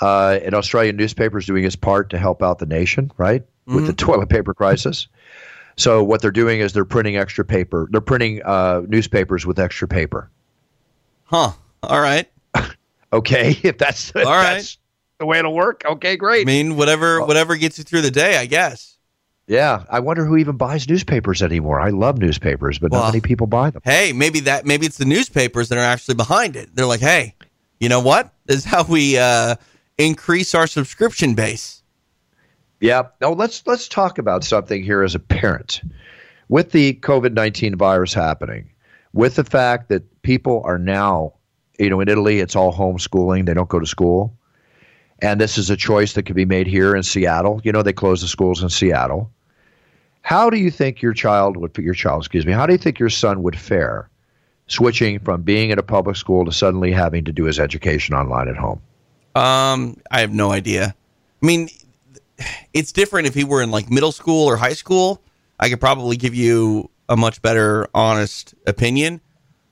uh, 0.00 0.38
and 0.42 0.54
Australian 0.54 0.96
newspapers 0.96 1.46
doing 1.46 1.64
its 1.64 1.76
part 1.76 2.10
to 2.10 2.18
help 2.18 2.42
out 2.42 2.58
the 2.58 2.66
nation, 2.66 3.10
right, 3.18 3.42
mm-hmm. 3.42 3.76
with 3.76 3.86
the 3.86 3.92
mm-hmm. 3.92 4.06
toilet 4.06 4.28
paper 4.28 4.54
crisis. 4.54 5.08
So 5.76 6.02
what 6.02 6.20
they're 6.20 6.30
doing 6.30 6.60
is 6.60 6.72
they're 6.72 6.84
printing 6.84 7.16
extra 7.16 7.44
paper. 7.44 7.88
They're 7.90 8.00
printing 8.00 8.42
uh, 8.42 8.82
newspapers 8.86 9.46
with 9.46 9.58
extra 9.58 9.88
paper. 9.88 10.30
Huh. 11.24 11.52
All 11.82 12.00
right. 12.00 12.28
okay. 13.12 13.58
If 13.62 13.78
that's 13.78 14.10
if 14.10 14.16
all 14.16 14.24
right. 14.24 14.54
That's 14.54 14.78
the 15.18 15.26
way 15.26 15.38
it'll 15.38 15.54
work. 15.54 15.82
Okay, 15.86 16.16
great. 16.16 16.42
I 16.42 16.44
mean, 16.44 16.76
whatever 16.76 17.24
whatever 17.24 17.56
gets 17.56 17.78
you 17.78 17.84
through 17.84 18.02
the 18.02 18.10
day, 18.10 18.36
I 18.36 18.46
guess. 18.46 18.91
Yeah, 19.48 19.84
I 19.90 20.00
wonder 20.00 20.24
who 20.24 20.36
even 20.36 20.56
buys 20.56 20.88
newspapers 20.88 21.42
anymore. 21.42 21.80
I 21.80 21.90
love 21.90 22.18
newspapers, 22.18 22.78
but 22.78 22.92
well, 22.92 23.02
not 23.02 23.12
many 23.12 23.20
people 23.20 23.46
buy 23.46 23.70
them. 23.70 23.82
Hey, 23.84 24.12
maybe 24.12 24.40
that 24.40 24.64
maybe 24.64 24.86
it's 24.86 24.98
the 24.98 25.04
newspapers 25.04 25.68
that 25.68 25.78
are 25.78 25.84
actually 25.84 26.14
behind 26.14 26.56
it. 26.56 26.74
They're 26.74 26.86
like, 26.86 27.00
hey, 27.00 27.34
you 27.80 27.88
know 27.88 28.00
what? 28.00 28.32
This 28.46 28.58
is 28.58 28.64
how 28.64 28.84
we 28.84 29.18
uh, 29.18 29.56
increase 29.98 30.54
our 30.54 30.66
subscription 30.66 31.34
base. 31.34 31.82
Yeah. 32.80 33.08
Now 33.20 33.32
let's 33.32 33.66
let's 33.66 33.88
talk 33.88 34.18
about 34.18 34.44
something 34.44 34.82
here 34.82 35.02
as 35.02 35.14
a 35.14 35.18
parent. 35.20 35.82
With 36.48 36.70
the 36.72 36.94
COVID 36.94 37.32
nineteen 37.32 37.76
virus 37.76 38.14
happening, 38.14 38.70
with 39.12 39.36
the 39.36 39.44
fact 39.44 39.88
that 39.88 40.22
people 40.22 40.62
are 40.64 40.78
now, 40.78 41.34
you 41.78 41.90
know, 41.90 42.00
in 42.00 42.08
Italy, 42.08 42.40
it's 42.40 42.54
all 42.54 42.72
homeschooling; 42.72 43.46
they 43.46 43.54
don't 43.54 43.68
go 43.68 43.78
to 43.80 43.86
school, 43.86 44.36
and 45.22 45.40
this 45.40 45.56
is 45.56 45.70
a 45.70 45.76
choice 45.76 46.12
that 46.14 46.24
could 46.24 46.36
be 46.36 46.44
made 46.44 46.66
here 46.66 46.94
in 46.96 47.02
Seattle. 47.04 47.60
You 47.64 47.72
know, 47.72 47.82
they 47.82 47.92
closed 47.92 48.22
the 48.22 48.28
schools 48.28 48.62
in 48.62 48.68
Seattle. 48.68 49.30
How 50.20 50.50
do 50.50 50.58
you 50.58 50.70
think 50.70 51.00
your 51.00 51.14
child 51.14 51.56
would 51.56 51.76
your 51.78 51.94
child, 51.94 52.22
excuse 52.22 52.44
me, 52.44 52.52
how 52.52 52.66
do 52.66 52.72
you 52.72 52.78
think 52.78 52.98
your 52.98 53.08
son 53.08 53.42
would 53.42 53.58
fare 53.58 54.08
switching 54.66 55.18
from 55.20 55.42
being 55.42 55.70
at 55.72 55.78
a 55.78 55.82
public 55.82 56.16
school 56.16 56.44
to 56.44 56.52
suddenly 56.52 56.92
having 56.92 57.24
to 57.24 57.32
do 57.32 57.44
his 57.44 57.58
education 57.58 58.14
online 58.14 58.48
at 58.48 58.56
home? 58.56 58.80
Um, 59.34 59.96
I 60.10 60.20
have 60.20 60.32
no 60.32 60.52
idea. 60.52 60.94
I 61.42 61.46
mean, 61.46 61.68
it's 62.74 62.92
different 62.92 63.26
if 63.26 63.34
he 63.34 63.44
were 63.44 63.62
in 63.62 63.70
like 63.70 63.90
middle 63.90 64.12
school 64.12 64.46
or 64.46 64.56
high 64.56 64.74
school. 64.74 65.22
I 65.58 65.68
could 65.68 65.80
probably 65.80 66.16
give 66.16 66.34
you 66.34 66.90
a 67.08 67.16
much 67.16 67.42
better, 67.42 67.88
honest 67.94 68.54
opinion. 68.66 69.20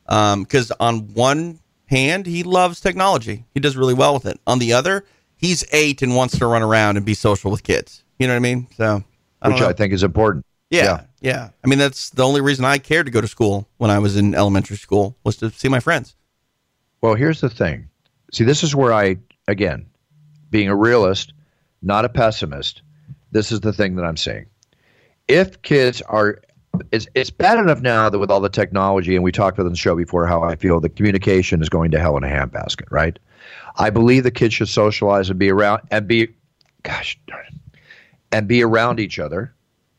Because 0.06 0.70
um, 0.72 0.76
on 0.80 1.14
one 1.14 1.60
hand, 1.86 2.26
he 2.26 2.42
loves 2.42 2.80
technology, 2.80 3.44
he 3.54 3.60
does 3.60 3.76
really 3.76 3.94
well 3.94 4.14
with 4.14 4.26
it. 4.26 4.40
On 4.46 4.58
the 4.58 4.72
other, 4.72 5.04
he's 5.40 5.64
eight 5.72 6.03
and 6.03 6.14
wants 6.14 6.38
to 6.38 6.46
run 6.46 6.62
around 6.62 6.96
and 6.96 7.07
be 7.07 7.14
social 7.14 7.50
with 7.50 7.62
kids. 7.62 8.05
You 8.18 8.26
know 8.26 8.35
what 8.35 8.37
I 8.37 8.40
mean? 8.40 8.68
So 8.76 9.03
I 9.40 9.48
which 9.48 9.61
know. 9.61 9.68
I 9.68 9.72
think 9.72 9.92
is 9.92 10.03
important. 10.03 10.44
Yeah, 10.68 10.85
yeah, 10.85 11.03
yeah. 11.20 11.48
I 11.64 11.68
mean, 11.68 11.79
that's 11.79 12.11
the 12.11 12.22
only 12.22 12.40
reason 12.40 12.64
I 12.64 12.79
cared 12.79 13.07
to 13.07 13.12
go 13.12 13.20
to 13.20 13.26
school 13.26 13.66
when 13.79 13.90
I 13.90 13.98
was 13.98 14.16
in 14.16 14.35
elementary 14.35 14.76
school 14.76 15.16
was 15.24 15.37
to 15.38 15.50
see 15.50 15.68
my 15.68 15.81
friends. 15.81 16.14
Well, 17.00 17.14
here's 17.14 17.40
the 17.40 17.48
thing. 17.48 17.88
See, 18.33 18.44
this 18.44 18.62
is 18.62 18.76
where 18.76 18.92
I, 18.92 19.16
again, 19.48 19.87
being 20.50 20.68
a 20.68 20.76
realist, 20.76 21.33
not 21.83 22.05
a 22.05 22.09
pessimist, 22.09 22.83
this 23.33 23.50
is 23.50 23.61
the 23.61 23.72
thing 23.72 23.96
that 23.96 24.05
I'm 24.05 24.16
saying. 24.16 24.46
If 25.26 25.62
kids 25.62 26.03
are, 26.03 26.40
it's, 26.92 27.09
it's 27.14 27.31
bad 27.31 27.59
enough 27.59 27.81
now 27.81 28.11
that 28.11 28.18
with 28.18 28.31
all 28.31 28.40
the 28.40 28.48
technology, 28.48 29.14
and 29.14 29.24
we 29.24 29.33
talked 29.33 29.59
about 29.59 29.66
on 29.66 29.72
the 29.72 29.79
show 29.79 29.96
before 29.96 30.26
how 30.26 30.42
I 30.42 30.57
feel 30.57 30.79
the 30.81 30.88
communication 30.88 31.62
is 31.62 31.68
going 31.68 31.90
to 31.92 31.98
hell 31.98 32.16
in 32.16 32.24
a 32.24 32.29
handbasket, 32.29 32.90
right? 32.90 33.18
I 33.76 33.90
believe 33.90 34.24
the 34.24 34.30
kids 34.30 34.54
should 34.54 34.68
socialize 34.68 35.30
and 35.30 35.38
be 35.38 35.50
around 35.50 35.83
and 35.90 36.06
be, 36.06 36.28
gosh 36.83 37.18
darn 37.26 37.44
it, 37.48 37.80
and 38.33 38.48
be 38.48 38.62
around 38.62 39.00
each 39.00 39.18
other. 39.18 39.54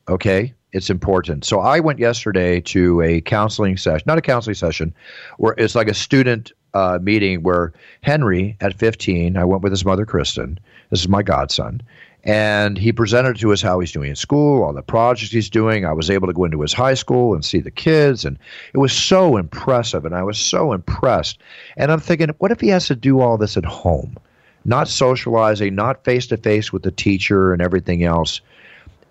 Okay, 0.07 0.53
it's 0.71 0.89
important. 0.89 1.45
So 1.45 1.59
I 1.59 1.79
went 1.79 1.99
yesterday 1.99 2.61
to 2.61 3.01
a 3.01 3.21
counseling 3.21 3.77
session, 3.77 4.03
not 4.07 4.17
a 4.17 4.21
counseling 4.21 4.55
session, 4.55 4.93
where 5.37 5.53
it's 5.57 5.75
like 5.75 5.87
a 5.87 5.93
student 5.93 6.51
uh, 6.73 6.99
meeting 7.01 7.43
where 7.43 7.73
Henry, 8.01 8.55
at 8.61 8.77
15, 8.77 9.37
I 9.37 9.43
went 9.43 9.63
with 9.63 9.71
his 9.71 9.85
mother, 9.85 10.05
Kristen. 10.05 10.59
This 10.89 11.01
is 11.01 11.09
my 11.09 11.23
godson. 11.23 11.81
And 12.23 12.77
he 12.77 12.91
presented 12.91 13.37
to 13.39 13.51
us 13.51 13.61
how 13.61 13.79
he's 13.79 13.91
doing 13.91 14.11
in 14.11 14.15
school, 14.15 14.63
all 14.63 14.73
the 14.73 14.83
projects 14.83 15.31
he's 15.31 15.49
doing. 15.49 15.85
I 15.85 15.93
was 15.93 16.09
able 16.09 16.27
to 16.27 16.33
go 16.33 16.45
into 16.45 16.61
his 16.61 16.73
high 16.73 16.93
school 16.93 17.33
and 17.33 17.43
see 17.43 17.59
the 17.59 17.71
kids, 17.71 18.25
and 18.25 18.37
it 18.73 18.77
was 18.77 18.93
so 18.93 19.37
impressive. 19.37 20.05
And 20.05 20.13
I 20.13 20.21
was 20.21 20.37
so 20.37 20.71
impressed. 20.71 21.39
And 21.77 21.91
I'm 21.91 21.99
thinking, 21.99 22.29
what 22.37 22.51
if 22.51 22.61
he 22.61 22.67
has 22.67 22.85
to 22.87 22.95
do 22.95 23.21
all 23.21 23.37
this 23.37 23.57
at 23.57 23.65
home? 23.65 24.17
not 24.65 24.87
socializing, 24.87 25.75
not 25.75 26.03
face 26.03 26.27
to 26.27 26.37
face 26.37 26.71
with 26.71 26.83
the 26.83 26.91
teacher 26.91 27.53
and 27.53 27.61
everything 27.61 28.03
else. 28.03 28.41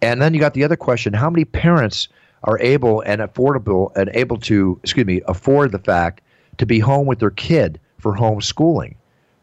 And 0.02 0.22
then 0.22 0.34
you 0.34 0.40
got 0.40 0.54
the 0.54 0.64
other 0.64 0.76
question 0.76 1.12
how 1.12 1.30
many 1.30 1.44
parents 1.44 2.08
are 2.44 2.58
able 2.60 3.02
and 3.02 3.20
affordable 3.20 3.94
and 3.96 4.10
able 4.14 4.38
to, 4.38 4.78
excuse 4.82 5.06
me, 5.06 5.20
afford 5.26 5.72
the 5.72 5.78
fact 5.78 6.22
to 6.58 6.66
be 6.66 6.78
home 6.78 7.06
with 7.06 7.18
their 7.18 7.30
kid 7.30 7.78
for 7.98 8.14
homeschooling? 8.14 8.94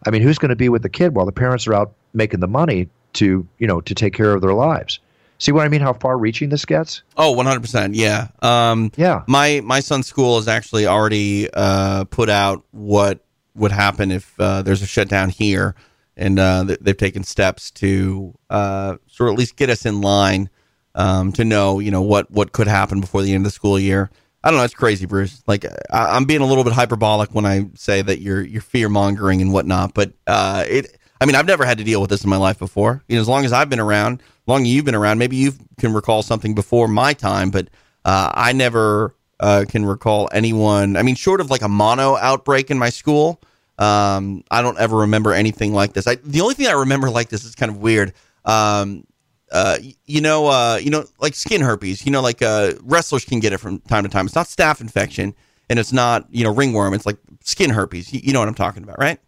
I 0.05 0.09
mean, 0.09 0.21
who's 0.21 0.37
going 0.37 0.49
to 0.49 0.55
be 0.55 0.69
with 0.69 0.83
the 0.83 0.89
kid 0.89 1.15
while 1.15 1.25
the 1.25 1.31
parents 1.31 1.67
are 1.67 1.73
out 1.73 1.93
making 2.13 2.39
the 2.39 2.47
money 2.47 2.87
to, 3.13 3.47
you 3.57 3.67
know, 3.67 3.81
to 3.81 3.95
take 3.95 4.13
care 4.13 4.33
of 4.33 4.41
their 4.41 4.53
lives? 4.53 4.99
See 5.39 5.51
what 5.51 5.65
I 5.65 5.69
mean? 5.69 5.81
How 5.81 5.93
far 5.93 6.17
reaching 6.17 6.49
this 6.49 6.65
gets? 6.65 7.03
Oh, 7.15 7.35
100%. 7.35 7.91
Yeah. 7.93 8.29
Um, 8.41 8.91
yeah. 8.95 9.23
My, 9.27 9.61
my 9.63 9.81
son's 9.81 10.07
school 10.07 10.37
has 10.37 10.47
actually 10.47 10.87
already 10.87 11.47
uh, 11.53 12.05
put 12.05 12.29
out 12.29 12.65
what 12.71 13.19
would 13.53 13.71
happen 13.71 14.11
if 14.11 14.33
uh, 14.39 14.63
there's 14.63 14.81
a 14.81 14.87
shutdown 14.87 15.29
here 15.29 15.75
and 16.17 16.39
uh, 16.39 16.75
they've 16.81 16.97
taken 16.97 17.23
steps 17.23 17.69
to 17.71 18.33
uh, 18.49 18.97
sort 19.07 19.29
of 19.29 19.33
at 19.33 19.39
least 19.39 19.55
get 19.55 19.69
us 19.69 19.85
in 19.85 20.01
line 20.01 20.49
um, 20.95 21.31
to 21.33 21.45
know, 21.45 21.79
you 21.79 21.91
know, 21.91 22.01
what 22.01 22.29
what 22.31 22.51
could 22.51 22.67
happen 22.67 22.99
before 22.99 23.21
the 23.21 23.33
end 23.33 23.45
of 23.45 23.51
the 23.51 23.55
school 23.55 23.79
year. 23.79 24.09
I 24.43 24.49
don't 24.49 24.57
know. 24.57 24.63
It's 24.63 24.73
crazy, 24.73 25.05
Bruce. 25.05 25.43
Like 25.45 25.65
I, 25.91 26.17
am 26.17 26.25
being 26.25 26.41
a 26.41 26.45
little 26.45 26.63
bit 26.63 26.73
hyperbolic 26.73 27.33
when 27.35 27.45
I 27.45 27.67
say 27.75 28.01
that 28.01 28.19
you're 28.19 28.41
you're 28.41 28.61
fear 28.61 28.89
mongering 28.89 29.41
and 29.41 29.53
whatnot, 29.53 29.93
but 29.93 30.13
uh, 30.25 30.65
it. 30.67 30.97
I 31.19 31.25
mean, 31.25 31.35
I've 31.35 31.47
never 31.47 31.65
had 31.65 31.77
to 31.79 31.83
deal 31.83 32.01
with 32.01 32.09
this 32.09 32.23
in 32.23 32.29
my 32.29 32.37
life 32.37 32.59
before. 32.59 33.03
You 33.07 33.15
know, 33.15 33.21
as 33.21 33.27
long 33.27 33.45
as 33.45 33.53
I've 33.53 33.69
been 33.69 33.79
around, 33.79 34.21
long 34.45 34.63
as 34.63 34.67
you've 34.69 34.85
been 34.85 34.95
around, 34.95 35.17
maybe 35.17 35.35
you 35.35 35.53
can 35.79 35.93
recall 35.93 36.23
something 36.23 36.55
before 36.55 36.87
my 36.87 37.13
time, 37.13 37.51
but 37.51 37.69
uh, 38.05 38.31
I 38.33 38.53
never 38.53 39.15
uh, 39.39 39.65
can 39.67 39.85
recall 39.85 40.29
anyone. 40.31 40.95
I 40.95 41.03
mean, 41.03 41.15
short 41.15 41.41
of 41.41 41.49
like 41.49 41.61
a 41.61 41.69
mono 41.69 42.15
outbreak 42.15 42.71
in 42.71 42.77
my 42.77 42.89
school, 42.89 43.41
um, 43.77 44.43
I 44.49 44.61
don't 44.61 44.79
ever 44.79 44.97
remember 44.97 45.33
anything 45.33 45.73
like 45.73 45.93
this. 45.93 46.07
I, 46.07 46.15
the 46.15 46.41
only 46.41 46.55
thing 46.55 46.67
I 46.67 46.71
remember 46.71 47.09
like 47.09 47.29
this 47.29 47.45
is 47.45 47.55
kind 47.55 47.71
of 47.71 47.77
weird. 47.77 48.13
Um, 48.45 49.05
uh, 49.51 49.77
you 50.05 50.21
know, 50.21 50.47
uh, 50.47 50.79
you 50.81 50.89
know, 50.89 51.05
like 51.19 51.35
skin 51.35 51.61
herpes. 51.61 52.05
You 52.05 52.11
know, 52.11 52.21
like 52.21 52.41
uh, 52.41 52.73
wrestlers 52.81 53.23
can 53.25 53.39
get 53.39 53.53
it 53.53 53.59
from 53.59 53.79
time 53.81 54.03
to 54.03 54.09
time. 54.09 54.25
It's 54.25 54.35
not 54.35 54.47
staph 54.47 54.81
infection, 54.81 55.35
and 55.69 55.79
it's 55.79 55.93
not 55.93 56.25
you 56.31 56.43
know 56.43 56.53
ringworm. 56.53 56.93
It's 56.93 57.05
like 57.05 57.17
skin 57.43 57.69
herpes. 57.69 58.11
You, 58.13 58.21
you 58.23 58.33
know 58.33 58.39
what 58.39 58.47
I'm 58.47 58.55
talking 58.55 58.83
about, 58.83 58.99
right? 58.99 59.19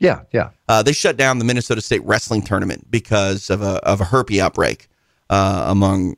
Yeah, 0.00 0.22
yeah. 0.32 0.50
Uh, 0.66 0.82
they 0.82 0.92
shut 0.92 1.16
down 1.16 1.38
the 1.38 1.44
Minnesota 1.44 1.82
State 1.82 2.02
wrestling 2.04 2.42
tournament 2.42 2.90
because 2.90 3.50
of 3.50 3.60
a 3.62 3.76
of 3.86 4.00
a 4.00 4.04
herpes 4.04 4.40
outbreak 4.40 4.88
uh, 5.28 5.66
among 5.68 6.16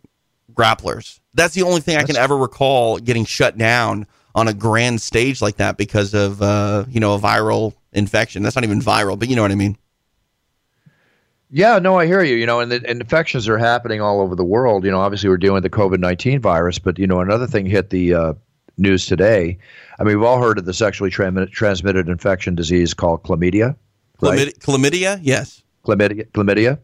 grapplers. 0.54 1.18
That's 1.34 1.54
the 1.54 1.62
only 1.62 1.80
thing 1.80 1.96
I 1.96 2.04
can 2.04 2.16
ever 2.16 2.36
recall 2.36 2.98
getting 2.98 3.24
shut 3.24 3.58
down 3.58 4.06
on 4.34 4.48
a 4.48 4.54
grand 4.54 5.00
stage 5.02 5.42
like 5.42 5.56
that 5.56 5.76
because 5.76 6.14
of 6.14 6.40
uh, 6.40 6.84
you 6.88 7.00
know 7.00 7.14
a 7.14 7.18
viral 7.18 7.74
infection. 7.92 8.42
That's 8.42 8.54
not 8.54 8.64
even 8.64 8.80
viral, 8.80 9.18
but 9.18 9.28
you 9.28 9.36
know 9.36 9.42
what 9.42 9.50
I 9.50 9.56
mean. 9.56 9.76
Yeah, 11.50 11.80
no, 11.80 11.98
I 11.98 12.06
hear 12.06 12.22
you. 12.22 12.36
You 12.36 12.46
know, 12.46 12.60
and, 12.60 12.72
the, 12.72 12.76
and 12.88 13.00
infections 13.00 13.46
are 13.48 13.58
happening 13.58 14.00
all 14.00 14.22
over 14.22 14.34
the 14.34 14.44
world. 14.44 14.84
You 14.84 14.90
know, 14.90 15.00
obviously 15.00 15.28
we're 15.28 15.36
dealing 15.36 15.62
with 15.62 15.64
the 15.64 15.76
COVID 15.76 15.98
nineteen 15.98 16.40
virus, 16.40 16.78
but 16.78 17.00
you 17.00 17.08
know, 17.08 17.20
another 17.20 17.48
thing 17.48 17.66
hit 17.66 17.90
the 17.90 18.14
uh, 18.14 18.34
news 18.78 19.06
today. 19.06 19.58
I 19.98 20.04
mean, 20.04 20.18
we've 20.18 20.26
all 20.26 20.40
heard 20.40 20.58
of 20.58 20.64
the 20.64 20.74
sexually 20.74 21.10
tra- 21.10 21.46
transmitted 21.46 22.08
infection 22.08 22.54
disease 22.54 22.94
called 22.94 23.22
chlamydia. 23.22 23.76
Right? 24.20 24.38
Chlamydia, 24.38 24.58
chlamydia, 24.58 25.20
yes. 25.22 25.62
Chlamydia, 25.84 26.30
chlamydia, 26.30 26.78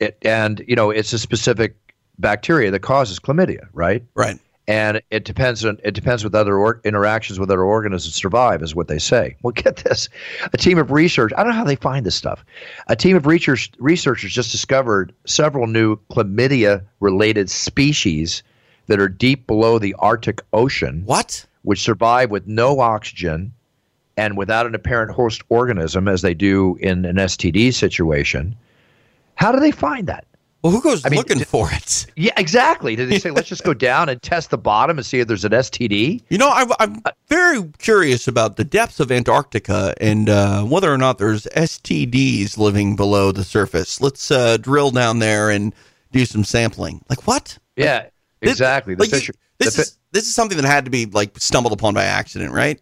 it, 0.00 0.18
and 0.22 0.64
you 0.68 0.76
know, 0.76 0.90
it's 0.90 1.12
a 1.12 1.18
specific 1.18 1.76
bacteria 2.18 2.70
that 2.70 2.80
causes 2.80 3.18
chlamydia, 3.18 3.68
right? 3.72 4.04
Right 4.14 4.38
and 4.68 5.00
it 5.10 5.24
depends 5.24 5.64
on 5.64 5.78
it 5.84 5.92
depends 5.92 6.24
with 6.24 6.34
other 6.34 6.58
or, 6.58 6.80
interactions 6.84 7.38
with 7.38 7.50
other 7.50 7.62
organisms 7.62 8.14
survive 8.14 8.62
is 8.62 8.74
what 8.74 8.88
they 8.88 8.98
say 8.98 9.36
well 9.42 9.52
get 9.56 9.76
this 9.76 10.08
a 10.52 10.56
team 10.56 10.78
of 10.78 10.90
research 10.90 11.32
i 11.36 11.42
don't 11.42 11.52
know 11.52 11.58
how 11.58 11.64
they 11.64 11.76
find 11.76 12.04
this 12.04 12.14
stuff 12.14 12.44
a 12.88 12.96
team 12.96 13.16
of 13.16 13.26
research 13.26 13.70
researchers 13.78 14.32
just 14.32 14.52
discovered 14.52 15.14
several 15.26 15.66
new 15.66 15.96
chlamydia 16.10 16.84
related 17.00 17.50
species 17.50 18.42
that 18.86 19.00
are 19.00 19.08
deep 19.08 19.46
below 19.46 19.78
the 19.78 19.94
arctic 19.98 20.40
ocean 20.52 21.02
what 21.04 21.44
which 21.62 21.82
survive 21.82 22.30
with 22.30 22.46
no 22.46 22.80
oxygen 22.80 23.52
and 24.16 24.36
without 24.36 24.66
an 24.66 24.74
apparent 24.74 25.10
host 25.12 25.42
organism 25.48 26.08
as 26.08 26.22
they 26.22 26.34
do 26.34 26.76
in 26.80 27.04
an 27.04 27.16
std 27.16 27.72
situation 27.72 28.54
how 29.34 29.52
do 29.52 29.60
they 29.60 29.70
find 29.70 30.06
that 30.06 30.26
well, 30.66 30.72
who 30.72 30.82
goes 30.82 31.06
I 31.06 31.10
mean, 31.10 31.18
looking 31.18 31.38
did, 31.38 31.46
for 31.46 31.68
it? 31.70 32.06
Yeah, 32.16 32.32
exactly. 32.36 32.96
Did 32.96 33.08
they 33.08 33.20
say, 33.20 33.30
let's 33.30 33.48
just 33.48 33.62
go 33.62 33.72
down 33.92 34.08
and 34.08 34.20
test 34.20 34.50
the 34.50 34.58
bottom 34.58 34.98
and 34.98 35.06
see 35.06 35.20
if 35.20 35.28
there's 35.28 35.44
an 35.44 35.52
STD? 35.52 36.22
You 36.28 36.38
know, 36.38 36.48
I, 36.48 36.66
am 36.80 37.02
very 37.28 37.62
curious 37.78 38.26
about 38.26 38.56
the 38.56 38.64
depths 38.64 38.98
of 38.98 39.12
Antarctica 39.12 39.94
and 40.00 40.28
uh, 40.28 40.64
whether 40.64 40.92
or 40.92 40.98
not 40.98 41.18
there's 41.18 41.44
STDs 41.54 42.58
living 42.58 42.96
below 42.96 43.30
the 43.30 43.44
surface. 43.44 44.00
Let's 44.00 44.28
uh, 44.32 44.56
drill 44.56 44.90
down 44.90 45.20
there 45.20 45.50
and 45.50 45.72
do 46.10 46.24
some 46.24 46.42
sampling. 46.42 47.04
Like 47.08 47.28
what? 47.28 47.58
Yeah, 47.76 47.98
like, 47.98 48.12
exactly. 48.52 48.94
The 48.94 49.02
like 49.04 49.10
this, 49.10 49.26
the 49.58 49.82
is, 49.82 49.98
this 50.12 50.26
is 50.26 50.34
something 50.34 50.56
that 50.56 50.66
had 50.66 50.84
to 50.84 50.90
be 50.90 51.06
like 51.06 51.38
stumbled 51.38 51.72
upon 51.72 51.94
by 51.94 52.04
accident, 52.04 52.52
right? 52.52 52.80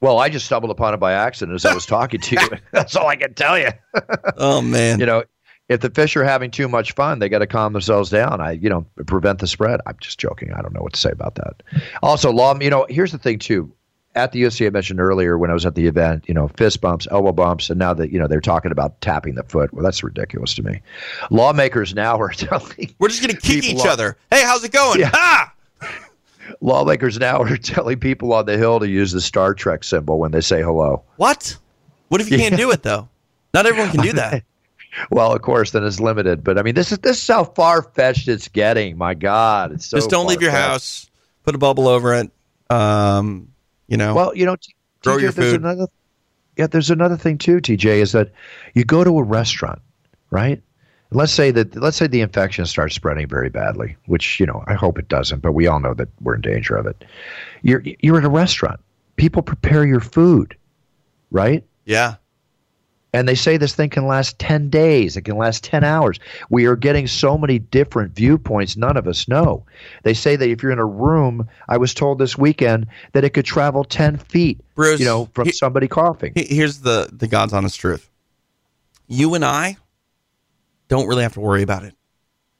Well, 0.00 0.18
I 0.18 0.30
just 0.30 0.46
stumbled 0.46 0.70
upon 0.70 0.94
it 0.94 0.96
by 0.96 1.12
accident 1.12 1.54
as 1.54 1.66
I 1.66 1.74
was 1.74 1.84
talking 1.84 2.20
to 2.20 2.36
you. 2.36 2.48
That's 2.72 2.96
all 2.96 3.06
I 3.06 3.16
can 3.16 3.34
tell 3.34 3.58
you. 3.58 3.70
oh 4.36 4.62
man! 4.62 4.98
You 4.98 5.06
know, 5.06 5.24
if 5.68 5.80
the 5.80 5.90
fish 5.90 6.16
are 6.16 6.24
having 6.24 6.50
too 6.50 6.68
much 6.68 6.92
fun, 6.92 7.18
they 7.18 7.28
got 7.28 7.40
to 7.40 7.46
calm 7.46 7.72
themselves 7.72 8.10
down. 8.10 8.40
I, 8.40 8.52
you 8.52 8.68
know, 8.68 8.86
prevent 9.06 9.40
the 9.40 9.46
spread. 9.46 9.80
I'm 9.86 9.96
just 10.00 10.18
joking. 10.18 10.52
I 10.52 10.62
don't 10.62 10.72
know 10.74 10.82
what 10.82 10.94
to 10.94 11.00
say 11.00 11.10
about 11.10 11.34
that. 11.36 11.62
Also, 12.02 12.32
law. 12.32 12.58
You 12.58 12.70
know, 12.70 12.86
here's 12.88 13.12
the 13.12 13.18
thing 13.18 13.38
too. 13.38 13.72
At 14.16 14.32
the 14.32 14.42
UFC, 14.42 14.66
I 14.66 14.70
mentioned 14.70 15.00
earlier 15.00 15.38
when 15.38 15.50
I 15.50 15.54
was 15.54 15.64
at 15.64 15.76
the 15.76 15.86
event, 15.86 16.24
you 16.26 16.34
know, 16.34 16.48
fist 16.48 16.80
bumps, 16.80 17.06
elbow 17.12 17.30
bumps, 17.30 17.70
and 17.70 17.78
now 17.78 17.94
that 17.94 18.10
you 18.10 18.18
know 18.18 18.26
they're 18.26 18.40
talking 18.40 18.72
about 18.72 19.00
tapping 19.00 19.36
the 19.36 19.44
foot. 19.44 19.72
Well, 19.72 19.84
that's 19.84 20.02
ridiculous 20.02 20.54
to 20.54 20.62
me. 20.64 20.82
Lawmakers 21.30 21.94
now 21.94 22.18
are 22.20 22.28
telling 22.34 22.92
we're 22.98 23.08
just 23.08 23.22
going 23.22 23.34
to 23.34 23.40
kick 23.40 23.64
each 23.64 23.86
other. 23.86 24.16
Hey, 24.30 24.42
how's 24.42 24.64
it 24.64 24.72
going? 24.72 25.00
Yeah. 25.00 25.10
Ha! 25.12 25.54
Lawmakers 26.60 27.18
now 27.20 27.40
are 27.42 27.56
telling 27.56 28.00
people 28.00 28.32
on 28.32 28.46
the 28.46 28.58
hill 28.58 28.80
to 28.80 28.88
use 28.88 29.12
the 29.12 29.20
Star 29.20 29.54
Trek 29.54 29.84
symbol 29.84 30.18
when 30.18 30.32
they 30.32 30.40
say 30.40 30.60
hello. 30.60 31.04
What? 31.16 31.56
What 32.08 32.20
if 32.20 32.30
you 32.30 32.38
can't 32.38 32.56
do 32.58 32.72
it 32.72 32.82
though? 32.82 33.08
Not 33.54 33.66
everyone 33.66 33.92
can 33.92 34.02
do 34.02 34.12
that. 34.14 34.42
well, 35.12 35.32
of 35.32 35.42
course, 35.42 35.70
then 35.70 35.84
it's 35.84 36.00
limited. 36.00 36.42
But 36.42 36.58
I 36.58 36.62
mean, 36.62 36.74
this 36.74 36.90
is 36.90 36.98
this 36.98 37.22
is 37.22 37.28
how 37.28 37.44
far 37.44 37.82
fetched 37.82 38.26
it's 38.26 38.48
getting. 38.48 38.98
My 38.98 39.14
God, 39.14 39.70
it's 39.72 39.86
so 39.86 39.96
just 39.96 40.10
don't 40.10 40.26
leave 40.26 40.42
your 40.42 40.50
house. 40.50 41.08
Put 41.44 41.54
a 41.54 41.58
bubble 41.58 41.86
over 41.86 42.14
it. 42.14 42.30
Um, 42.68 43.52
you 43.90 43.98
know. 43.98 44.14
Well, 44.14 44.34
you 44.34 44.46
know, 44.46 44.56
t- 44.56 44.74
grow 45.02 45.18
TJ, 45.18 45.22
your 45.22 45.32
food. 45.32 45.60
Another, 45.60 45.86
yeah, 46.56 46.66
there's 46.66 46.90
another 46.90 47.18
thing 47.18 47.36
too, 47.36 47.58
TJ, 47.58 47.84
is 47.84 48.12
that 48.12 48.32
you 48.72 48.84
go 48.84 49.04
to 49.04 49.18
a 49.18 49.22
restaurant, 49.22 49.80
right? 50.30 50.62
Let's 51.10 51.32
say 51.32 51.50
that 51.50 51.74
let's 51.74 51.96
say 51.96 52.06
the 52.06 52.20
infection 52.20 52.64
starts 52.66 52.94
spreading 52.94 53.26
very 53.26 53.50
badly, 53.50 53.96
which 54.06 54.38
you 54.38 54.46
know 54.46 54.62
I 54.68 54.74
hope 54.74 54.96
it 54.96 55.08
doesn't, 55.08 55.40
but 55.40 55.52
we 55.52 55.66
all 55.66 55.80
know 55.80 55.92
that 55.94 56.08
we're 56.20 56.36
in 56.36 56.40
danger 56.40 56.76
of 56.76 56.86
it. 56.86 57.04
You're 57.62 57.82
you're 58.00 58.18
at 58.18 58.24
a 58.24 58.30
restaurant. 58.30 58.78
People 59.16 59.42
prepare 59.42 59.84
your 59.84 60.00
food, 60.00 60.56
right? 61.32 61.64
Yeah. 61.84 62.14
And 63.12 63.28
they 63.28 63.34
say 63.34 63.56
this 63.56 63.74
thing 63.74 63.90
can 63.90 64.06
last 64.06 64.38
10 64.38 64.70
days, 64.70 65.16
it 65.16 65.22
can 65.22 65.36
last 65.36 65.64
10 65.64 65.82
hours. 65.82 66.20
We 66.48 66.66
are 66.66 66.76
getting 66.76 67.06
so 67.06 67.36
many 67.36 67.58
different 67.58 68.14
viewpoints, 68.14 68.76
none 68.76 68.96
of 68.96 69.08
us 69.08 69.26
know. 69.26 69.64
They 70.04 70.14
say 70.14 70.36
that 70.36 70.48
if 70.48 70.62
you're 70.62 70.70
in 70.70 70.78
a 70.78 70.86
room, 70.86 71.48
I 71.68 71.76
was 71.76 71.92
told 71.92 72.18
this 72.18 72.38
weekend 72.38 72.86
that 73.12 73.24
it 73.24 73.30
could 73.30 73.44
travel 73.44 73.82
10 73.82 74.18
feet, 74.18 74.60
Bruce, 74.76 75.00
you 75.00 75.06
know, 75.06 75.28
from 75.34 75.46
he, 75.46 75.52
somebody 75.52 75.88
coughing. 75.88 76.32
Here's 76.36 76.80
the, 76.80 77.08
the 77.12 77.26
God's 77.26 77.52
honest 77.52 77.80
truth. 77.80 78.08
You 79.08 79.34
and 79.34 79.44
I 79.44 79.76
don't 80.88 81.08
really 81.08 81.22
have 81.24 81.34
to 81.34 81.40
worry 81.40 81.62
about 81.62 81.84
it. 81.84 81.94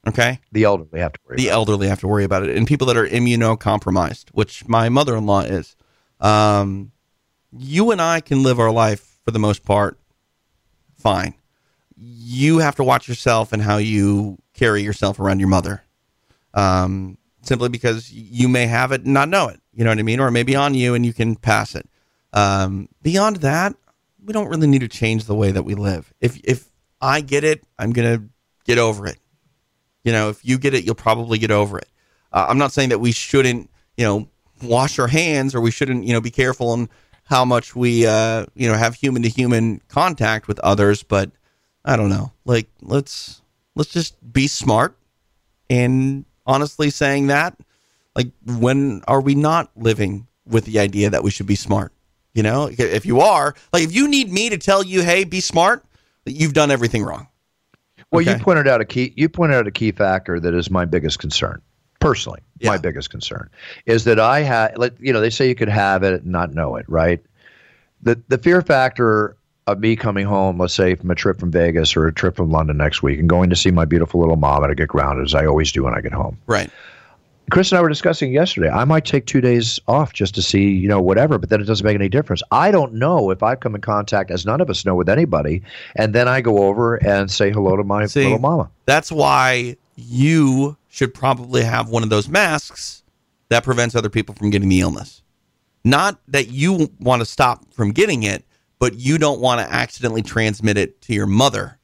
Okay? 0.09 0.41
The 0.51 0.65
elderly 0.65 1.01
have 1.01 1.13
to 1.13 1.21
worry 1.27 1.37
The 1.37 1.51
elderly 1.51 1.89
have 1.89 2.01
to 2.01 2.09
worry 2.09 2.25
about 2.25 2.43
it. 2.43 2.57
And 2.57 2.67
people 2.67 2.87
that 2.89 2.97
are 2.97 3.07
immunocompromised, 3.07 4.31
which 4.33 4.67
my 4.67 4.89
mother 4.89 5.15
in 5.17 5.27
law 5.27 5.43
is. 5.43 5.77
Um, 6.19 6.93
you 7.57 7.91
and 7.91 8.01
I 8.01 8.21
can 8.21 8.43
live 8.43 8.59
our 8.59 8.71
life 8.71 9.19
for 9.25 9.31
the 9.31 9.39
most 9.39 9.65
part 9.65 9.99
fine. 11.01 11.35
You 11.97 12.59
have 12.59 12.77
to 12.77 12.85
watch 12.85 13.09
yourself 13.09 13.53
and 13.53 13.63
how 13.63 13.77
you 13.79 14.39
carry 14.55 14.83
yourself 14.83 15.19
around 15.19 15.41
your 15.41 15.49
mother. 15.49 15.83
Um, 16.55 17.19
simply 17.43 17.69
because 17.69 18.13
you 18.13 18.49
may 18.49 18.67
have 18.67 18.93
it 18.93 19.05
and 19.05 19.15
not 19.15 19.29
know 19.29 19.49
it. 19.49 19.61
You 19.73 19.85
know 19.85 19.91
what 19.91 19.99
I 19.99 20.03
mean? 20.03 20.21
Or 20.21 20.31
maybe 20.31 20.55
on 20.55 20.75
you 20.75 20.95
and 20.95 21.05
you 21.05 21.13
can 21.13 21.37
pass 21.37 21.75
it. 21.75 21.89
Um, 22.33 22.89
beyond 23.03 23.37
that, 23.37 23.75
we 24.25 24.33
don't 24.33 24.49
really 24.49 24.67
need 24.67 24.81
to 24.81 24.89
change 24.89 25.25
the 25.25 25.35
way 25.35 25.51
that 25.51 25.63
we 25.63 25.75
live. 25.75 26.13
If 26.21 26.41
if 26.45 26.69
I 27.01 27.21
get 27.21 27.45
it, 27.45 27.65
I'm 27.79 27.93
gonna 27.93 28.25
get 28.65 28.79
over 28.79 29.07
it. 29.07 29.19
You 30.05 30.13
know, 30.13 30.29
if 30.29 30.45
you 30.45 30.59
get 30.59 30.75
it, 30.75 30.85
you'll 30.85 30.95
probably 30.95 31.39
get 31.39 31.51
over 31.51 31.79
it. 31.79 31.89
Uh, 32.33 32.47
I'm 32.49 32.59
not 32.59 32.73
saying 32.73 32.91
that 32.91 33.01
we 33.01 33.13
shouldn't, 33.13 33.71
you 33.97 34.05
know, 34.05 34.29
wash 34.63 34.99
our 34.99 35.09
hands 35.09 35.55
or 35.55 35.61
we 35.61 35.71
shouldn't, 35.71 36.05
you 36.05 36.13
know, 36.13 36.21
be 36.21 36.31
careful 36.31 36.73
and 36.75 36.89
how 37.31 37.45
much 37.45 37.75
we 37.77 38.07
uh, 38.07 38.45
you 38.55 38.69
know 38.69 38.77
have 38.77 38.97
human 38.97 39.23
to 39.23 39.29
human 39.29 39.81
contact 39.89 40.49
with 40.49 40.59
others, 40.59 41.03
but 41.03 41.31
I 41.85 41.97
don't 41.97 42.11
know. 42.11 42.33
Like 42.45 42.69
let's 42.83 43.41
let's 43.75 43.93
just 43.93 44.17
be 44.33 44.49
smart 44.49 44.99
and 45.71 46.27
honestly 46.45 46.91
saying 46.91 47.29
that 47.29 47.57
like 48.17 48.33
when 48.45 49.03
are 49.07 49.21
we 49.21 49.37
not 49.37 49.71
living 49.77 50.27
with 50.45 50.65
the 50.65 50.81
idea 50.81 51.09
that 51.11 51.23
we 51.23 51.31
should 51.31 51.47
be 51.47 51.55
smart? 51.55 51.93
You 52.35 52.43
know, 52.43 52.69
if 52.71 53.07
you 53.07 53.21
are, 53.21 53.55
like 53.73 53.85
if 53.85 53.95
you 53.95 54.07
need 54.09 54.31
me 54.31 54.51
to 54.51 54.59
tell 54.59 54.85
you, 54.85 55.03
"Hey, 55.03 55.25
be 55.25 55.41
smart," 55.41 55.85
you've 56.27 56.53
done 56.53 56.71
everything 56.71 57.03
wrong. 57.03 57.29
Well, 58.11 58.23
okay? 58.23 58.33
you 58.33 58.45
pointed 58.45 58.67
out 58.67 58.81
a 58.81 58.85
key 58.85 59.13
you 59.17 59.29
pointed 59.29 59.57
out 59.57 59.67
a 59.67 59.71
key 59.71 59.93
factor 59.93 60.39
that 60.41 60.55
is 60.55 60.71
my 60.71 60.85
biggest 60.85 61.19
concern 61.21 61.63
personally, 62.01 62.41
yeah. 62.61 62.71
my 62.71 62.79
biggest 62.79 63.11
concern 63.11 63.51
is 63.87 64.05
that 64.05 64.21
I 64.21 64.41
had, 64.41 64.79
like, 64.79 64.95
you 65.01 65.13
know, 65.13 65.21
they 65.21 65.31
say 65.31 65.49
you 65.49 65.55
could 65.55 65.69
have 65.69 66.03
it 66.03 66.23
and 66.23 66.33
not 66.33 66.55
know 66.55 66.77
it, 66.77 66.87
right? 66.89 67.21
The 68.03 68.21
the 68.29 68.39
fear 68.39 68.63
factor 68.63 69.37
of 69.67 69.79
me 69.79 69.97
coming 69.97 70.27
home, 70.27 70.59
let's 70.59 70.75
say 70.75 70.95
from 70.95 71.11
a 71.11 71.15
trip 71.15 71.39
from 71.39 71.51
Vegas 71.51 71.97
or 71.97 72.07
a 72.07 72.13
trip 72.13 72.37
from 72.37 72.51
London 72.51 72.77
next 72.77 73.03
week, 73.03 73.19
and 73.19 73.29
going 73.29 73.51
to 73.51 73.57
see 73.57 73.71
my 73.71 73.85
beautiful 73.85 74.21
little 74.21 74.37
mom 74.37 74.63
and 74.63 74.71
I 74.71 74.75
get 74.75 74.89
grounded 74.89 75.27
as 75.27 75.35
I 75.35 75.47
always 75.47 75.73
do 75.73 75.85
when 75.85 75.95
I 75.95 76.01
get 76.01 76.13
home. 76.13 76.39
Right. 76.47 76.71
Chris 77.51 77.73
and 77.73 77.79
I 77.79 77.83
were 77.83 77.89
discussing 77.89 78.33
yesterday. 78.33 78.71
I 78.71 78.85
might 78.85 79.05
take 79.05 79.27
two 79.27 79.41
days 79.41 79.81
off 79.89 80.13
just 80.13 80.37
to 80.37 80.43
see, 80.43 80.71
you 80.71 80.89
know, 80.89 81.01
whatever, 81.01 81.37
but 81.37 81.51
then 81.51 81.61
it 81.61 81.65
doesn't 81.65 81.85
make 81.85 81.97
any 81.97 82.09
difference. 82.09 82.43
I 82.53 82.71
don't 82.71 82.95
know 82.95 83.31
if 83.31 83.43
I've 83.43 83.59
come 83.59 83.75
in 83.75 83.81
contact, 83.81 84.31
as 84.31 84.47
none 84.47 84.61
of 84.61 84.71
us 84.71 84.85
know, 84.85 84.95
with 84.95 85.09
anybody, 85.09 85.63
and 85.97 86.15
then 86.15 86.29
I 86.29 86.43
go 86.43 86.59
over 86.59 86.97
and 86.97 87.29
say 87.29 87.51
hello 87.51 87.77
to 87.77 87.83
my 87.83 88.07
see, 88.07 88.23
little 88.23 88.39
mama. 88.39 88.71
That's 88.87 89.11
why 89.11 89.77
you 89.97 90.77
should 90.91 91.15
probably 91.15 91.63
have 91.63 91.89
one 91.89 92.03
of 92.03 92.11
those 92.11 92.29
masks 92.29 93.03
that 93.49 93.65
prevents 93.65 93.95
other 93.95 94.11
people 94.11 94.35
from 94.35 94.51
getting 94.51 94.69
the 94.69 94.81
illness. 94.81 95.23
Not 95.85 96.21
that 96.29 96.49
you 96.49 96.91
want 97.01 97.21
to 97.21 97.27
stop 97.27 97.73
from 97.73 97.93
getting 97.93 98.25
it, 98.25 98.45
but 98.79 98.99
you 98.99 99.17
don't 99.17 99.41
want 99.41 99.61
to 99.61 99.73
accidentally 99.73 100.23
transmit 100.23 100.77
it 100.77 101.01
to 101.03 101.15
your 101.15 101.27
mother 101.27 101.79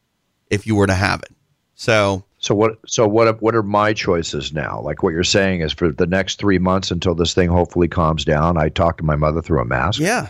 if 0.51 0.66
you 0.66 0.75
were 0.75 0.87
to 0.87 0.95
have 0.95 1.23
it. 1.23 1.31
So 1.75 2.25
so 2.38 2.55
what 2.55 2.79
so 2.87 3.07
what 3.07 3.40
what 3.40 3.55
are 3.55 3.62
my 3.62 3.92
choices 3.92 4.53
now? 4.53 4.81
Like 4.81 5.03
what 5.03 5.12
you're 5.12 5.25
saying 5.25 5.61
is 5.61 5.73
for 5.73 5.90
the 5.90 6.07
next 6.07 6.38
3 6.38 6.59
months 6.59 6.90
until 6.90 7.14
this 7.14 7.33
thing 7.33 7.49
hopefully 7.49 7.88
calms 7.88 8.25
down, 8.25 8.57
I 8.59 8.69
talk 8.69 8.99
to 8.99 9.05
my 9.05 9.16
mother 9.16 9.40
through 9.40 9.61
a 9.61 9.64
mask. 9.64 10.01
Yeah. 10.01 10.29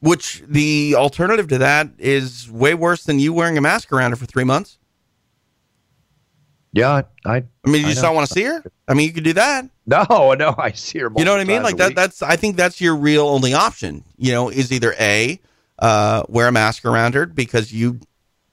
Which 0.00 0.42
the 0.46 0.94
alternative 0.96 1.48
to 1.48 1.58
that 1.58 1.90
is 1.98 2.50
way 2.50 2.74
worse 2.74 3.04
than 3.04 3.18
you 3.18 3.32
wearing 3.32 3.58
a 3.58 3.60
mask 3.60 3.92
around 3.92 4.10
her 4.10 4.16
for 4.16 4.26
3 4.26 4.44
months. 4.44 4.78
Yeah, 6.78 7.02
I. 7.24 7.36
I 7.36 7.42
mean, 7.64 7.82
you 7.82 7.88
just 7.88 8.02
don't 8.02 8.14
want 8.14 8.28
to 8.28 8.32
see 8.32 8.44
her. 8.44 8.62
I 8.86 8.94
mean, 8.94 9.06
you 9.08 9.12
could 9.12 9.24
do 9.24 9.32
that. 9.34 9.68
No, 9.86 10.34
no, 10.38 10.54
I 10.56 10.72
see 10.72 11.00
her. 11.00 11.10
You 11.16 11.24
know 11.24 11.32
what 11.32 11.40
I 11.40 11.44
mean? 11.44 11.62
Like 11.62 11.76
that. 11.78 11.94
That's. 11.94 12.22
I 12.22 12.36
think 12.36 12.56
that's 12.56 12.80
your 12.80 12.96
real 12.96 13.26
only 13.26 13.54
option. 13.54 14.04
You 14.16 14.32
know, 14.32 14.48
is 14.48 14.72
either 14.72 14.94
a 14.98 15.40
uh, 15.78 16.22
wear 16.28 16.48
a 16.48 16.52
mask 16.52 16.84
around 16.84 17.14
her 17.14 17.26
because 17.26 17.72
you 17.72 18.00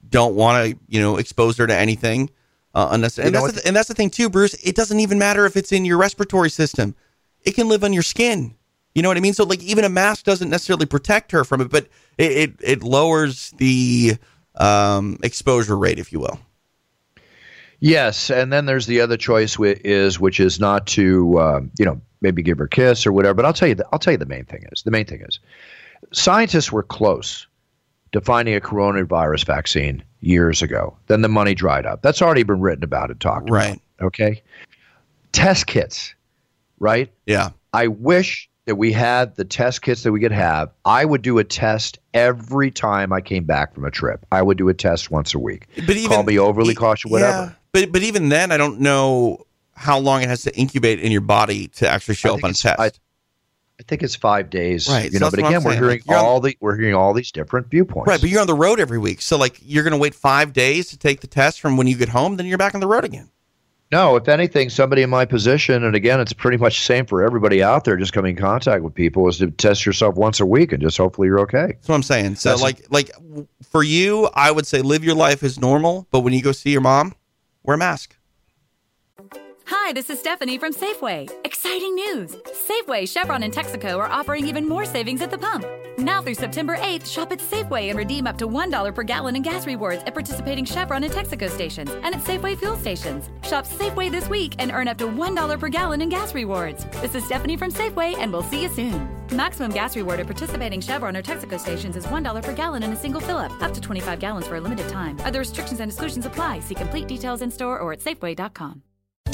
don't 0.10 0.36
want 0.36 0.66
to, 0.66 0.80
you 0.88 1.02
know, 1.02 1.18
expose 1.18 1.58
her 1.58 1.68
to 1.68 1.76
anything, 1.76 2.30
uh, 2.74 2.90
unnecessary. 2.92 3.28
And 3.28 3.36
You 3.36 3.42
know 3.42 3.48
that's, 3.48 3.62
the, 3.62 3.68
and 3.68 3.76
that's 3.76 3.88
the 3.88 3.94
thing 3.94 4.10
too, 4.10 4.30
Bruce. 4.30 4.54
It 4.56 4.76
doesn't 4.76 5.00
even 5.00 5.20
matter 5.20 5.46
if 5.46 5.58
it's 5.58 5.72
in 5.72 5.86
your 5.86 5.98
respiratory 5.98 6.50
system; 6.50 6.96
it 7.44 7.52
can 7.52 7.68
live 7.70 7.84
on 7.84 7.94
your 7.94 8.04
skin. 8.04 8.56
You 8.94 9.02
know 9.02 9.10
what 9.10 9.18
I 9.18 9.22
mean? 9.22 9.34
So, 9.34 9.44
like, 9.44 9.62
even 9.62 9.84
a 9.84 9.90
mask 9.90 10.24
doesn't 10.24 10.50
necessarily 10.50 10.86
protect 10.86 11.32
her 11.34 11.44
from 11.44 11.62
it, 11.62 11.70
but 11.70 11.88
it 12.18 12.32
it, 12.32 12.54
it 12.62 12.84
lowers 12.84 13.52
the 13.58 14.18
um, 14.56 15.20
exposure 15.22 15.78
rate, 15.78 16.00
if 16.00 16.12
you 16.12 16.20
will. 16.20 16.40
Yes, 17.80 18.30
and 18.30 18.52
then 18.54 18.66
there's 18.66 18.86
the 18.88 19.02
other 19.02 19.18
choice 19.18 19.54
wi- 19.56 19.80
is 19.84 20.20
which 20.20 20.40
is 20.40 20.60
not 20.60 20.88
to 20.88 21.40
um, 21.40 21.72
you 21.78 21.86
know 21.86 22.02
maybe 22.22 22.42
give 22.42 22.58
her 22.60 22.66
a 22.66 22.70
kiss 22.70 23.06
or 23.06 23.12
whatever. 23.12 23.34
But 23.36 23.46
I'll 23.46 23.54
tell 23.54 23.68
you 23.68 23.76
the, 23.76 23.86
I'll 23.92 24.00
tell 24.00 24.14
you 24.14 24.18
the 24.18 24.26
main 24.26 24.46
thing 24.46 24.66
is 24.72 24.84
the 24.84 24.92
main 24.92 25.06
thing 25.06 25.22
is 25.22 25.40
scientists 26.12 26.72
were 26.72 26.84
close 26.84 27.48
to 28.12 28.22
finding 28.22 28.56
a 28.56 28.62
coronavirus 28.62 29.46
vaccine 29.46 30.04
years 30.22 30.62
ago. 30.62 30.96
Then 31.08 31.22
the 31.22 31.28
money 31.30 31.54
dried 31.54 31.86
up. 31.86 32.02
That's 32.02 32.22
already 32.22 32.44
been 32.44 32.62
written 32.62 32.84
about 32.84 33.12
and 33.12 33.20
talked 33.20 33.50
Right. 33.50 33.80
about. 33.98 34.08
Okay, 34.08 34.42
test 35.32 35.68
kits, 35.68 36.14
right? 36.80 37.10
Yeah. 37.26 37.50
I 37.74 37.88
wish 37.88 38.50
that 38.66 38.76
we 38.76 38.92
had 38.92 39.36
the 39.36 39.46
test 39.46 39.82
kits 39.84 40.04
that 40.04 40.12
we 40.12 40.20
could 40.20 40.32
have. 40.32 40.72
I 40.86 41.06
would 41.06 41.22
do 41.22 41.38
a 41.38 41.44
test 41.44 42.00
every 42.14 42.72
time 42.72 43.14
I 43.14 43.22
came 43.22 43.44
back 43.44 43.74
from 43.76 43.86
a 43.86 43.92
trip. 43.92 44.26
I 44.32 44.42
would 44.42 44.58
do 44.58 44.70
a 44.70 44.74
test 44.74 45.12
once 45.12 45.34
a 45.36 45.40
week. 45.40 45.68
But 45.86 45.92
even 45.98 46.08
Call 46.10 46.24
me 46.24 46.40
overly 46.40 46.72
e- 46.72 46.76
cautious, 46.76 47.12
whatever. 47.12 47.56
But 47.76 47.92
but 47.92 48.02
even 48.04 48.30
then, 48.30 48.52
I 48.52 48.58
don't 48.58 48.80
know 48.80 49.46
how 49.76 50.00
long 50.00 50.22
it 50.22 50.30
has 50.30 50.44
to 50.44 50.56
incubate 50.58 51.00
in 51.02 51.12
your 51.12 51.20
body 51.22 51.68
to 51.68 51.90
actually 51.90 52.16
show 52.16 52.34
up 52.36 52.44
on 52.44 52.52
a 52.52 52.54
test. 52.54 52.80
I- 52.80 52.92
I 53.78 53.84
think 53.86 54.04
it's 54.04 54.16
five 54.16 54.50
days. 54.50 54.88
Right, 54.88 55.12
You 55.12 55.20
so 55.20 55.26
know, 55.26 55.30
but 55.32 55.40
again, 55.40 55.56
we're 55.62 55.72
saying. 55.72 55.74
hearing 55.84 55.90
Like, 55.98 56.08
you're 56.08 56.18
on- 56.18 56.24
all 56.24 56.40
the 56.40 56.56
we're 56.62 56.78
hearing 56.78 56.96
all 56.96 57.14
these 57.14 57.30
different 57.34 57.70
viewpoints. 57.70 58.08
right, 58.08 58.22
but 58.22 58.30
you're 58.30 58.40
on 58.40 58.48
the 58.48 58.54
road 58.56 58.80
every 58.80 58.98
week, 58.98 59.22
so 59.22 59.38
like 59.38 59.60
you're 59.62 59.84
going 59.84 59.92
to 59.92 59.98
wait 59.98 60.16
five 60.16 60.54
days 60.54 60.88
to 60.92 60.98
take 60.98 61.20
the 61.20 61.28
test 61.28 61.60
from 61.60 61.76
when 61.76 61.86
you 61.86 61.98
get 61.98 62.08
home, 62.08 62.38
then 62.38 62.46
you're 62.46 62.58
back 62.58 62.74
on 62.74 62.80
the 62.80 62.88
road 62.88 63.04
again. 63.04 63.30
no, 63.92 64.16
if 64.16 64.28
anything, 64.30 64.70
somebody 64.70 65.02
in 65.02 65.10
my 65.10 65.26
position, 65.26 65.84
and 65.84 65.94
again, 65.96 66.20
it's 66.22 66.32
pretty 66.34 66.56
much 66.58 66.78
the 66.80 66.84
same 66.86 67.06
for 67.06 67.22
everybody 67.24 67.62
out 67.62 67.84
there, 67.84 67.96
just 67.98 68.14
coming 68.14 68.36
in 68.38 68.42
contact 68.42 68.82
with 68.82 68.94
people, 68.96 69.28
is 69.28 69.38
to 69.40 69.52
test 69.52 69.86
yourself 69.86 70.16
once 70.16 70.40
a 70.40 70.46
week 70.46 70.72
and 70.72 70.82
just 70.82 70.98
hopefully 70.98 71.28
you're 71.28 71.42
okay. 71.42 71.68
That's 71.74 71.88
what 71.90 71.96
I'm 71.96 72.04
saying. 72.04 72.36
So 72.36 72.50
That's- 72.56 72.62
like 72.64 72.86
like 72.90 73.12
for 73.70 73.84
you, 73.84 74.30
I 74.34 74.52
would 74.52 74.66
say 74.66 74.82
live 74.82 75.04
your 75.04 75.16
life 75.16 75.44
as 75.44 75.60
normal, 75.60 76.08
but 76.12 76.22
when 76.22 76.32
you 76.34 76.42
go 76.42 76.54
see 76.54 76.72
your 76.72 76.82
mom, 76.82 77.14
wear 77.66 77.76
a 77.76 77.78
mask. 77.78 78.16
Hi, 79.68 79.94
this 79.94 80.12
is 80.12 80.20
Stephanie 80.20 80.60
from 80.60 80.74
Safeway. 80.74 81.28
Exciting 81.44 81.96
news! 81.96 82.36
Safeway, 82.70 83.10
Chevron, 83.10 83.42
and 83.42 83.52
Texaco 83.52 83.98
are 83.98 84.08
offering 84.08 84.48
even 84.48 84.68
more 84.68 84.86
savings 84.86 85.24
at 85.24 85.32
the 85.32 85.40
pump. 85.40 85.66
Now 85.98 86.22
through 86.22 86.36
September 86.36 86.78
8th, 86.78 87.08
shop 87.08 87.32
at 87.32 87.40
Safeway 87.40 87.90
and 87.90 87.98
redeem 87.98 88.28
up 88.28 88.38
to 88.38 88.48
$1 88.48 88.94
per 88.94 89.02
gallon 89.02 89.36
in 89.36 89.42
gas 89.42 89.66
rewards 89.66 90.04
at 90.06 90.14
participating 90.14 90.66
Chevron 90.66 91.04
and 91.04 91.12
Texaco 91.12 91.50
stations 91.50 91.90
and 91.90 92.14
at 92.14 92.24
Safeway 92.24 92.56
fuel 92.56 92.78
stations. 92.78 93.30
Shop 93.42 93.66
Safeway 93.66 94.12
this 94.12 94.30
week 94.30 94.54
and 94.60 94.72
earn 94.72 94.88
up 94.88 95.00
to 95.00 95.08
$1 95.08 95.60
per 95.60 95.70
gallon 95.70 96.02
in 96.02 96.10
gas 96.10 96.36
rewards. 96.36 96.86
This 97.02 97.16
is 97.16 97.26
Stephanie 97.26 97.58
from 97.58 97.72
Safeway, 97.72 98.16
and 98.20 98.32
we'll 98.32 98.44
see 98.44 98.62
you 98.62 98.70
soon. 98.70 99.10
Maximum 99.32 99.72
gas 99.72 99.96
reward 99.96 100.20
at 100.20 100.28
participating 100.28 100.80
Chevron 100.80 101.18
or 101.18 101.24
Texaco 101.24 101.60
stations 101.60 101.96
is 101.96 102.06
$1 102.06 102.44
per 102.44 102.54
gallon 102.54 102.84
in 102.84 102.94
a 102.94 102.96
single 102.96 103.22
fill 103.22 103.38
up, 103.38 103.52
up 103.64 103.74
to 103.74 103.82
25 103.82 104.20
gallons 104.20 104.48
for 104.48 104.58
a 104.58 104.62
limited 104.62 104.88
time. 104.90 105.18
Other 105.22 105.40
restrictions 105.40 105.80
and 105.80 105.90
exclusions 105.90 106.28
apply. 106.28 106.60
See 106.60 106.76
complete 106.76 107.08
details 107.08 107.42
in 107.42 107.50
store 107.50 107.80
or 107.80 107.94
at 107.94 108.00
Safeway.com. 108.00 108.84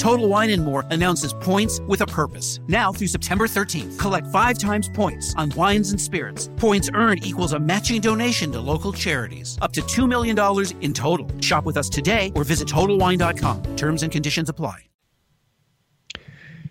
Total 0.02 0.28
Wine 0.28 0.50
and 0.50 0.64
More 0.64 0.84
announces 0.90 1.32
points 1.32 1.80
with 1.82 2.00
a 2.00 2.06
purpose. 2.06 2.58
Now 2.66 2.92
through 2.92 3.06
September 3.06 3.46
13th, 3.46 4.00
collect 4.00 4.26
five 4.32 4.58
times 4.58 4.88
points 4.88 5.32
on 5.36 5.50
wines 5.50 5.92
and 5.92 6.00
spirits. 6.00 6.50
Points 6.56 6.90
earned 6.92 7.24
equals 7.24 7.52
a 7.52 7.60
matching 7.60 8.00
donation 8.00 8.50
to 8.50 8.60
local 8.60 8.92
charities. 8.92 9.56
Up 9.62 9.72
to 9.74 9.80
$2 9.80 10.08
million 10.08 10.36
in 10.80 10.92
total. 10.92 11.30
Shop 11.40 11.64
with 11.64 11.76
us 11.76 11.88
today 11.88 12.32
or 12.34 12.42
visit 12.42 12.66
TotalWine.com. 12.66 13.76
Terms 13.76 14.02
and 14.02 14.10
conditions 14.10 14.48
apply. 14.48 14.88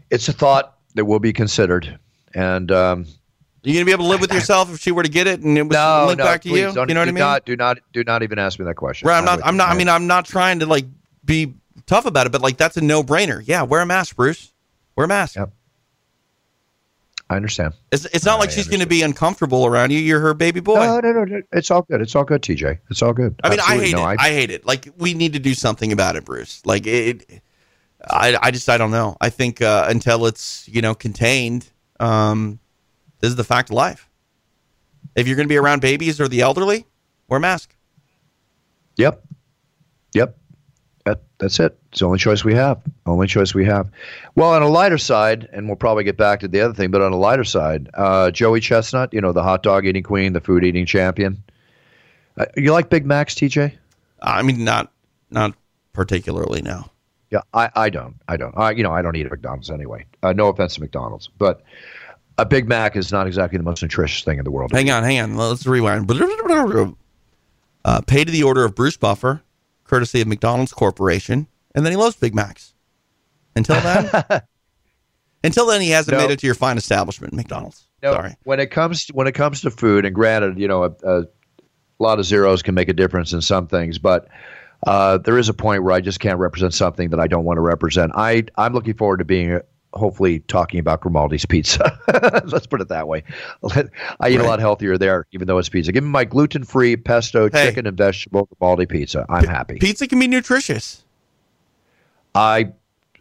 It's 0.10 0.28
a 0.28 0.34
thought 0.34 0.78
that 0.96 1.06
will 1.06 1.22
be 1.22 1.32
considered, 1.32 1.98
and 2.34 2.70
um, 2.70 3.06
You 3.63 3.74
gonna 3.74 3.86
be 3.86 3.94
able 3.94 4.04
to 4.04 4.10
live 4.10 4.20
with 4.20 4.34
yourself 4.34 4.74
if 4.74 4.82
she 4.82 4.91
were 4.91 5.04
to 5.04 5.10
get 5.10 5.28
it 5.28 5.39
and 5.39 5.58
it 5.58 5.63
was 5.63 5.72
no, 5.72 6.04
linked 6.08 6.17
no, 6.17 6.26
back 6.26 6.41
to 6.41 6.50
please 6.50 6.76
you? 6.76 6.82
You 6.82 6.94
know 6.94 7.00
what 7.00 7.00
I 7.00 7.06
do 7.06 7.12
mean? 7.13 7.20
Not, 7.22 7.46
do 7.46 7.56
not, 7.56 7.78
do 7.94 8.04
not 8.04 8.24
even 8.24 8.39
ask 8.39 8.60
me 8.60 8.65
that 8.65 8.76
question. 8.76 9.08
Right, 9.08 9.20
I'm 9.20 9.24
not. 9.24 9.39
I'm 9.41 9.56
not. 9.56 9.70
I 9.70 9.78
mean, 9.78 9.88
I'm 9.88 10.06
not 10.06 10.26
trying 10.26 10.60
to 10.60 10.65
like 10.65 10.84
be 11.24 11.54
tough 11.86 12.06
about 12.06 12.28
it, 12.28 12.32
but 12.32 12.42
like 12.42 12.58
that's 12.58 12.78
a 12.78 12.82
no 12.82 13.04
brainer. 13.04 13.42
Yeah, 13.46 13.64
wear 13.64 13.82
a 13.82 13.86
mask, 13.86 14.16
Bruce. 14.16 14.54
Wear 14.96 15.06
a 15.06 15.08
mask. 15.08 15.36
Yep. 15.36 15.52
I 17.30 17.38
understand. 17.38 17.74
It's, 17.94 18.04
it's 18.06 18.26
not 18.26 18.40
like 18.40 18.50
I 18.50 18.52
she's 18.52 18.68
going 18.68 18.82
to 18.82 18.88
be 18.88 19.04
uncomfortable 19.04 19.66
around 19.66 19.92
you. 19.92 20.00
You're 20.00 20.20
her 20.20 20.34
baby 20.34 20.60
boy. 20.60 20.76
No, 20.76 21.00
no, 21.00 21.14
no, 21.14 21.24
no. 21.24 21.42
It's 21.54 21.72
all 21.72 21.84
good. 21.84 22.02
It's 22.02 22.14
all 22.14 22.26
good, 22.26 22.42
TJ. 22.42 22.80
It's 22.90 23.02
all 23.02 23.14
good. 23.14 23.40
I 23.42 23.50
mean, 23.50 23.60
Absolutely. 23.60 23.84
I 23.84 23.88
hate 23.88 23.96
no, 23.96 24.10
it. 24.10 24.20
I, 24.20 24.30
hate 24.32 24.52
it. 24.52 24.66
Like 24.66 24.90
we 24.98 25.14
need 25.14 25.32
to 25.34 25.40
do 25.40 25.54
something 25.54 25.94
about 25.94 26.18
it, 26.18 26.26
Bruce. 26.26 26.62
Like 26.66 26.86
it. 26.86 27.26
it- 27.30 27.42
I 28.04 28.36
I 28.42 28.50
just 28.50 28.68
I 28.68 28.78
don't 28.78 28.90
know. 28.90 29.16
I 29.22 29.30
think 29.30 29.62
uh, 29.62 29.86
until 29.88 30.26
it's 30.26 30.68
you 30.68 30.82
know 30.82 30.96
contained, 30.96 31.70
um, 32.00 32.60
this 33.20 33.30
is 33.30 33.36
the 33.36 33.44
fact 33.44 33.70
of 33.70 33.76
life. 33.76 34.10
If 35.16 35.28
you're 35.28 35.36
going 35.36 35.48
to 35.48 35.54
be 35.54 35.58
around 35.58 35.82
babies 35.82 36.20
or 36.20 36.28
the 36.28 36.42
elderly, 36.42 36.88
wear 37.28 37.38
a 37.38 37.42
mask. 37.42 37.76
Yep. 38.98 39.24
Yep. 40.14 40.38
That, 41.42 41.46
that's 41.46 41.60
it. 41.60 41.78
It's 41.92 42.00
the 42.00 42.06
only 42.06 42.20
choice 42.20 42.44
we 42.44 42.54
have. 42.54 42.80
Only 43.06 43.28
choice 43.28 43.54
we 43.54 43.66
have. 43.66 43.90
Well, 44.36 44.52
on 44.52 44.62
a 44.62 44.68
lighter 44.68 44.98
side, 44.98 45.50
and 45.52 45.68
we'll 45.68 45.76
probably 45.76 46.04
get 46.04 46.18
back 46.18 46.40
to 46.42 46.48
the 46.48 46.62
other 46.62 46.74
thing, 46.74 46.92
but 46.92 47.02
on 47.02 47.12
a 47.12 47.18
lighter 47.18 47.44
side, 47.44 47.90
uh, 47.94 48.32
Joey 48.32 48.60
Chestnut, 48.60 49.14
you 49.14 49.22
know, 49.22 49.32
the 49.34 49.44
hot 49.44 49.64
dog 49.64 49.86
eating 49.86 50.04
queen, 50.04 50.34
the 50.34 50.42
food 50.42 50.64
eating 50.64 50.86
champion. 50.86 51.44
Uh, 52.38 52.46
you 52.56 52.72
like 52.72 52.90
Big 52.90 53.06
Macs, 53.06 53.36
TJ? 53.36 53.74
I 54.22 54.42
mean, 54.44 54.64
not 54.64 54.92
not 55.32 55.54
particularly. 55.94 56.62
now. 56.62 56.92
Yeah, 57.32 57.42
I, 57.54 57.70
I 57.76 57.90
don't. 57.90 58.16
I 58.28 58.38
don't. 58.38 58.56
I, 58.58 58.72
you 58.72 58.84
know, 58.84 58.92
I 58.92 59.02
don't 59.02 59.16
eat 59.16 59.26
at 59.26 59.32
McDonald's 59.32 59.70
anyway. 59.70 60.06
Uh, 60.22 60.34
no 60.34 60.50
offense 60.50 60.76
to 60.76 60.82
McDonald's, 60.82 61.30
but 61.38 61.64
a 62.38 62.46
Big 62.46 62.68
Mac 62.68 62.96
is 62.96 63.12
not 63.12 63.26
exactly 63.26 63.58
the 63.58 63.64
most 63.64 63.82
nutritious 63.82 64.24
thing 64.24 64.38
in 64.38 64.44
the 64.44 64.52
world. 64.52 64.72
Hang 64.72 64.90
on, 64.92 65.04
hang 65.04 65.20
on. 65.20 65.36
Let's 65.36 65.66
rewind. 65.66 66.10
Uh, 67.84 68.00
pay 68.00 68.24
to 68.24 68.32
the 68.32 68.44
order 68.44 68.64
of 68.64 68.76
Bruce 68.76 68.96
Buffer, 68.96 69.42
courtesy 69.92 70.22
of 70.22 70.28
McDonald's 70.28 70.72
Corporation, 70.74 71.48
and 71.76 71.86
then 71.86 71.92
he 71.92 71.98
loves 71.98 72.16
Big 72.16 72.34
Macs. 72.34 72.74
Until 73.56 73.80
then, 73.82 74.10
until 75.44 75.66
then, 75.68 75.82
he 75.82 75.90
hasn't 75.90 76.18
No. 76.18 76.24
made 76.26 76.32
it 76.32 76.40
to 76.40 76.48
your 76.48 76.56
fine 76.56 76.78
establishment, 76.78 77.34
McDonald's. 77.34 77.86
No, 78.02 78.14
Sorry. 78.14 78.36
When 78.46 78.60
it 78.62 78.72
comes 78.72 79.08
when 79.14 79.28
it 79.28 79.34
comes 79.34 79.62
to 79.62 79.70
food, 79.70 80.06
and 80.06 80.16
granted, 80.16 80.58
you 80.58 80.68
know, 80.68 80.86
a, 80.86 80.92
a 81.04 81.24
lot 82.00 82.18
of 82.20 82.26
zeros 82.26 82.62
can 82.64 82.74
make 82.74 82.88
a 82.90 82.94
difference 82.94 83.34
in 83.34 83.42
some 83.42 83.68
things, 83.68 84.00
but 84.00 84.28
uh, 84.88 85.18
there 85.20 85.38
is 85.38 85.50
a 85.50 85.54
point 85.54 85.84
where 85.84 85.94
I 85.94 86.00
just 86.02 86.20
can't 86.22 86.40
represent 86.40 86.74
something 86.74 87.10
that 87.10 87.20
I 87.20 87.28
don't 87.28 87.44
want 87.44 87.58
to 87.58 87.62
represent. 87.62 88.14
I 88.16 88.46
I'm 88.58 88.74
looking 88.74 88.94
forward 88.96 89.18
to 89.18 89.26
being. 89.26 89.60
Hopefully, 89.94 90.40
talking 90.42 90.80
about 90.80 91.02
Grimaldi's 91.02 91.46
pizza. 91.46 92.00
Let's 92.46 92.68
put 92.68 92.82
it 92.82 92.88
that 92.90 93.08
way. 93.08 93.24
I 94.20 94.30
eat 94.30 94.40
a 94.40 94.44
lot 94.44 94.60
healthier 94.60 94.98
there, 94.98 95.26
even 95.32 95.48
though 95.48 95.58
it's 95.58 95.70
pizza. 95.70 95.92
Give 95.92 96.04
me 96.04 96.10
my 96.10 96.26
gluten-free 96.26 96.98
pesto 96.98 97.50
Hey. 97.52 97.66
chicken 97.68 97.88
and 97.88 97.98
vegetable 97.98 98.48
Grimaldi 98.60 98.86
pizza. 98.86 99.26
I'm 99.30 99.46
happy. 99.46 99.80
Pizza 99.80 100.08
can 100.08 100.20
be 100.20 100.28
nutritious. 100.28 101.04
I 102.36 102.72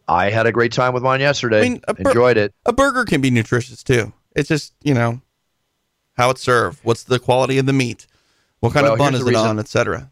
I 0.08 0.30
had 0.30 0.46
a 0.46 0.52
great 0.52 0.72
time 0.72 0.92
with 0.92 1.02
mine 1.02 1.20
yesterday. 1.20 1.60
I 1.60 1.62
mean, 1.62 1.80
bur- 1.86 2.08
Enjoyed 2.10 2.36
it. 2.36 2.54
A 2.66 2.72
burger 2.72 3.04
can 3.04 3.20
be 3.20 3.30
nutritious 3.30 3.82
too. 3.82 4.12
It's 4.36 4.48
just 4.48 4.72
you 4.82 4.94
know 4.94 5.20
how 6.16 6.30
it's 6.30 6.42
served. 6.42 6.80
What's 6.82 7.02
the 7.04 7.18
quality 7.18 7.58
of 7.58 7.66
the 7.66 7.72
meat? 7.72 8.06
What 8.60 8.72
kind 8.72 8.84
Well, 8.84 8.92
of 8.94 8.98
bun 8.98 9.14
is 9.14 9.20
it 9.20 9.24
reason- 9.24 9.46
on, 9.46 9.58
etc. 9.58 10.09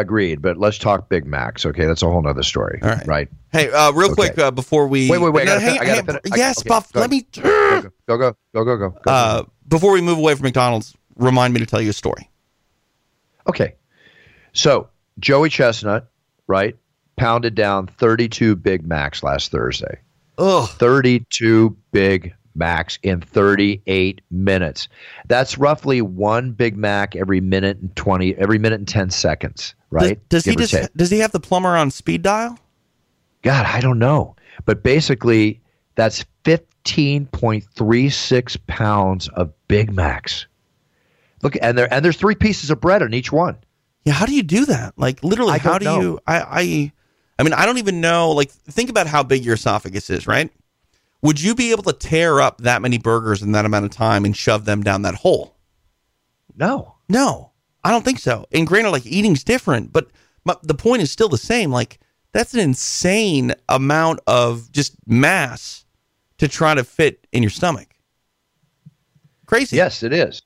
Agreed. 0.00 0.42
But 0.42 0.56
let's 0.58 0.78
talk 0.78 1.08
Big 1.08 1.26
Macs. 1.26 1.64
Okay, 1.66 1.86
that's 1.86 2.02
a 2.02 2.06
whole 2.06 2.22
nother 2.22 2.42
story. 2.42 2.78
All 2.82 2.88
right. 2.90 3.06
Right. 3.06 3.28
Hey, 3.52 3.70
uh, 3.70 3.92
real 3.92 4.06
Okay. 4.12 4.14
quick 4.14 4.38
uh, 4.38 4.50
before 4.50 4.86
we 4.88 5.08
Wait, 5.10 5.18
wait, 5.20 5.32
wait. 5.32 5.46
No, 5.46 5.54
gotta 5.54 5.66
fin- 5.66 5.78
I 5.80 5.84
gotta 5.84 6.12
hang- 6.12 6.20
fin- 6.22 6.32
yes, 6.36 6.58
okay, 6.60 6.68
Buff. 6.68 6.94
Let 6.94 7.10
me. 7.10 7.26
Go 7.32 7.82
go 7.82 7.90
go 8.18 8.36
go 8.54 8.64
go 8.64 8.76
go. 8.76 8.90
go. 8.90 9.00
Uh, 9.10 9.42
before 9.68 9.92
we 9.92 10.00
move 10.00 10.18
away 10.18 10.34
from 10.34 10.44
McDonald's, 10.44 10.94
remind 11.16 11.54
me 11.54 11.60
to 11.60 11.66
tell 11.66 11.80
you 11.80 11.90
a 11.90 11.94
story. 11.94 12.28
okay. 13.48 13.74
So 14.52 14.88
Joey 15.18 15.48
Chestnut, 15.50 16.08
right, 16.46 16.76
pounded 17.16 17.54
down 17.54 17.86
32 17.86 18.56
Big 18.56 18.86
Macs 18.86 19.22
last 19.22 19.50
Thursday. 19.50 19.98
Ugh. 20.38 20.68
32 20.68 21.76
Big 21.92 22.34
Macs 22.54 22.98
in 23.02 23.20
38 23.20 24.20
minutes. 24.30 24.88
That's 25.28 25.58
roughly 25.58 26.00
one 26.02 26.52
Big 26.52 26.76
Mac 26.76 27.14
every 27.16 27.40
minute 27.40 27.78
and 27.78 27.94
20, 27.96 28.34
every 28.36 28.58
minute 28.58 28.78
and 28.80 28.88
10 28.88 29.10
seconds, 29.10 29.74
right? 29.90 30.20
Does, 30.28 30.44
does 30.44 30.52
he 30.52 30.56
just 30.56 30.72
take. 30.72 30.92
does 30.94 31.10
he 31.10 31.18
have 31.20 31.32
the 31.32 31.40
plumber 31.40 31.76
on 31.76 31.90
speed 31.90 32.22
dial? 32.22 32.58
God, 33.42 33.66
I 33.66 33.80
don't 33.80 33.98
know. 33.98 34.36
But 34.64 34.82
basically, 34.82 35.60
that's 35.94 36.24
15.36 36.44 38.66
pounds 38.66 39.28
of 39.28 39.52
Big 39.68 39.92
Macs. 39.92 40.46
Look, 41.42 41.58
and 41.60 41.76
there 41.76 41.92
and 41.92 42.02
there's 42.04 42.16
three 42.16 42.34
pieces 42.34 42.70
of 42.70 42.80
bread 42.80 43.02
on 43.02 43.12
each 43.14 43.30
one. 43.30 43.58
Yeah, 44.04 44.14
how 44.14 44.26
do 44.26 44.34
you 44.34 44.42
do 44.42 44.64
that? 44.66 44.94
Like 44.96 45.22
literally, 45.22 45.58
how 45.58 45.78
do 45.78 45.84
know. 45.84 46.00
you? 46.00 46.18
I, 46.26 46.40
I, 46.40 46.92
I 47.38 47.42
mean, 47.42 47.52
I 47.52 47.66
don't 47.66 47.78
even 47.78 48.00
know. 48.00 48.32
Like, 48.32 48.50
think 48.50 48.90
about 48.90 49.06
how 49.06 49.22
big 49.22 49.44
your 49.44 49.54
esophagus 49.54 50.10
is, 50.10 50.26
right? 50.26 50.50
Would 51.22 51.40
you 51.40 51.54
be 51.54 51.70
able 51.72 51.82
to 51.84 51.92
tear 51.92 52.40
up 52.40 52.58
that 52.58 52.82
many 52.82 52.98
burgers 52.98 53.42
in 53.42 53.52
that 53.52 53.64
amount 53.64 53.84
of 53.84 53.90
time 53.90 54.24
and 54.24 54.36
shove 54.36 54.64
them 54.64 54.82
down 54.82 55.02
that 55.02 55.14
hole? 55.14 55.56
No. 56.56 56.96
No, 57.08 57.52
I 57.86 57.90
don't 57.92 58.04
think 58.04 58.18
so. 58.18 58.46
And 58.50 58.66
granted, 58.66 58.90
like 58.90 59.06
eating's 59.06 59.44
different, 59.44 59.92
but 59.92 60.08
my, 60.44 60.56
the 60.64 60.74
point 60.74 61.02
is 61.02 61.12
still 61.12 61.28
the 61.28 61.38
same. 61.38 61.70
Like 61.70 62.00
that's 62.32 62.52
an 62.52 62.58
insane 62.58 63.54
amount 63.68 64.18
of 64.26 64.72
just 64.72 64.96
mass 65.06 65.84
to 66.38 66.48
try 66.48 66.74
to 66.74 66.82
fit 66.82 67.28
in 67.30 67.44
your 67.44 67.50
stomach. 67.50 67.86
Crazy. 69.46 69.76
Yes, 69.76 70.02
it 70.02 70.12
is. 70.12 70.42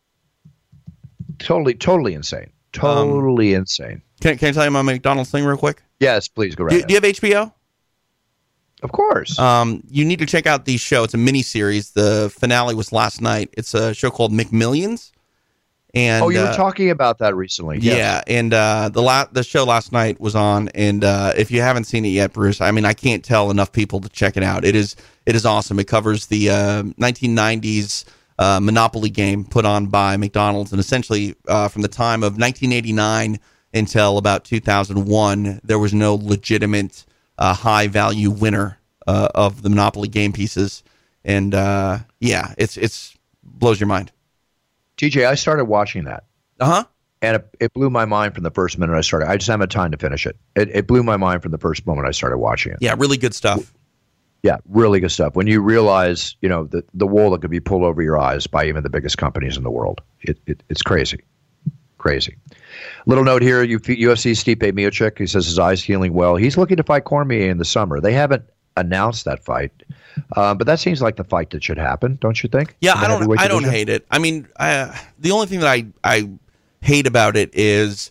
Totally, 1.38 1.72
totally 1.72 2.12
insane. 2.12 2.50
Totally 2.74 3.54
um, 3.54 3.62
insane. 3.62 4.02
Can, 4.20 4.36
can 4.36 4.48
I 4.48 4.52
tell 4.52 4.66
you 4.66 4.70
my 4.70 4.82
McDonald's 4.82 5.30
thing 5.30 5.46
real 5.46 5.56
quick? 5.56 5.82
Yes, 5.98 6.28
please 6.28 6.54
go 6.54 6.64
right. 6.64 6.72
Do, 6.72 6.82
do, 6.82 6.92
you 6.92 7.00
have 7.00 7.04
HBO? 7.04 7.54
Of 8.82 8.92
course. 8.92 9.38
Um, 9.38 9.82
you 9.88 10.04
need 10.04 10.18
to 10.18 10.26
check 10.26 10.44
out 10.44 10.66
the 10.66 10.76
show. 10.76 11.04
It's 11.04 11.14
a 11.14 11.18
mini 11.18 11.40
series. 11.40 11.92
The 11.92 12.30
finale 12.38 12.74
was 12.74 12.92
last 12.92 13.22
night. 13.22 13.48
It's 13.54 13.72
a 13.72 13.94
show 13.94 14.10
called 14.10 14.30
McMillions. 14.30 15.10
And 15.92 16.24
oh, 16.24 16.28
you 16.28 16.38
were 16.38 16.46
uh, 16.46 16.56
talking 16.56 16.90
about 16.90 17.18
that 17.18 17.34
recently. 17.34 17.78
Yes. 17.80 17.96
Yeah, 17.96 18.22
and 18.34 18.54
uh, 18.54 18.90
the 18.90 19.02
la- 19.02 19.26
the 19.32 19.42
show 19.42 19.64
last 19.64 19.90
night 19.90 20.20
was 20.20 20.36
on, 20.36 20.68
and 20.68 21.02
uh, 21.02 21.32
if 21.36 21.50
you 21.50 21.62
haven't 21.62 21.84
seen 21.84 22.04
it 22.04 22.10
yet, 22.10 22.32
Bruce, 22.32 22.60
I 22.60 22.70
mean, 22.70 22.84
I 22.84 22.92
can't 22.92 23.24
tell 23.24 23.50
enough 23.50 23.72
people 23.72 24.00
to 24.00 24.08
check 24.08 24.36
it 24.36 24.44
out. 24.44 24.64
It 24.64 24.76
is 24.76 24.94
it 25.26 25.34
is 25.34 25.44
awesome. 25.44 25.78
It 25.80 25.88
covers 25.88 26.26
the 26.26 26.46
1990s 26.46 28.04
uh, 28.38 28.42
uh, 28.42 28.60
Monopoly 28.60 29.10
game 29.10 29.44
put 29.44 29.64
on 29.64 29.86
by 29.86 30.16
McDonald's, 30.16 30.70
and 30.72 30.78
essentially 30.78 31.34
uh, 31.48 31.66
from 31.68 31.82
the 31.82 31.88
time 31.88 32.22
of 32.22 32.38
1989 32.38 33.40
until 33.74 34.16
about 34.16 34.44
2001, 34.44 35.60
there 35.64 35.78
was 35.78 35.92
no 35.92 36.14
legitimate 36.14 37.04
high 37.38 37.88
value 37.88 38.30
winner 38.30 38.78
of 39.06 39.62
the 39.62 39.68
Monopoly 39.68 40.08
game 40.08 40.32
pieces, 40.32 40.84
and 41.24 41.52
yeah, 42.20 42.54
it's 42.58 42.76
it's 42.76 43.16
blows 43.42 43.80
your 43.80 43.88
mind. 43.88 44.12
TJ, 45.00 45.26
I 45.26 45.34
started 45.34 45.64
watching 45.64 46.04
that. 46.04 46.24
Uh 46.60 46.66
huh. 46.66 46.84
And 47.22 47.36
it, 47.36 47.48
it, 47.58 47.72
blew 47.72 47.90
my 47.90 48.04
mind 48.04 48.34
from 48.34 48.44
the 48.44 48.50
first 48.50 48.78
minute 48.78 48.94
I 48.96 49.00
started. 49.02 49.28
I 49.28 49.36
just 49.36 49.48
haven't 49.48 49.62
had 49.62 49.70
time 49.70 49.90
to 49.92 49.98
finish 49.98 50.26
it. 50.26 50.36
it. 50.56 50.68
It 50.74 50.86
blew 50.86 51.02
my 51.02 51.16
mind 51.16 51.42
from 51.42 51.52
the 51.52 51.58
first 51.58 51.86
moment 51.86 52.06
I 52.06 52.12
started 52.12 52.38
watching 52.38 52.72
it. 52.72 52.78
Yeah, 52.80 52.94
really 52.96 53.18
good 53.18 53.34
stuff. 53.34 53.74
Yeah, 54.42 54.56
really 54.68 55.00
good 55.00 55.10
stuff. 55.10 55.34
When 55.34 55.46
you 55.46 55.60
realize, 55.60 56.36
you 56.40 56.48
know, 56.48 56.64
the, 56.64 56.82
the 56.94 57.06
wool 57.06 57.30
that 57.30 57.42
could 57.42 57.50
be 57.50 57.60
pulled 57.60 57.82
over 57.82 58.00
your 58.00 58.18
eyes 58.18 58.46
by 58.46 58.66
even 58.66 58.82
the 58.82 58.88
biggest 58.88 59.18
companies 59.18 59.58
in 59.58 59.64
the 59.64 59.70
world, 59.70 60.00
it, 60.22 60.38
it 60.46 60.62
it's 60.70 60.82
crazy. 60.82 61.20
Crazy. 61.98 62.36
Little 63.04 63.24
note 63.24 63.42
here 63.42 63.66
UFC 63.66 64.32
Stipe 64.32 64.72
Miocic, 64.72 65.18
he 65.18 65.26
says 65.26 65.44
his 65.44 65.58
eyes 65.58 65.82
healing 65.82 66.14
well. 66.14 66.36
He's 66.36 66.56
looking 66.56 66.78
to 66.78 66.82
fight 66.82 67.04
Cormier 67.04 67.50
in 67.50 67.58
the 67.58 67.66
summer. 67.66 68.00
They 68.00 68.14
haven't 68.14 68.44
announced 68.78 69.26
that 69.26 69.44
fight. 69.44 69.72
Uh, 70.36 70.54
but 70.54 70.66
that 70.66 70.80
seems 70.80 71.00
like 71.00 71.16
the 71.16 71.24
fight 71.24 71.50
that 71.50 71.62
should 71.62 71.78
happen, 71.78 72.18
don't 72.20 72.42
you 72.42 72.48
think? 72.48 72.76
Yeah, 72.80 72.94
I 72.94 73.08
don't. 73.08 73.38
I 73.38 73.48
don't 73.48 73.64
hate 73.64 73.88
it. 73.88 74.06
I 74.10 74.18
mean, 74.18 74.48
I, 74.58 75.00
the 75.18 75.30
only 75.30 75.46
thing 75.46 75.60
that 75.60 75.68
I 75.68 75.86
I 76.02 76.30
hate 76.80 77.06
about 77.06 77.36
it 77.36 77.50
is 77.54 78.10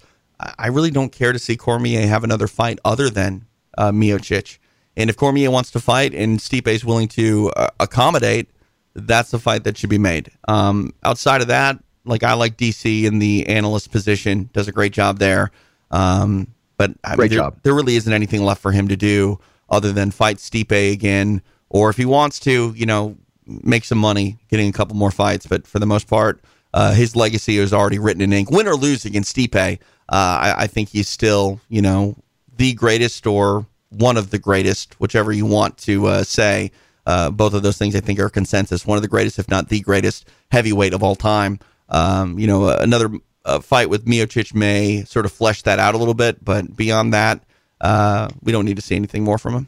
I 0.58 0.68
really 0.68 0.92
don't 0.92 1.12
care 1.12 1.34
to 1.34 1.40
see 1.40 1.58
Cormier 1.58 2.08
have 2.08 2.24
another 2.24 2.48
fight 2.48 2.80
other 2.86 3.10
than 3.10 3.46
uh, 3.78 3.92
Miocic. 3.92 4.58
And 4.96 5.10
if 5.10 5.18
Cormier 5.18 5.52
wants 5.52 5.72
to 5.72 5.80
fight 5.80 6.14
and 6.14 6.40
Stipe 6.40 6.68
is 6.68 6.86
willing 6.86 7.08
to 7.10 7.52
uh, 7.56 7.70
accommodate, 7.80 8.50
that's 8.94 9.32
the 9.32 9.40
fight 9.40 9.64
that 9.64 9.78
should 9.78 9.90
be 9.90 9.98
made. 9.98 10.32
Um, 10.48 10.94
outside 11.04 11.42
of 11.42 11.48
that, 11.48 11.82
like 12.06 12.24
I 12.24 12.34
like 12.34 12.58
DC 12.58 13.04
in 13.04 13.20
the 13.20 13.48
analyst 13.48 13.92
position, 13.92 14.50
does 14.54 14.68
a 14.68 14.72
great 14.72 14.94
job 14.94 15.20
there. 15.20 15.52
Um, 15.92 16.54
but 16.78 16.92
I 17.04 17.16
great 17.16 17.32
mean, 17.32 17.38
there, 17.38 17.46
job. 17.46 17.60
there 17.64 17.74
really 17.74 17.96
isn't 17.96 18.12
anything 18.12 18.44
left 18.44 18.62
for 18.62 18.72
him 18.72 18.88
to 18.88 18.96
do 18.96 19.40
other 19.70 19.92
than 19.92 20.12
fight 20.12 20.38
Stipe 20.38 20.94
again, 20.94 21.42
or 21.70 21.90
if 21.90 21.98
he 21.98 22.06
wants 22.06 22.40
to, 22.40 22.74
you 22.76 22.86
know, 22.86 23.16
make 23.46 23.84
some 23.84 23.98
money 23.98 24.38
getting 24.50 24.70
a 24.70 24.74
couple 24.74 24.96
more 24.96 25.12
fights. 25.12 25.48
But 25.48 25.66
for 25.66 25.80
the 25.80 25.86
most 25.86 26.08
part, 26.08 26.42
uh, 26.74 26.94
his 26.94 27.16
legacy 27.16 27.58
is 27.58 27.74
already 27.74 28.00
written 28.00 28.22
in 28.22 28.34
ink. 28.34 28.52
Win 28.52 28.68
or 28.68 28.76
lose 28.76 29.06
against 29.06 29.36
Stipe, 29.36 29.80
uh, 30.10 30.16
I, 30.16 30.54
I, 30.58 30.68
think 30.68 30.90
he's 30.90 31.08
still, 31.08 31.60
you 31.70 31.82
know, 31.82 32.16
the 32.58 32.74
greatest 32.74 33.28
or 33.28 33.66
one 33.90 34.18
of 34.18 34.30
the 34.32 34.40
greatest, 34.40 35.00
whichever 35.00 35.32
you 35.32 35.46
want 35.46 35.78
to 35.80 36.08
uh, 36.08 36.24
say. 36.24 36.72
Uh, 37.06 37.32
both 37.32 37.54
of 37.54 37.64
those 37.64 37.78
things, 37.78 37.96
I 37.96 38.02
think, 38.02 38.20
are 38.20 38.30
consensus. 38.30 38.86
One 38.86 38.98
of 38.98 39.02
the 39.02 39.08
greatest, 39.08 39.40
if 39.40 39.50
not 39.50 39.70
the 39.70 39.80
greatest, 39.82 40.28
heavyweight 40.52 40.94
of 40.94 41.02
all 41.02 41.16
time. 41.16 41.60
Um, 41.90 42.38
you 42.38 42.46
know, 42.46 42.70
another 42.70 43.10
uh, 43.46 43.60
fight 43.60 43.90
with 43.90 44.06
Miocic 44.06 44.54
may 44.54 45.04
sort 45.06 45.26
of 45.26 45.32
flesh 45.32 45.64
that 45.64 45.80
out 45.80 45.96
a 45.96 45.98
little 45.98 46.14
bit, 46.14 46.44
but 46.44 46.76
beyond 46.76 47.14
that, 47.14 47.44
uh, 47.82 48.30
we 48.42 48.52
don't 48.52 48.66
need 48.66 48.76
to 48.76 48.84
see 48.84 48.96
anything 48.96 49.24
more 49.24 49.38
from 49.38 49.54
him. 49.54 49.68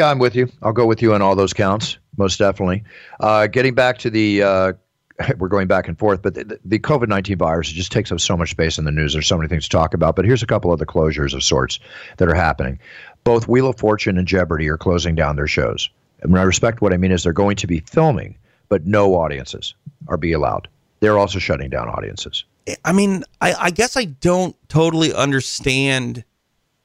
Yeah, 0.00 0.08
I'm 0.08 0.18
with 0.18 0.34
you. 0.34 0.48
I'll 0.62 0.72
go 0.72 0.86
with 0.86 1.02
you 1.02 1.12
on 1.12 1.20
all 1.20 1.36
those 1.36 1.52
counts, 1.52 1.98
most 2.16 2.38
definitely. 2.38 2.84
Uh, 3.20 3.46
getting 3.48 3.74
back 3.74 3.98
to 3.98 4.08
the, 4.08 4.42
uh, 4.42 4.72
we're 5.36 5.48
going 5.48 5.66
back 5.66 5.88
and 5.88 5.98
forth, 5.98 6.22
but 6.22 6.32
the, 6.32 6.58
the 6.64 6.78
COVID 6.78 7.08
19 7.08 7.36
virus 7.36 7.68
just 7.68 7.92
takes 7.92 8.10
up 8.10 8.18
so 8.18 8.34
much 8.34 8.52
space 8.52 8.78
in 8.78 8.86
the 8.86 8.92
news. 8.92 9.12
There's 9.12 9.26
so 9.26 9.36
many 9.36 9.50
things 9.50 9.64
to 9.64 9.68
talk 9.68 9.92
about, 9.92 10.16
but 10.16 10.24
here's 10.24 10.42
a 10.42 10.46
couple 10.46 10.72
of 10.72 10.78
the 10.78 10.86
closures 10.86 11.34
of 11.34 11.44
sorts 11.44 11.80
that 12.16 12.30
are 12.30 12.34
happening. 12.34 12.78
Both 13.24 13.46
Wheel 13.46 13.66
of 13.66 13.76
Fortune 13.76 14.16
and 14.16 14.26
Jeopardy 14.26 14.70
are 14.70 14.78
closing 14.78 15.14
down 15.14 15.36
their 15.36 15.46
shows. 15.46 15.90
And 16.22 16.32
when 16.32 16.40
I 16.40 16.44
respect 16.44 16.80
what 16.80 16.94
I 16.94 16.96
mean 16.96 17.12
is 17.12 17.22
they're 17.22 17.34
going 17.34 17.56
to 17.56 17.66
be 17.66 17.80
filming, 17.80 18.38
but 18.70 18.86
no 18.86 19.16
audiences 19.16 19.74
are 20.08 20.16
be 20.16 20.32
allowed. 20.32 20.66
They're 21.00 21.18
also 21.18 21.38
shutting 21.38 21.68
down 21.68 21.90
audiences. 21.90 22.46
I 22.86 22.92
mean, 22.92 23.22
I, 23.42 23.52
I 23.52 23.70
guess 23.70 23.98
I 23.98 24.04
don't 24.06 24.56
totally 24.70 25.12
understand 25.12 26.24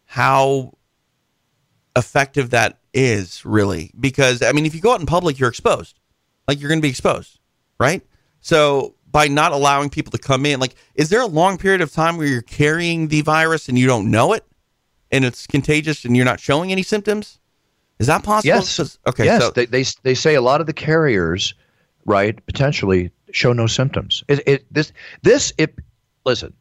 how 0.03 0.73
effective 1.95 2.49
that 2.49 2.77
is 2.95 3.45
really 3.45 3.91
because 3.99 4.41
I 4.41 4.53
mean 4.53 4.65
if 4.65 4.73
you 4.73 4.81
go 4.81 4.93
out 4.93 5.01
in 5.01 5.05
public 5.05 5.37
you're 5.37 5.49
exposed. 5.49 5.99
Like 6.47 6.59
you're 6.59 6.69
going 6.69 6.79
to 6.79 6.85
be 6.85 6.89
exposed 6.89 7.39
right? 7.79 8.01
So 8.41 8.95
by 9.11 9.27
not 9.27 9.51
allowing 9.51 9.89
people 9.89 10.11
to 10.11 10.17
come 10.17 10.45
in 10.45 10.59
like 10.59 10.75
is 10.95 11.09
there 11.09 11.21
a 11.21 11.27
long 11.27 11.57
period 11.57 11.81
of 11.81 11.91
time 11.91 12.17
where 12.17 12.25
you're 12.25 12.41
carrying 12.41 13.09
the 13.09 13.21
virus 13.21 13.69
and 13.69 13.77
you 13.77 13.85
don't 13.85 14.09
know 14.09 14.33
it? 14.33 14.45
And 15.11 15.25
it's 15.25 15.45
contagious 15.45 16.05
and 16.05 16.15
you're 16.15 16.25
not 16.25 16.39
showing 16.39 16.71
any 16.71 16.83
symptoms? 16.83 17.39
Is 17.99 18.07
that 18.07 18.23
possible? 18.23 18.55
Yes. 18.55 18.97
Okay 19.05 19.25
yes. 19.25 19.41
so- 19.41 19.51
they, 19.51 19.65
they, 19.65 19.83
they 20.03 20.15
say 20.15 20.35
a 20.35 20.41
lot 20.41 20.61
of 20.61 20.67
the 20.67 20.73
carriers 20.73 21.53
right 22.05 22.43
potentially 22.45 23.11
show 23.31 23.51
no 23.51 23.67
symptoms. 23.67 24.23
It, 24.29 24.41
it 24.47 24.73
this 24.73 24.93
this 25.21 25.51
it 25.57 25.75
listen 26.25 26.53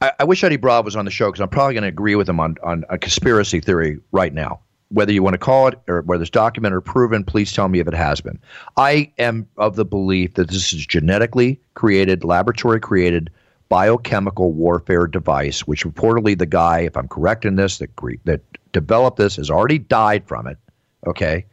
I, 0.00 0.12
I 0.20 0.24
wish 0.24 0.42
Eddie 0.44 0.56
Bravo 0.56 0.84
was 0.84 0.96
on 0.96 1.04
the 1.04 1.10
show 1.10 1.28
because 1.28 1.40
I'm 1.40 1.48
probably 1.48 1.74
going 1.74 1.82
to 1.82 1.88
agree 1.88 2.14
with 2.14 2.28
him 2.28 2.40
on, 2.40 2.56
on 2.62 2.84
a 2.88 2.98
conspiracy 2.98 3.60
theory 3.60 4.00
right 4.12 4.32
now. 4.32 4.60
Whether 4.90 5.12
you 5.12 5.22
want 5.22 5.34
to 5.34 5.38
call 5.38 5.68
it 5.68 5.78
or 5.88 6.02
whether 6.02 6.22
it's 6.22 6.30
documented 6.30 6.76
or 6.76 6.80
proven, 6.80 7.24
please 7.24 7.52
tell 7.52 7.68
me 7.68 7.80
if 7.80 7.88
it 7.88 7.94
has 7.94 8.20
been. 8.20 8.38
I 8.76 9.12
am 9.18 9.48
of 9.56 9.76
the 9.76 9.84
belief 9.84 10.34
that 10.34 10.48
this 10.48 10.72
is 10.72 10.86
genetically 10.86 11.60
created, 11.74 12.22
laboratory 12.22 12.80
created 12.80 13.30
biochemical 13.68 14.52
warfare 14.52 15.06
device, 15.06 15.66
which 15.66 15.84
reportedly 15.84 16.38
the 16.38 16.46
guy, 16.46 16.80
if 16.80 16.96
I'm 16.96 17.08
correct 17.08 17.44
in 17.44 17.56
this, 17.56 17.78
that 17.78 17.90
that 18.24 18.42
developed 18.72 19.16
this 19.16 19.36
has 19.36 19.50
already 19.50 19.78
died 19.78 20.28
from 20.28 20.46
it. 20.46 20.58
Okay, 21.06 21.46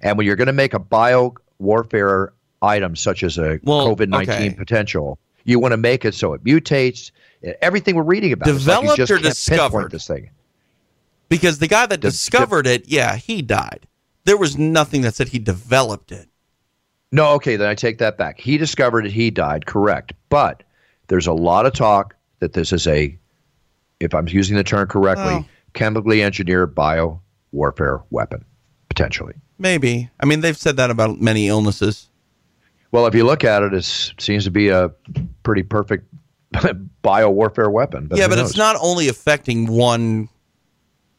and 0.00 0.16
when 0.16 0.26
you're 0.26 0.36
going 0.36 0.46
to 0.46 0.52
make 0.52 0.74
a 0.74 0.78
bio 0.78 1.34
warfare 1.58 2.32
item 2.62 2.94
such 2.96 3.22
as 3.22 3.38
a 3.38 3.58
well, 3.64 3.88
COVID 3.88 4.08
nineteen 4.08 4.52
okay. 4.52 4.54
potential, 4.54 5.18
you 5.44 5.58
want 5.58 5.72
to 5.72 5.78
make 5.78 6.04
it 6.04 6.14
so 6.14 6.32
it 6.34 6.44
mutates, 6.44 7.10
Everything 7.60 7.94
we're 7.94 8.02
reading 8.02 8.32
about 8.32 8.46
developed 8.46 8.98
like 8.98 9.10
or 9.10 9.18
discovered 9.18 9.90
this 9.90 10.06
thing. 10.06 10.30
Because 11.38 11.58
the 11.58 11.68
guy 11.68 11.86
that 11.86 12.00
De- 12.00 12.10
discovered 12.10 12.62
de- 12.62 12.74
it, 12.74 12.88
yeah, 12.88 13.16
he 13.16 13.42
died. 13.42 13.86
There 14.24 14.36
was 14.36 14.56
nothing 14.56 15.02
that 15.02 15.14
said 15.14 15.28
he 15.28 15.38
developed 15.38 16.12
it. 16.12 16.28
No, 17.12 17.28
okay, 17.34 17.56
then 17.56 17.68
I 17.68 17.74
take 17.74 17.98
that 17.98 18.18
back. 18.18 18.40
He 18.40 18.58
discovered 18.58 19.06
it, 19.06 19.12
he 19.12 19.30
died, 19.30 19.66
correct. 19.66 20.12
But 20.30 20.62
there's 21.08 21.26
a 21.26 21.32
lot 21.32 21.66
of 21.66 21.72
talk 21.72 22.16
that 22.40 22.54
this 22.54 22.72
is 22.72 22.86
a, 22.86 23.16
if 24.00 24.14
I'm 24.14 24.28
using 24.28 24.56
the 24.56 24.64
term 24.64 24.88
correctly, 24.88 25.34
oh. 25.34 25.44
chemically 25.74 26.22
engineered 26.22 26.74
bio 26.74 27.20
warfare 27.52 28.02
weapon, 28.10 28.44
potentially. 28.88 29.34
Maybe. 29.58 30.10
I 30.18 30.26
mean, 30.26 30.40
they've 30.40 30.56
said 30.56 30.76
that 30.78 30.90
about 30.90 31.20
many 31.20 31.48
illnesses. 31.48 32.08
Well, 32.90 33.06
if 33.06 33.14
you 33.14 33.24
look 33.24 33.44
at 33.44 33.62
it, 33.62 33.74
it 33.74 33.84
seems 33.84 34.44
to 34.44 34.50
be 34.50 34.68
a 34.68 34.90
pretty 35.42 35.62
perfect 35.62 36.06
bio 37.02 37.30
warfare 37.30 37.70
weapon. 37.70 38.06
But 38.06 38.18
yeah, 38.18 38.28
but 38.28 38.36
knows? 38.36 38.50
it's 38.50 38.58
not 38.58 38.76
only 38.80 39.08
affecting 39.08 39.66
one, 39.66 40.28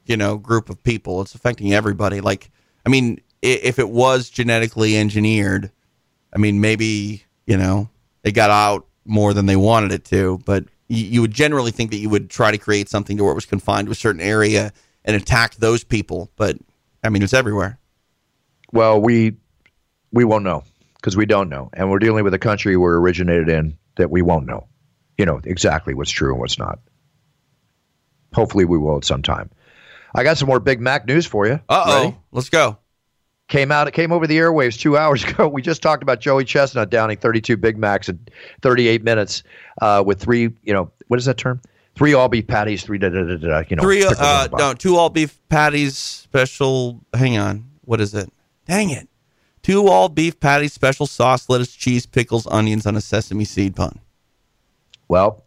you 0.06 0.18
know, 0.18 0.38
group 0.38 0.70
of 0.70 0.84
people. 0.84 1.22
It's 1.22 1.36
affecting 1.36 1.74
everybody. 1.74 2.22
Like, 2.22 2.52
I 2.86 2.90
mean, 2.90 3.22
if 3.42 3.80
it 3.80 3.90
was 3.90 4.30
genetically 4.30 4.98
engineered, 4.98 5.72
I 6.34 6.38
mean, 6.38 6.62
maybe 6.62 7.24
you 7.46 7.58
know 7.58 7.90
it 8.24 8.32
got 8.32 8.50
out 8.50 8.88
more 9.06 9.34
than 9.34 9.46
they 9.46 9.56
wanted 9.56 9.92
it 9.92 10.06
to. 10.06 10.40
But 10.46 10.66
you, 10.88 11.22
would 11.22 11.32
generally 11.32 11.72
think 11.72 11.92
that 11.92 11.98
you 11.98 12.10
would 12.10 12.30
try 12.30 12.52
to 12.52 12.58
create 12.58 12.90
something 12.90 13.18
to 13.18 13.24
where 13.24 13.32
it 13.32 13.36
was 13.36 13.46
confined 13.46 13.88
to 13.88 13.92
a 13.92 13.96
certain 13.96 14.22
area 14.22 14.72
and 15.04 15.16
attack 15.16 15.56
those 15.56 15.84
people. 15.84 16.32
But 16.36 16.58
I 17.04 17.10
mean, 17.10 17.22
it's 17.22 17.34
everywhere. 17.34 17.80
Well, 18.72 19.02
we 19.02 19.38
we 20.12 20.24
won't 20.24 20.44
know 20.44 20.64
because 20.96 21.16
we 21.16 21.26
don't 21.26 21.50
know, 21.50 21.70
and 21.74 21.90
we're 21.90 22.00
dealing 22.00 22.24
with 22.24 22.34
a 22.34 22.40
country 22.40 22.78
we're 22.78 23.00
originated 23.00 23.50
in 23.50 23.78
that 23.96 24.10
we 24.10 24.22
won't 24.22 24.46
know 24.46 24.68
you 25.18 25.26
know 25.26 25.40
exactly 25.44 25.94
what's 25.94 26.12
true 26.12 26.32
and 26.32 26.40
what's 26.40 26.60
not. 26.60 26.80
Hopefully, 28.34 28.66
we 28.66 28.78
will 28.78 28.98
at 28.98 29.06
some 29.06 29.22
time. 29.22 29.50
I 30.16 30.24
got 30.24 30.38
some 30.38 30.48
more 30.48 30.60
Big 30.60 30.80
Mac 30.80 31.06
news 31.06 31.26
for 31.26 31.46
you. 31.46 31.60
Uh 31.70 31.84
oh, 31.86 32.18
let's 32.32 32.50
go. 32.50 32.78
Came 33.48 33.72
out. 33.72 33.88
It 33.88 33.92
came 33.92 34.12
over 34.12 34.26
the 34.26 34.38
airwaves 34.38 34.80
two 34.80 34.98
hours 34.98 35.24
ago. 35.24 35.48
We 35.48 35.62
just 35.62 35.82
talked 35.82 36.02
about 36.02 36.20
Joey 36.20 36.46
Chestnut 36.46 36.90
downing 36.90 37.18
32 37.18 37.58
Big 37.58 37.78
Macs 37.78 38.10
in 38.10 38.20
38 38.62 39.04
minutes 39.04 39.44
uh, 39.82 40.04
with 40.06 40.20
three. 40.20 40.54
You 40.64 40.74
know 40.74 40.92
what 41.08 41.20
is 41.20 41.26
that 41.26 41.38
term? 41.38 41.62
Three 41.96 42.14
all 42.14 42.28
beef 42.28 42.48
patties, 42.48 42.84
three 42.84 42.98
da 42.98 43.10
da 43.10 43.24
da 43.24 43.36
da. 43.38 43.64
You 43.70 43.76
know, 43.78 43.84
Three, 43.84 44.04
uh, 44.04 44.48
no, 44.58 44.74
two 44.74 44.98
all 44.98 45.10
beef 45.10 45.40
patties 45.50 45.98
special. 45.98 47.02
Hang 47.14 47.38
on, 47.38 47.70
what 47.82 48.02
is 48.02 48.14
it? 48.14 48.32
Dang 48.66 48.90
it! 48.90 49.08
Two 49.62 49.88
all 49.88 50.10
beef 50.10 50.40
patties, 50.40 50.74
special 50.74 51.08
sauce, 51.08 51.48
lettuce, 51.50 51.74
cheese, 51.74 52.06
pickles, 52.06 52.48
onions 52.48 52.86
on 52.86 52.96
a 52.98 53.02
sesame 53.02 53.46
seed 53.46 53.76
bun. 53.76 54.00
Well, 55.08 55.45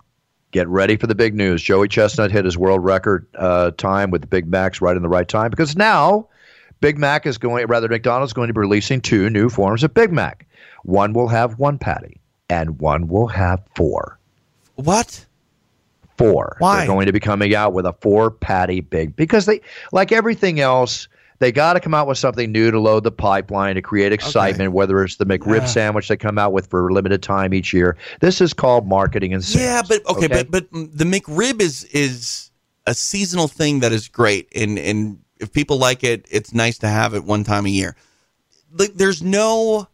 get 0.51 0.69
ready 0.69 0.97
for 0.97 1.07
the 1.07 1.15
big 1.15 1.35
news. 1.35 1.63
Joey 1.63 1.89
Chestnut 1.89 2.31
hit 2.31 2.45
his 2.45 2.57
world 2.57 2.85
record 2.85 3.27
uh, 3.37 3.71
time 3.73 4.11
with 4.11 4.23
the 4.23 4.27
Big 4.27 4.49
Macs 4.49 4.81
right 4.81 4.97
in 4.97 5.03
the 5.03 5.09
right 5.09 5.29
time 5.29 5.51
because 5.51 5.77
now 5.77 6.29
Big 6.81 6.99
Mac 6.99 7.27
is 7.27 7.39
going, 7.39 7.67
rather, 7.67 7.89
McDonald's 7.89 8.31
is 8.31 8.35
going 8.35 8.49
to 8.49 8.55
be 8.55 8.61
releasing 8.61 9.01
two 9.01 9.29
new 9.31 9.49
forms 9.49 9.83
of 9.83 9.93
Big 9.95 10.13
Mac. 10.13 10.47
One 10.85 11.13
will 11.13 11.29
have 11.29 11.59
one 11.59 11.79
patty, 11.79 12.21
and 12.49 12.79
one 12.79 13.09
will 13.09 13.27
have 13.27 13.63
four. 13.75 14.19
What? 14.77 15.27
Four. 16.17 16.57
Why? 16.61 16.79
They're 16.79 16.87
going 16.87 17.07
to 17.07 17.13
be 17.13 17.21
coming 17.21 17.55
out 17.55 17.73
with 17.73 17.85
a 17.85 17.93
four 17.95 18.31
patty 18.31 18.81
big 18.81 19.17
because 19.17 19.47
they, 19.47 19.61
like 19.93 20.13
everything 20.13 20.61
else, 20.61 21.09
they 21.39 21.53
got 21.53 21.75
to 21.75 21.81
come 21.81 21.95
out 21.95 22.07
with 22.07 22.19
something 22.19 22.51
new 22.51 22.71
to 22.71 22.81
load 22.81 23.05
the 23.05 23.13
pipeline 23.13 23.77
to 23.77 23.83
create 23.83 24.13
excitement. 24.13 24.73
Whether 24.73 25.03
it's 25.05 25.17
the 25.17 25.27
McRib 25.27 25.69
sandwich 25.69 26.09
they 26.09 26.17
come 26.17 26.39
out 26.39 26.53
with 26.53 26.67
for 26.69 26.89
a 26.89 26.93
limited 26.93 27.23
time 27.23 27.55
each 27.55 27.73
year, 27.73 27.97
this 28.21 28.41
is 28.41 28.53
called 28.53 28.87
marketing 28.87 29.33
and 29.35 29.45
sales. 29.45 29.65
Yeah, 29.65 29.83
but 29.87 30.07
okay, 30.17 30.29
but 30.29 30.51
but 30.51 30.71
the 30.73 31.05
McRib 31.05 31.61
is 31.61 31.85
is 31.85 32.51
a 32.87 32.95
seasonal 32.95 33.49
thing 33.49 33.81
that 33.81 33.93
is 33.93 34.09
great, 34.09 34.49
and 34.55 34.79
and 34.79 35.19
if 35.39 35.53
people 35.53 35.79
like 35.79 36.03
it, 36.03 36.27
it's 36.31 36.53
nice 36.53 36.79
to 36.79 36.89
have 36.89 37.15
it 37.15 37.25
one 37.25 37.45
time 37.45 37.67
a 37.67 37.71
year. 37.71 37.95
Like 38.73 38.95
there's 38.95 39.23
no 39.23 39.89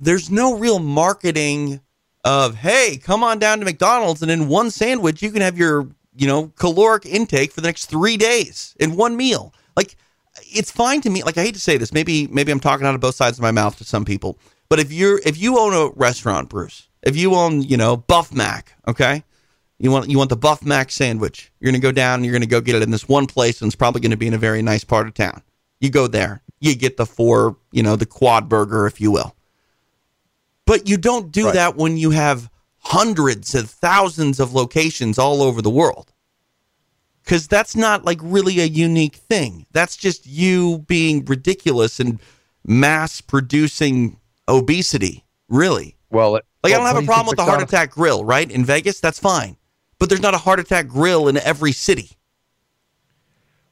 there's 0.00 0.30
no 0.30 0.58
real 0.58 0.78
marketing 0.78 1.80
of 2.24 2.54
hey, 2.56 2.98
come 3.02 3.22
on 3.22 3.38
down 3.38 3.58
to 3.58 3.64
McDonald's, 3.64 4.22
and 4.22 4.30
in 4.30 4.48
one 4.48 4.70
sandwich 4.70 5.22
you 5.22 5.30
can 5.30 5.42
have 5.42 5.58
your 5.58 5.88
you 6.16 6.26
know 6.26 6.50
caloric 6.56 7.04
intake 7.04 7.52
for 7.52 7.60
the 7.60 7.68
next 7.68 7.86
three 7.86 8.16
days 8.16 8.74
in 8.80 8.96
one 8.96 9.16
meal. 9.16 9.52
Like 9.76 9.96
it's 10.42 10.70
fine 10.70 11.00
to 11.02 11.10
me. 11.10 11.22
Like 11.22 11.38
I 11.38 11.42
hate 11.42 11.54
to 11.54 11.60
say 11.60 11.76
this, 11.76 11.92
maybe 11.92 12.26
maybe 12.28 12.52
I'm 12.52 12.60
talking 12.60 12.86
out 12.86 12.94
of 12.94 13.00
both 13.00 13.14
sides 13.14 13.38
of 13.38 13.42
my 13.42 13.50
mouth 13.50 13.76
to 13.78 13.84
some 13.84 14.04
people, 14.04 14.38
but 14.68 14.78
if 14.78 14.92
you're 14.92 15.20
if 15.24 15.38
you 15.38 15.58
own 15.58 15.72
a 15.74 15.90
restaurant, 15.96 16.48
Bruce, 16.48 16.88
if 17.02 17.16
you 17.16 17.34
own 17.34 17.62
you 17.62 17.76
know 17.76 17.96
Buff 17.96 18.32
Mac, 18.32 18.74
okay, 18.88 19.22
you 19.78 19.90
want 19.90 20.08
you 20.10 20.18
want 20.18 20.30
the 20.30 20.36
Buff 20.36 20.64
Mac 20.64 20.90
sandwich, 20.90 21.52
you're 21.60 21.70
gonna 21.70 21.80
go 21.80 21.92
down 21.92 22.16
and 22.16 22.24
you're 22.24 22.32
gonna 22.32 22.46
go 22.46 22.60
get 22.60 22.74
it 22.74 22.82
in 22.82 22.90
this 22.90 23.08
one 23.08 23.26
place, 23.26 23.60
and 23.60 23.68
it's 23.68 23.76
probably 23.76 24.00
gonna 24.00 24.16
be 24.16 24.26
in 24.26 24.34
a 24.34 24.38
very 24.38 24.62
nice 24.62 24.84
part 24.84 25.06
of 25.06 25.14
town. 25.14 25.42
You 25.80 25.90
go 25.90 26.06
there, 26.06 26.42
you 26.60 26.74
get 26.74 26.96
the 26.96 27.06
four, 27.06 27.56
you 27.72 27.82
know, 27.82 27.96
the 27.96 28.06
quad 28.06 28.48
burger, 28.48 28.86
if 28.86 29.00
you 29.00 29.10
will. 29.10 29.34
But 30.66 30.88
you 30.88 30.96
don't 30.96 31.30
do 31.30 31.46
Right. 31.46 31.54
that 31.54 31.76
when 31.76 31.96
you 31.96 32.10
have 32.10 32.50
hundreds 32.78 33.54
of 33.54 33.70
thousands 33.70 34.40
of 34.40 34.52
locations 34.52 35.18
all 35.18 35.42
over 35.42 35.60
the 35.62 35.70
world 35.70 36.12
because 37.26 37.48
that's 37.48 37.74
not 37.74 38.04
like 38.04 38.20
really 38.22 38.60
a 38.60 38.64
unique 38.66 39.16
thing. 39.16 39.66
That's 39.72 39.96
just 39.96 40.26
you 40.26 40.78
being 40.86 41.24
ridiculous 41.24 41.98
and 42.00 42.20
mass 42.64 43.20
producing 43.20 44.18
obesity. 44.48 45.24
Really, 45.48 45.96
Well, 46.10 46.36
it- 46.36 46.44
like 46.64 46.72
I 46.72 46.76
don't 46.78 46.86
have 46.86 46.96
a 46.96 47.02
problem 47.02 47.26
with 47.28 47.36
the 47.36 47.44
heart 47.44 47.62
attack 47.62 47.90
grill, 47.92 48.24
right? 48.24 48.50
In 48.50 48.64
Vegas, 48.64 48.98
that's 49.00 49.20
fine, 49.20 49.56
but 50.00 50.08
there's 50.08 50.20
not 50.22 50.34
a 50.34 50.38
heart 50.38 50.58
attack 50.58 50.88
grill 50.88 51.28
in 51.28 51.36
every 51.36 51.70
city. 51.72 52.10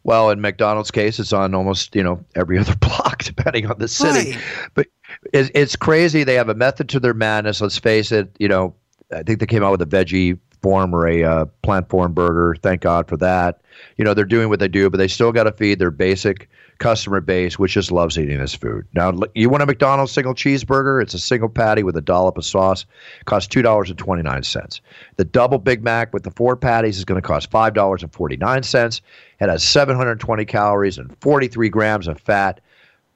Well, 0.04 0.30
in 0.30 0.40
McDonald's 0.40 0.90
case, 0.90 1.18
it's 1.18 1.32
on 1.32 1.54
almost 1.54 1.96
you 1.96 2.02
know 2.02 2.24
every 2.36 2.58
other 2.60 2.76
block, 2.76 3.24
depending 3.24 3.66
on 3.70 3.78
the 3.78 3.88
city. 3.88 4.32
Right. 4.32 4.40
But 4.74 4.86
it's, 5.32 5.50
it's 5.54 5.76
crazy. 5.76 6.22
They 6.24 6.34
have 6.34 6.48
a 6.48 6.54
method 6.54 6.88
to 6.90 7.00
their 7.00 7.14
madness. 7.14 7.60
Let's 7.60 7.78
face 7.78 8.12
it. 8.12 8.30
You 8.38 8.48
know, 8.48 8.74
I 9.12 9.22
think 9.22 9.40
they 9.40 9.46
came 9.46 9.62
out 9.64 9.70
with 9.72 9.82
a 9.82 9.86
veggie 9.86 10.38
form 10.64 10.94
or 10.94 11.06
a 11.06 11.22
uh, 11.22 11.44
plant 11.62 11.90
form 11.90 12.14
burger. 12.14 12.56
Thank 12.62 12.80
God 12.80 13.06
for 13.06 13.18
that. 13.18 13.60
You 13.98 14.04
know, 14.04 14.14
they're 14.14 14.24
doing 14.24 14.48
what 14.48 14.60
they 14.60 14.68
do, 14.68 14.88
but 14.88 14.96
they 14.96 15.08
still 15.08 15.30
got 15.30 15.44
to 15.44 15.52
feed 15.52 15.78
their 15.78 15.90
basic 15.90 16.48
customer 16.78 17.20
base, 17.20 17.58
which 17.58 17.72
just 17.74 17.92
loves 17.92 18.18
eating 18.18 18.38
this 18.38 18.54
food. 18.54 18.86
Now, 18.94 19.12
you 19.34 19.50
want 19.50 19.62
a 19.62 19.66
McDonald's 19.66 20.10
single 20.10 20.34
cheeseburger? 20.34 21.02
It's 21.02 21.12
a 21.12 21.18
single 21.18 21.50
patty 21.50 21.82
with 21.82 21.96
a 21.98 22.00
dollop 22.00 22.38
of 22.38 22.46
sauce. 22.46 22.86
Costs 23.26 23.46
two 23.46 23.60
dollars 23.60 23.90
and 23.90 23.98
twenty 23.98 24.22
nine 24.22 24.42
cents. 24.42 24.80
The 25.16 25.24
double 25.24 25.58
Big 25.58 25.84
Mac 25.84 26.14
with 26.14 26.22
the 26.22 26.30
four 26.30 26.56
patties 26.56 26.96
is 26.96 27.04
going 27.04 27.20
to 27.20 27.26
cost 27.26 27.50
five 27.50 27.74
dollars 27.74 28.02
and 28.02 28.10
forty 28.10 28.38
nine 28.38 28.62
cents. 28.62 29.02
It 29.40 29.50
has 29.50 29.62
seven 29.62 29.96
hundred 29.96 30.18
twenty 30.18 30.46
calories 30.46 30.96
and 30.96 31.14
forty 31.20 31.46
three 31.46 31.68
grams 31.68 32.08
of 32.08 32.18
fat. 32.20 32.60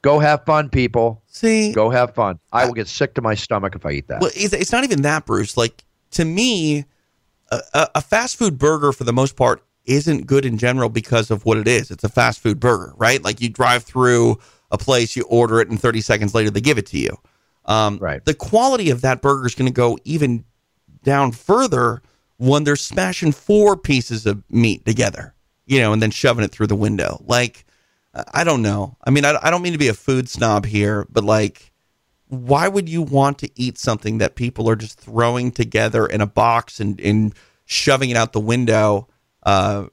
Go 0.02 0.18
have 0.18 0.44
fun, 0.44 0.68
people. 0.68 1.22
See, 1.28 1.72
Go 1.72 1.88
have 1.88 2.14
fun. 2.14 2.38
I 2.52 2.66
will 2.66 2.74
get 2.74 2.88
sick 2.88 3.14
to 3.14 3.22
my 3.22 3.34
stomach 3.34 3.74
if 3.74 3.86
I 3.86 3.92
eat 3.92 4.08
that. 4.08 4.20
Well, 4.20 4.30
it's, 4.36 4.52
it's 4.52 4.70
not 4.70 4.84
even 4.84 5.02
that, 5.02 5.24
Bruce. 5.24 5.56
Like 5.56 5.82
to 6.10 6.24
me, 6.26 6.84
a, 7.50 7.88
a, 7.96 8.00
fast 8.00 8.36
food 8.36 8.58
burger 8.58 8.92
for 8.92 9.04
the 9.04 9.12
most 9.12 9.36
part 9.36 9.62
isn't 9.84 10.26
good 10.26 10.44
in 10.44 10.58
general 10.58 10.88
because 10.88 11.30
of 11.30 11.44
what 11.46 11.56
it 11.58 11.66
is. 11.66 11.90
It's 11.90 12.04
a 12.04 12.08
fast 12.08 12.40
food 12.40 12.60
burger, 12.60 12.92
right? 12.96 13.22
Like 13.22 13.40
you 13.40 13.48
drive 13.48 13.84
through 13.84 14.38
a 14.70 14.76
place, 14.78 15.16
you 15.16 15.24
order 15.24 15.60
it, 15.60 15.68
and 15.70 15.80
30 15.80 16.00
seconds 16.02 16.34
later 16.34 16.50
they 16.50 16.60
give 16.60 16.78
it 16.78 16.86
to 16.86 16.98
you. 16.98 17.16
Um, 17.64 17.98
Right. 17.98 18.24
The 18.24 18.34
quality 18.34 18.90
of 18.90 19.00
that 19.02 19.22
burger 19.22 19.46
is 19.46 19.54
going 19.54 19.70
to 19.70 19.74
go 19.74 19.98
even 20.04 20.44
down 21.04 21.32
further 21.32 22.02
when 22.36 22.64
they're 22.64 22.76
smashing 22.76 23.32
four 23.32 23.76
pieces 23.76 24.26
of 24.26 24.42
meat 24.50 24.84
together, 24.84 25.34
you 25.66 25.80
know, 25.80 25.92
and 25.92 26.02
then 26.02 26.10
shoving 26.10 26.44
it 26.44 26.50
through 26.52 26.66
the 26.68 26.76
window. 26.76 27.22
Like, 27.26 27.64
I- 28.14 28.24
I 28.34 28.44
don't 28.44 28.62
know. 28.62 28.96
I 29.04 29.10
mean, 29.10 29.24
I, 29.24 29.38
I 29.42 29.50
don't 29.50 29.62
mean 29.62 29.72
to 29.72 29.78
be 29.78 29.88
a 29.88 29.94
food 29.94 30.28
snob 30.28 30.66
here, 30.66 31.06
but 31.10 31.24
like, 31.24 31.72
why 32.28 32.68
would 32.68 32.88
you 32.88 33.02
want 33.02 33.38
to 33.38 33.50
eat 33.54 33.78
something 33.78 34.18
that 34.18 34.34
people 34.34 34.68
are 34.68 34.76
just 34.76 35.00
throwing 35.00 35.50
together 35.50 36.06
in 36.06 36.20
a 36.20 36.26
box 36.26 36.80
and, 36.80 37.00
and 37.00 37.34
shoving 37.64 38.10
it 38.10 38.16
out 38.16 38.32
the 38.32 38.40
window 38.40 39.08
uh, 39.44 39.86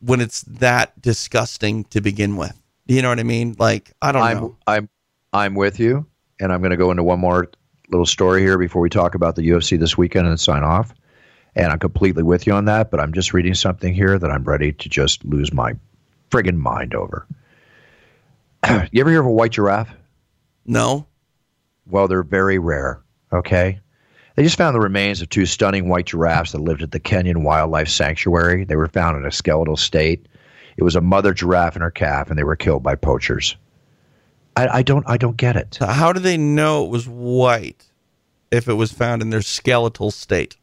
when 0.00 0.20
it's 0.20 0.42
that 0.42 1.00
disgusting 1.00 1.84
to 1.84 2.00
begin 2.00 2.36
with? 2.36 2.58
You 2.86 3.02
know 3.02 3.10
what 3.10 3.20
I 3.20 3.24
mean? 3.24 3.54
Like, 3.58 3.92
I 4.00 4.12
don't 4.12 4.22
I'm 4.22 4.36
know. 4.36 4.56
I'm 4.66 4.88
I'm 5.32 5.54
with 5.54 5.78
you, 5.78 6.06
and 6.40 6.52
I'm 6.52 6.60
going 6.60 6.70
to 6.70 6.76
go 6.76 6.90
into 6.90 7.02
one 7.02 7.20
more 7.20 7.50
little 7.90 8.06
story 8.06 8.40
here 8.40 8.56
before 8.56 8.80
we 8.80 8.88
talk 8.88 9.14
about 9.14 9.36
the 9.36 9.42
UFC 9.50 9.78
this 9.78 9.96
weekend 9.96 10.26
and 10.26 10.40
sign 10.40 10.62
off. 10.62 10.94
And 11.54 11.72
I'm 11.72 11.78
completely 11.78 12.22
with 12.22 12.46
you 12.46 12.52
on 12.52 12.66
that, 12.66 12.90
but 12.90 13.00
I'm 13.00 13.12
just 13.12 13.34
reading 13.34 13.54
something 13.54 13.92
here 13.92 14.18
that 14.18 14.30
I'm 14.30 14.44
ready 14.44 14.72
to 14.72 14.88
just 14.88 15.24
lose 15.24 15.52
my 15.52 15.74
friggin' 16.30 16.56
mind 16.56 16.94
over. 16.94 17.26
you 18.92 19.00
ever 19.00 19.10
hear 19.10 19.20
of 19.20 19.26
a 19.26 19.30
white 19.30 19.52
giraffe? 19.52 19.92
No. 20.64 21.07
Well, 21.88 22.08
they're 22.08 22.22
very 22.22 22.58
rare. 22.58 23.02
Okay. 23.32 23.80
They 24.36 24.42
just 24.44 24.56
found 24.56 24.74
the 24.74 24.80
remains 24.80 25.20
of 25.20 25.28
two 25.28 25.46
stunning 25.46 25.88
white 25.88 26.06
giraffes 26.06 26.52
that 26.52 26.60
lived 26.60 26.82
at 26.82 26.92
the 26.92 27.00
Kenyan 27.00 27.42
Wildlife 27.42 27.88
Sanctuary. 27.88 28.64
They 28.64 28.76
were 28.76 28.88
found 28.88 29.16
in 29.16 29.24
a 29.24 29.32
skeletal 29.32 29.76
state. 29.76 30.26
It 30.76 30.84
was 30.84 30.94
a 30.94 31.00
mother 31.00 31.34
giraffe 31.34 31.74
and 31.74 31.82
her 31.82 31.90
calf, 31.90 32.30
and 32.30 32.38
they 32.38 32.44
were 32.44 32.54
killed 32.54 32.84
by 32.84 32.94
poachers. 32.94 33.56
I, 34.56 34.78
I 34.78 34.82
don't. 34.82 35.04
I 35.08 35.16
don't 35.16 35.36
get 35.36 35.56
it. 35.56 35.78
How 35.80 36.12
do 36.12 36.20
they 36.20 36.36
know 36.36 36.84
it 36.84 36.90
was 36.90 37.08
white 37.08 37.84
if 38.52 38.68
it 38.68 38.74
was 38.74 38.92
found 38.92 39.22
in 39.22 39.30
their 39.30 39.42
skeletal 39.42 40.10
state? 40.10 40.56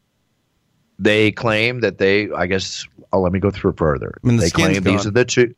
They 0.97 1.31
claim 1.31 1.81
that 1.81 1.97
they. 1.97 2.31
I 2.31 2.45
guess. 2.45 2.87
Oh, 3.11 3.19
let 3.19 3.33
me 3.33 3.39
go 3.39 3.51
through 3.51 3.73
further. 3.73 4.17
I 4.23 4.27
mean, 4.27 4.37
the 4.37 4.43
they 4.43 4.49
claim 4.49 4.83
these 4.83 5.05
are 5.05 5.11
the 5.11 5.25
two. 5.25 5.53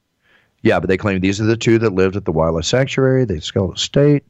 Yeah, 0.64 0.80
but 0.80 0.88
they 0.88 0.98
claim 0.98 1.20
these 1.20 1.40
are 1.40 1.46
the 1.46 1.58
two 1.58 1.78
that 1.80 1.94
lived 1.94 2.16
at 2.16 2.26
the 2.26 2.32
wildlife 2.32 2.66
sanctuary. 2.66 3.26
They 3.26 3.40
skeletal 3.40 3.76
state, 3.76 4.24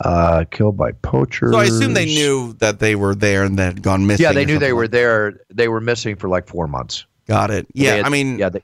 uh, 0.00 0.44
killed 0.50 0.76
by 0.76 0.92
poachers. 0.92 1.52
So 1.52 1.58
I 1.58 1.64
assume 1.64 1.94
they 1.94 2.04
knew 2.06 2.52
that 2.54 2.78
they 2.80 2.94
were 2.96 3.14
there 3.14 3.44
and 3.44 3.58
they 3.58 3.64
had 3.64 3.82
gone 3.82 4.06
missing. 4.06 4.24
Yeah, 4.24 4.32
they 4.32 4.44
knew 4.44 4.58
they 4.58 4.72
were 4.72 4.88
there. 4.88 5.40
They 5.52 5.68
were 5.68 5.80
missing 5.80 6.16
for 6.16 6.28
like 6.28 6.46
four 6.48 6.66
months. 6.68 7.06
Got 7.26 7.50
it. 7.50 7.66
Yeah, 7.74 7.96
had- 7.96 8.04
I 8.04 8.08
mean, 8.08 8.38
yeah, 8.38 8.50
they, 8.50 8.62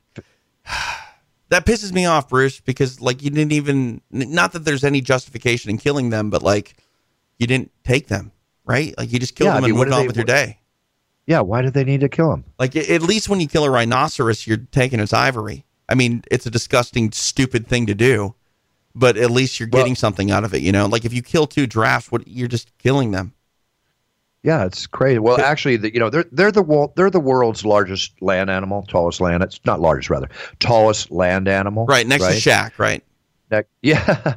that 1.48 1.66
pisses 1.66 1.92
me 1.92 2.06
off, 2.06 2.28
Bruce, 2.28 2.60
because 2.60 3.00
like 3.00 3.22
you 3.22 3.30
didn't 3.30 3.52
even 3.52 4.00
not 4.10 4.52
that 4.52 4.64
there's 4.64 4.84
any 4.84 5.00
justification 5.00 5.70
in 5.70 5.78
killing 5.78 6.10
them, 6.10 6.30
but 6.30 6.42
like 6.42 6.76
you 7.38 7.46
didn't 7.46 7.70
take 7.84 8.08
them, 8.08 8.32
right? 8.64 8.94
Like 8.96 9.12
you 9.12 9.18
just 9.18 9.34
killed 9.34 9.48
Yeah, 9.48 9.54
them 9.54 9.64
and 9.64 9.72
mean, 9.72 9.78
what 9.78 9.88
moved 9.88 9.94
on 9.94 10.00
they- 10.02 10.06
with 10.06 10.16
your 10.16 10.24
day. 10.24 10.60
yeah. 11.26 11.40
Why 11.40 11.62
did 11.62 11.74
they 11.74 11.84
need 11.84 12.00
to 12.00 12.08
kill 12.08 12.30
them? 12.30 12.44
Like 12.58 12.76
at 12.76 13.02
least 13.02 13.28
when 13.28 13.40
you 13.40 13.48
kill 13.48 13.64
a 13.64 13.70
rhinoceros, 13.70 14.46
you're 14.46 14.58
taking 14.58 15.00
its 15.00 15.12
ivory. 15.12 15.64
I 15.88 15.94
mean, 15.94 16.22
it's 16.30 16.46
a 16.46 16.50
disgusting, 16.50 17.12
stupid 17.12 17.66
thing 17.66 17.86
to 17.86 17.94
do, 17.94 18.34
but 18.94 19.16
at 19.16 19.30
least 19.30 19.58
you're 19.60 19.68
Well- 19.72 19.82
getting 19.82 19.94
something 19.96 20.30
out 20.30 20.44
of 20.44 20.54
it. 20.54 20.62
You 20.62 20.72
know, 20.72 20.86
like 20.86 21.04
if 21.04 21.12
you 21.12 21.22
kill 21.22 21.46
two 21.46 21.66
giraffes, 21.66 22.10
what 22.12 22.26
you're 22.26 22.48
just 22.48 22.70
killing 22.78 23.10
them. 23.12 23.32
Yeah, 24.44 24.64
it's 24.64 24.88
crazy. 24.88 25.20
Well, 25.20 25.40
actually, 25.40 25.76
the, 25.76 25.94
you 25.94 26.00
know, 26.00 26.10
they're 26.10 26.24
they're 26.32 26.50
the 26.50 26.88
they're 26.96 27.10
the 27.10 27.20
world's 27.20 27.64
largest 27.64 28.20
land 28.20 28.50
animal, 28.50 28.84
tallest 28.88 29.20
land. 29.20 29.42
It's 29.44 29.60
not 29.64 29.78
largest, 29.80 30.10
rather, 30.10 30.28
tallest 30.58 31.12
land 31.12 31.46
animal. 31.46 31.86
Right 31.86 32.04
next 32.06 32.24
to 32.24 32.32
Shaq, 32.32 32.72
right? 32.76 33.04
Next- 33.52 33.68
yeah. 33.82 34.32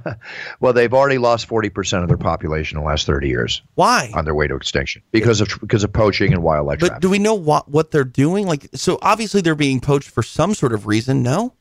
well, 0.60 0.74
they've 0.74 0.94
already 0.94 1.18
lost 1.18 1.48
forty 1.48 1.70
percent 1.70 2.04
of 2.04 2.08
their 2.10 2.18
population 2.20 2.78
in 2.78 2.84
the 2.84 2.88
last 2.88 3.08
thirty 3.08 3.30
years 3.30 3.64
Why? 3.74 4.12
on 4.14 4.26
their 4.26 4.36
way 4.36 4.46
to 4.46 4.56
extinction 4.56 5.02
because 5.12 5.42
of 5.42 5.48
because 5.62 5.84
of 5.84 5.92
poaching 5.92 6.34
and 6.34 6.44
wildlife 6.44 6.80
But 6.82 6.88
trafficking. 6.88 7.02
do 7.08 7.10
we 7.12 7.18
know 7.18 7.34
what 7.34 7.68
what 7.68 7.90
they're 7.90 8.04
doing? 8.04 8.46
Like, 8.46 8.68
so 8.76 9.00
obviously 9.02 9.42
they're 9.42 9.56
being 9.56 9.80
poached 9.80 10.10
for 10.12 10.22
some 10.22 10.54
sort 10.54 10.74
of 10.74 10.86
reason. 10.86 11.24
No. 11.24 11.54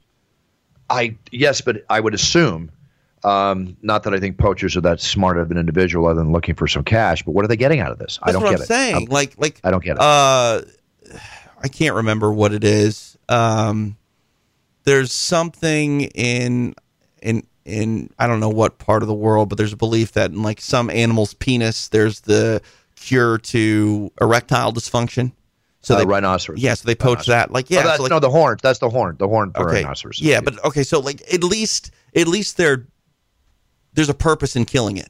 I 0.90 1.16
yes, 1.30 1.62
but 1.62 1.82
I 1.88 1.98
would 2.00 2.12
assume. 2.12 2.70
Um, 3.24 3.76
not 3.82 4.02
that 4.02 4.14
I 4.14 4.20
think 4.20 4.36
poachers 4.38 4.76
are 4.76 4.82
that 4.82 5.00
smart 5.00 5.38
of 5.38 5.50
an 5.50 5.56
individual, 5.56 6.06
other 6.06 6.20
than 6.20 6.32
looking 6.32 6.54
for 6.54 6.68
some 6.68 6.84
cash. 6.84 7.22
But 7.22 7.32
what 7.32 7.44
are 7.44 7.48
they 7.48 7.56
getting 7.56 7.80
out 7.80 7.90
of 7.90 7.98
this? 7.98 8.18
I 8.22 8.32
don't 8.32 8.42
what 8.42 8.50
get 8.50 8.58
I'm 8.58 8.62
it. 8.62 8.66
saying. 8.66 8.94
I'm- 8.94 9.04
like, 9.06 9.34
like 9.38 9.60
I 9.64 9.70
don't 9.70 9.82
get 9.82 9.96
it. 9.96 10.02
Uh, 10.02 10.62
I 11.62 11.68
can't 11.68 11.94
remember 11.94 12.32
what 12.32 12.52
it 12.52 12.64
is. 12.64 13.16
Um, 13.28 13.96
there's 14.84 15.12
something 15.12 16.02
in 16.02 16.74
in 17.22 17.46
in 17.64 18.10
I 18.18 18.26
don't 18.26 18.40
know 18.40 18.50
what 18.50 18.78
part 18.78 19.02
of 19.02 19.08
the 19.08 19.14
world, 19.14 19.48
but 19.48 19.56
there's 19.56 19.72
a 19.72 19.76
belief 19.76 20.12
that 20.12 20.30
in 20.30 20.42
like 20.42 20.60
some 20.60 20.90
animal's 20.90 21.32
penis, 21.34 21.88
there's 21.88 22.20
the 22.20 22.60
cure 22.96 23.38
to 23.38 24.12
erectile 24.20 24.72
dysfunction. 24.72 25.32
So 25.80 25.94
uh, 25.94 25.98
they 25.98 26.06
rhinoceros. 26.06 26.60
Yeah, 26.60 26.74
so 26.74 26.86
they 26.86 26.94
poach 26.94 27.26
that. 27.26 27.50
Like 27.50 27.70
yeah, 27.70 27.80
oh, 27.80 27.82
that's, 27.84 27.96
so 27.96 28.02
like, 28.04 28.10
no 28.10 28.20
the 28.20 28.30
horn. 28.30 28.58
That's 28.62 28.78
the 28.78 28.88
horn. 28.88 29.16
The 29.18 29.28
horn 29.28 29.52
for 29.52 29.68
okay, 29.68 29.82
rhinoceros. 29.82 30.20
Yeah, 30.20 30.40
but 30.40 30.62
okay, 30.64 30.82
so 30.82 31.00
like 31.00 31.22
at 31.32 31.42
least 31.42 31.90
at 32.14 32.26
least 32.28 32.56
there 32.56 32.86
there's 33.94 34.08
a 34.08 34.14
purpose 34.14 34.56
in 34.56 34.64
killing 34.64 34.96
it. 34.96 35.08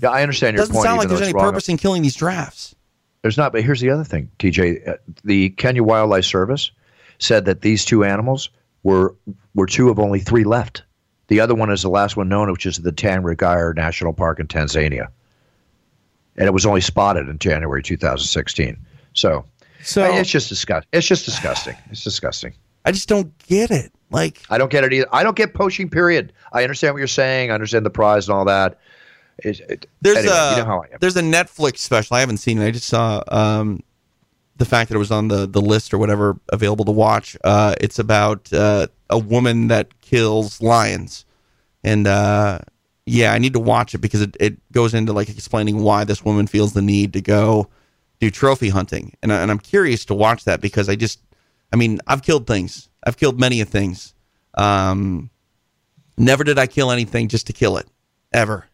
Yeah, 0.00 0.10
I 0.10 0.22
understand 0.22 0.54
your 0.54 0.62
Doesn't 0.62 0.74
point. 0.74 0.84
sound 0.84 0.98
like 0.98 1.08
there's 1.08 1.22
any 1.22 1.32
purpose 1.32 1.68
in 1.68 1.76
killing 1.76 2.02
these 2.02 2.14
drafts. 2.16 2.74
There's 3.22 3.36
not, 3.36 3.52
but 3.52 3.62
here's 3.64 3.80
the 3.80 3.90
other 3.90 4.04
thing, 4.04 4.30
TJ. 4.38 4.88
Uh, 4.88 4.96
the 5.24 5.50
Kenya 5.50 5.82
Wildlife 5.82 6.24
Service 6.24 6.70
said 7.18 7.44
that 7.46 7.62
these 7.62 7.84
two 7.84 8.04
animals 8.04 8.50
were 8.82 9.14
were 9.54 9.66
two 9.66 9.88
of 9.88 9.98
only 9.98 10.20
three 10.20 10.44
left. 10.44 10.82
The 11.28 11.40
other 11.40 11.54
one 11.54 11.70
is 11.72 11.82
the 11.82 11.88
last 11.88 12.16
one 12.16 12.28
known, 12.28 12.52
which 12.52 12.66
is 12.66 12.78
the 12.78 12.92
Tarangire 12.92 13.74
National 13.74 14.12
Park 14.12 14.38
in 14.38 14.46
Tanzania, 14.46 15.08
and 16.36 16.46
it 16.46 16.52
was 16.52 16.64
only 16.66 16.80
spotted 16.80 17.28
in 17.28 17.38
January 17.38 17.82
2016. 17.82 18.76
So, 19.14 19.44
so 19.82 20.04
it's 20.04 20.30
just 20.30 20.48
disgusting. 20.48 20.88
It's 20.92 21.06
just 21.06 21.24
disgusting. 21.24 21.74
It's 21.90 22.04
disgusting. 22.04 22.52
I 22.86 22.92
just 22.92 23.08
don't 23.08 23.36
get 23.46 23.70
it. 23.70 23.92
Like 24.10 24.42
I 24.48 24.58
don't 24.58 24.70
get 24.70 24.84
it 24.84 24.92
either. 24.92 25.08
I 25.12 25.22
don't 25.22 25.36
get 25.36 25.52
poaching. 25.52 25.90
Period. 25.90 26.32
I 26.52 26.62
understand 26.62 26.94
what 26.94 26.98
you're 26.98 27.08
saying. 27.08 27.50
I 27.50 27.54
understand 27.54 27.84
the 27.84 27.90
prize 27.90 28.28
and 28.28 28.36
all 28.36 28.44
that. 28.44 28.78
It, 29.38 29.60
it, 29.68 29.86
there's 30.00 30.18
anyway, 30.18 30.34
a 30.34 30.50
you 30.52 30.56
know 30.58 30.64
how 30.64 30.82
I 30.82 30.86
am. 30.92 30.98
there's 31.00 31.16
a 31.16 31.22
Netflix 31.22 31.78
special. 31.78 32.16
I 32.16 32.20
haven't 32.20 32.38
seen 32.38 32.58
it. 32.58 32.66
I 32.66 32.70
just 32.70 32.86
saw 32.86 33.22
um, 33.28 33.82
the 34.56 34.64
fact 34.64 34.88
that 34.88 34.94
it 34.94 34.98
was 34.98 35.10
on 35.10 35.28
the 35.28 35.46
the 35.46 35.60
list 35.60 35.92
or 35.92 35.98
whatever 35.98 36.38
available 36.52 36.84
to 36.86 36.92
watch. 36.92 37.36
Uh, 37.44 37.74
it's 37.80 37.98
about 37.98 38.50
uh, 38.52 38.86
a 39.10 39.18
woman 39.18 39.68
that 39.68 40.00
kills 40.00 40.62
lions, 40.62 41.26
and 41.84 42.06
uh, 42.06 42.60
yeah, 43.04 43.32
I 43.32 43.38
need 43.38 43.52
to 43.52 43.60
watch 43.60 43.94
it 43.94 43.98
because 43.98 44.22
it, 44.22 44.36
it 44.40 44.72
goes 44.72 44.94
into 44.94 45.12
like 45.12 45.28
explaining 45.28 45.82
why 45.82 46.04
this 46.04 46.24
woman 46.24 46.46
feels 46.46 46.72
the 46.72 46.82
need 46.82 47.12
to 47.12 47.20
go 47.20 47.68
do 48.20 48.30
trophy 48.30 48.68
hunting, 48.70 49.12
and 49.22 49.32
I, 49.32 49.42
and 49.42 49.50
I'm 49.50 49.58
curious 49.58 50.04
to 50.06 50.14
watch 50.14 50.44
that 50.44 50.60
because 50.60 50.88
I 50.88 50.96
just, 50.96 51.20
I 51.72 51.76
mean, 51.76 52.00
I've 52.06 52.22
killed 52.22 52.46
things. 52.46 52.88
I've 53.04 53.16
killed 53.16 53.38
many 53.38 53.60
of 53.60 53.68
things. 53.68 54.14
Um, 54.54 55.30
never 56.16 56.44
did 56.44 56.58
I 56.58 56.66
kill 56.66 56.90
anything 56.90 57.28
just 57.28 57.46
to 57.48 57.52
kill 57.52 57.76
it, 57.76 57.86
ever. 58.32 58.66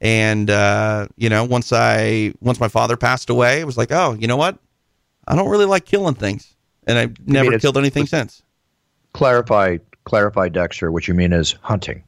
And 0.00 0.50
uh, 0.50 1.08
you 1.16 1.28
know, 1.28 1.44
once 1.44 1.72
I 1.72 2.34
once 2.40 2.60
my 2.60 2.68
father 2.68 2.96
passed 2.96 3.30
away, 3.30 3.60
it 3.60 3.66
was 3.66 3.78
like, 3.78 3.90
oh, 3.90 4.12
you 4.12 4.26
know 4.26 4.36
what? 4.36 4.58
I 5.26 5.34
don't 5.34 5.48
really 5.48 5.64
like 5.64 5.86
killing 5.86 6.14
things, 6.14 6.54
and 6.86 6.98
I've 6.98 7.26
never 7.26 7.50
mean 7.50 7.60
killed 7.60 7.78
anything 7.78 8.06
since. 8.06 8.42
Clarify, 9.14 9.78
clarify, 10.04 10.48
Dexter. 10.48 10.92
What 10.92 11.08
you 11.08 11.14
mean 11.14 11.32
is 11.32 11.52
hunting. 11.62 12.04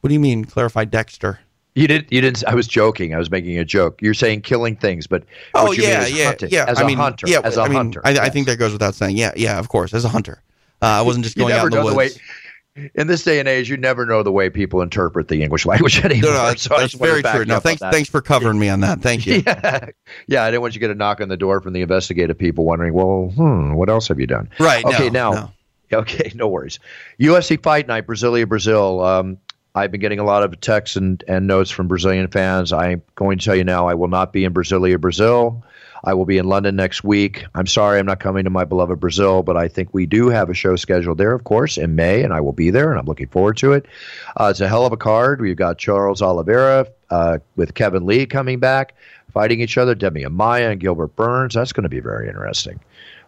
What 0.00 0.08
do 0.08 0.14
you 0.14 0.20
mean, 0.20 0.44
clarify, 0.44 0.84
Dexter? 0.84 1.40
You 1.78 1.86
didn't. 1.86 2.12
You 2.12 2.20
didn't. 2.20 2.44
I 2.46 2.54
was 2.54 2.66
joking. 2.66 3.14
I 3.14 3.18
was 3.18 3.30
making 3.30 3.56
a 3.58 3.64
joke. 3.64 4.02
You're 4.02 4.14
saying 4.14 4.40
killing 4.40 4.74
things, 4.74 5.06
but 5.06 5.22
Oh 5.54 5.66
what 5.66 5.76
you 5.76 5.84
yeah, 5.84 6.00
mean 6.00 6.08
is 6.08 6.18
yeah, 6.18 6.34
yeah. 6.50 6.64
As 6.66 6.78
I 6.78 6.82
a 6.82 6.86
mean, 6.86 6.98
hunter. 6.98 7.26
yeah, 7.28 7.40
as 7.44 7.56
a 7.56 7.62
I 7.62 7.68
mean, 7.68 7.76
hunter. 7.76 8.00
I, 8.04 8.18
I 8.18 8.28
think 8.30 8.46
that 8.48 8.56
goes 8.56 8.72
without 8.72 8.94
saying. 8.96 9.16
Yeah, 9.16 9.32
yeah, 9.36 9.58
of 9.60 9.68
course, 9.68 9.94
as 9.94 10.04
a 10.04 10.08
hunter. 10.08 10.42
Uh, 10.82 10.86
I 10.86 11.02
wasn't 11.02 11.24
just 11.24 11.36
going 11.36 11.52
out 11.52 11.64
in 11.66 11.70
the 11.70 11.82
woods. 11.84 11.90
the 11.90 11.96
way. 11.96 12.90
In 12.94 13.06
this 13.08 13.24
day 13.24 13.38
and 13.40 13.48
age, 13.48 13.68
you 13.68 13.76
never 13.76 14.06
know 14.06 14.22
the 14.22 14.30
way 14.30 14.50
people 14.50 14.82
interpret 14.82 15.28
the 15.28 15.42
English 15.42 15.66
language 15.66 15.98
anymore. 16.04 16.30
no, 16.30 16.36
no, 16.36 16.46
that's, 16.46 16.62
so 16.62 16.68
that's 16.76 16.92
just 16.92 17.00
wanted 17.00 17.22
to 17.22 17.22
very 17.22 17.36
true. 17.36 17.44
No, 17.44 17.58
thanks, 17.60 17.80
thanks 17.80 18.08
for 18.08 18.20
covering 18.20 18.58
me 18.58 18.68
on 18.68 18.80
that. 18.80 19.00
Thank 19.00 19.26
you. 19.26 19.42
Yeah, 19.46 19.88
yeah. 20.28 20.44
I 20.44 20.50
didn't 20.50 20.62
want 20.62 20.74
you 20.74 20.80
to 20.80 20.86
get 20.86 20.90
a 20.90 20.94
knock 20.94 21.20
on 21.20 21.28
the 21.28 21.36
door 21.36 21.60
from 21.60 21.72
the 21.72 21.80
investigative 21.82 22.38
people 22.38 22.64
wondering, 22.64 22.92
well, 22.94 23.32
hmm, 23.34 23.74
what 23.74 23.88
else 23.88 24.08
have 24.08 24.20
you 24.20 24.26
done? 24.26 24.48
Right. 24.60 24.84
Okay. 24.84 25.10
no, 25.10 25.32
now, 25.32 25.52
no. 25.90 25.98
okay, 25.98 26.30
no 26.34 26.46
worries. 26.48 26.78
UFC 27.20 27.60
Fight 27.62 27.88
Night, 27.88 28.06
Brasilia, 28.06 28.48
Brazil. 28.48 29.00
Um, 29.00 29.38
I've 29.78 29.92
been 29.92 30.00
getting 30.00 30.18
a 30.18 30.24
lot 30.24 30.42
of 30.42 30.60
texts 30.60 30.96
and, 30.96 31.22
and 31.28 31.46
notes 31.46 31.70
from 31.70 31.88
Brazilian 31.88 32.26
fans. 32.28 32.72
I'm 32.72 33.02
going 33.14 33.38
to 33.38 33.44
tell 33.44 33.54
you 33.56 33.64
now, 33.64 33.88
I 33.88 33.94
will 33.94 34.08
not 34.08 34.32
be 34.32 34.44
in 34.44 34.52
Brasilia, 34.52 35.00
Brazil. 35.00 35.62
I 36.04 36.14
will 36.14 36.24
be 36.26 36.38
in 36.38 36.46
London 36.46 36.76
next 36.76 37.02
week. 37.02 37.44
I'm 37.54 37.66
sorry 37.66 37.98
I'm 37.98 38.06
not 38.06 38.20
coming 38.20 38.44
to 38.44 38.50
my 38.50 38.64
beloved 38.64 39.00
Brazil, 39.00 39.42
but 39.42 39.56
I 39.56 39.66
think 39.68 39.92
we 39.92 40.06
do 40.06 40.28
have 40.28 40.48
a 40.48 40.54
show 40.54 40.76
scheduled 40.76 41.18
there, 41.18 41.32
of 41.32 41.44
course, 41.44 41.76
in 41.76 41.96
May, 41.96 42.22
and 42.22 42.32
I 42.32 42.40
will 42.40 42.52
be 42.52 42.70
there, 42.70 42.90
and 42.90 42.98
I'm 43.00 43.06
looking 43.06 43.26
forward 43.28 43.56
to 43.58 43.72
it. 43.72 43.86
Uh, 44.36 44.48
it's 44.50 44.60
a 44.60 44.68
hell 44.68 44.86
of 44.86 44.92
a 44.92 44.96
card. 44.96 45.40
We've 45.40 45.56
got 45.56 45.78
Charles 45.78 46.22
Oliveira 46.22 46.86
uh, 47.10 47.38
with 47.56 47.74
Kevin 47.74 48.06
Lee 48.06 48.26
coming 48.26 48.60
back, 48.60 48.94
fighting 49.32 49.60
each 49.60 49.76
other, 49.76 49.94
Demian 49.94 50.32
Maia 50.32 50.70
and 50.70 50.80
Gilbert 50.80 51.16
Burns. 51.16 51.54
That's 51.54 51.72
going 51.72 51.82
to 51.84 51.88
be 51.88 52.00
very 52.00 52.28
interesting. 52.28 52.78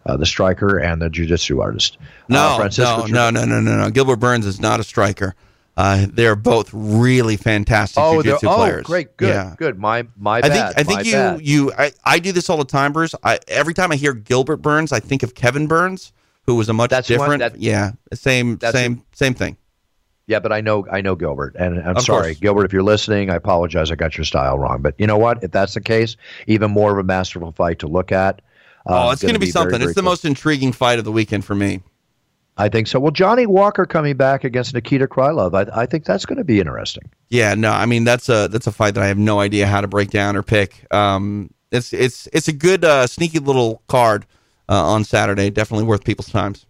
Uh, 0.05 0.17
the 0.17 0.25
striker 0.25 0.79
and 0.79 1.01
the 1.01 1.09
jiu-jitsu 1.09 1.61
artist. 1.61 1.97
No, 2.27 2.57
Uh, 2.79 3.07
no, 3.07 3.29
no, 3.29 3.45
no, 3.45 3.59
no, 3.59 3.59
no, 3.61 3.83
no. 3.83 3.89
Gilbert 3.91 4.15
Burns 4.17 4.45
is 4.45 4.59
not 4.59 4.79
a 4.79 4.83
striker. 4.83 5.35
Uh, 5.77 6.05
they're 6.11 6.35
both 6.35 6.69
really 6.73 7.37
fantastic 7.37 8.03
Oh, 8.03 8.21
jiu-jitsu 8.21 8.47
oh, 8.47 8.55
players. 8.55 8.83
great, 8.85 9.15
good, 9.17 9.29
Yeah. 9.29 9.55
good. 9.57 9.79
My 9.79 10.05
my 10.17 10.37
I 10.37 10.41
bad. 10.41 10.51
think 10.75 10.79
I 10.79 10.83
think 10.83 11.05
you 11.05 11.11
bad. 11.13 11.41
you 11.47 11.71
I, 11.77 11.91
I 12.03 12.19
do 12.19 12.31
this 12.33 12.49
all 12.49 12.57
the 12.57 12.65
time, 12.65 12.91
Bruce. 12.91 13.15
I, 13.23 13.39
every 13.47 13.73
time 13.73 13.91
I 13.91 13.95
hear 13.95 14.13
Gilbert 14.13 14.57
Burns, 14.57 14.91
I 14.91 14.99
think 14.99 15.23
of 15.23 15.33
Kevin 15.33 15.67
Burns, 15.67 16.11
who 16.45 16.55
was 16.55 16.67
a 16.69 16.73
much 16.73 16.89
That's 16.89 17.09
one- 17.09 17.19
different. 17.19 17.39
that- 17.39 17.59
yeah, 17.61 17.91
same 18.13 18.59
same 18.71 19.03
same 19.13 19.33
thing. 19.33 19.55
Yeah, 20.27 20.39
but 20.39 20.51
I 20.51 20.61
know 20.61 20.85
I 20.91 21.01
know 21.01 21.15
Gilbert, 21.15 21.55
and 21.57 21.79
I'm 21.79 21.97
Of 21.97 22.03
sorry, 22.03 22.23
course. 22.35 22.39
Gilbert, 22.39 22.65
if 22.65 22.73
you're 22.73 22.83
listening, 22.83 23.29
I 23.29 23.35
apologize. 23.35 23.91
I 23.91 23.95
got 23.95 24.17
your 24.17 24.25
style 24.25 24.59
wrong, 24.59 24.81
but 24.81 24.93
you 24.97 25.07
know 25.07 25.17
what? 25.17 25.43
If 25.43 25.51
that's 25.51 25.73
the 25.73 25.81
case, 25.81 26.15
even 26.47 26.69
more 26.71 26.91
of 26.91 26.97
a 26.97 27.03
masterful 27.03 27.51
fight 27.53 27.79
to 27.79 27.87
look 27.87 28.11
at. 28.11 28.41
Uh, 28.89 29.07
oh, 29.07 29.09
it's 29.11 29.21
going 29.21 29.33
to 29.35 29.39
be, 29.39 29.45
very, 29.47 29.51
something. 29.51 29.79
very 29.79 29.89
it's 29.91 29.95
the 29.95 30.01
cool. 30.01 30.09
most 30.11 30.25
intriguing 30.25 30.71
fight 30.71 30.99
of 30.99 31.05
the 31.05 31.11
weekend 31.11 31.45
for 31.45 31.53
me. 31.55 31.81
I 32.57 32.69
think 32.69 32.87
so. 32.87 32.99
Well, 32.99 33.11
Johnny 33.11 33.45
Walker 33.45 33.85
coming 33.85 34.17
back 34.17 34.43
against 34.43 34.73
Nikita 34.73 35.07
Krylov, 35.07 35.53
I, 35.55 35.81
I 35.81 35.85
think 35.85 36.05
that's 36.05 36.25
going 36.25 36.37
to 36.37 36.43
be 36.43 36.59
interesting. 36.59 37.09
Yeah, 37.29 37.55
no, 37.55 37.71
I 37.71 37.85
mean 37.85 38.03
that's 38.03 38.29
a 38.29 38.47
that's 38.49 38.67
a 38.67 38.71
fight 38.71 38.93
that 38.95 39.03
I 39.03 39.07
have 39.07 39.17
no 39.17 39.39
idea 39.39 39.65
how 39.67 39.81
to 39.81 39.87
break 39.87 40.09
down 40.09 40.35
or 40.35 40.43
pick. 40.43 40.85
Um, 40.93 41.49
it's 41.71 41.93
it's 41.93 42.27
it's 42.33 42.47
a 42.49 42.53
good 42.53 42.83
uh, 42.83 43.07
sneaky 43.07 43.39
little 43.39 43.81
card 43.87 44.25
uh, 44.69 44.83
on 44.83 45.03
Saturday. 45.05 45.49
Definitely 45.49 45.85
worth 45.85 46.03
people's 46.03 46.29
times. 46.29 46.65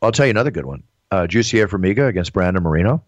I'll 0.00 0.12
tell 0.12 0.26
you 0.26 0.30
another 0.30 0.52
good 0.52 0.66
one. 0.66 0.84
Uh, 1.10 1.26
Jussier 1.26 1.66
Formiga 1.68 2.06
against 2.06 2.32
Brandon 2.32 2.62
Moreno, 2.62 3.02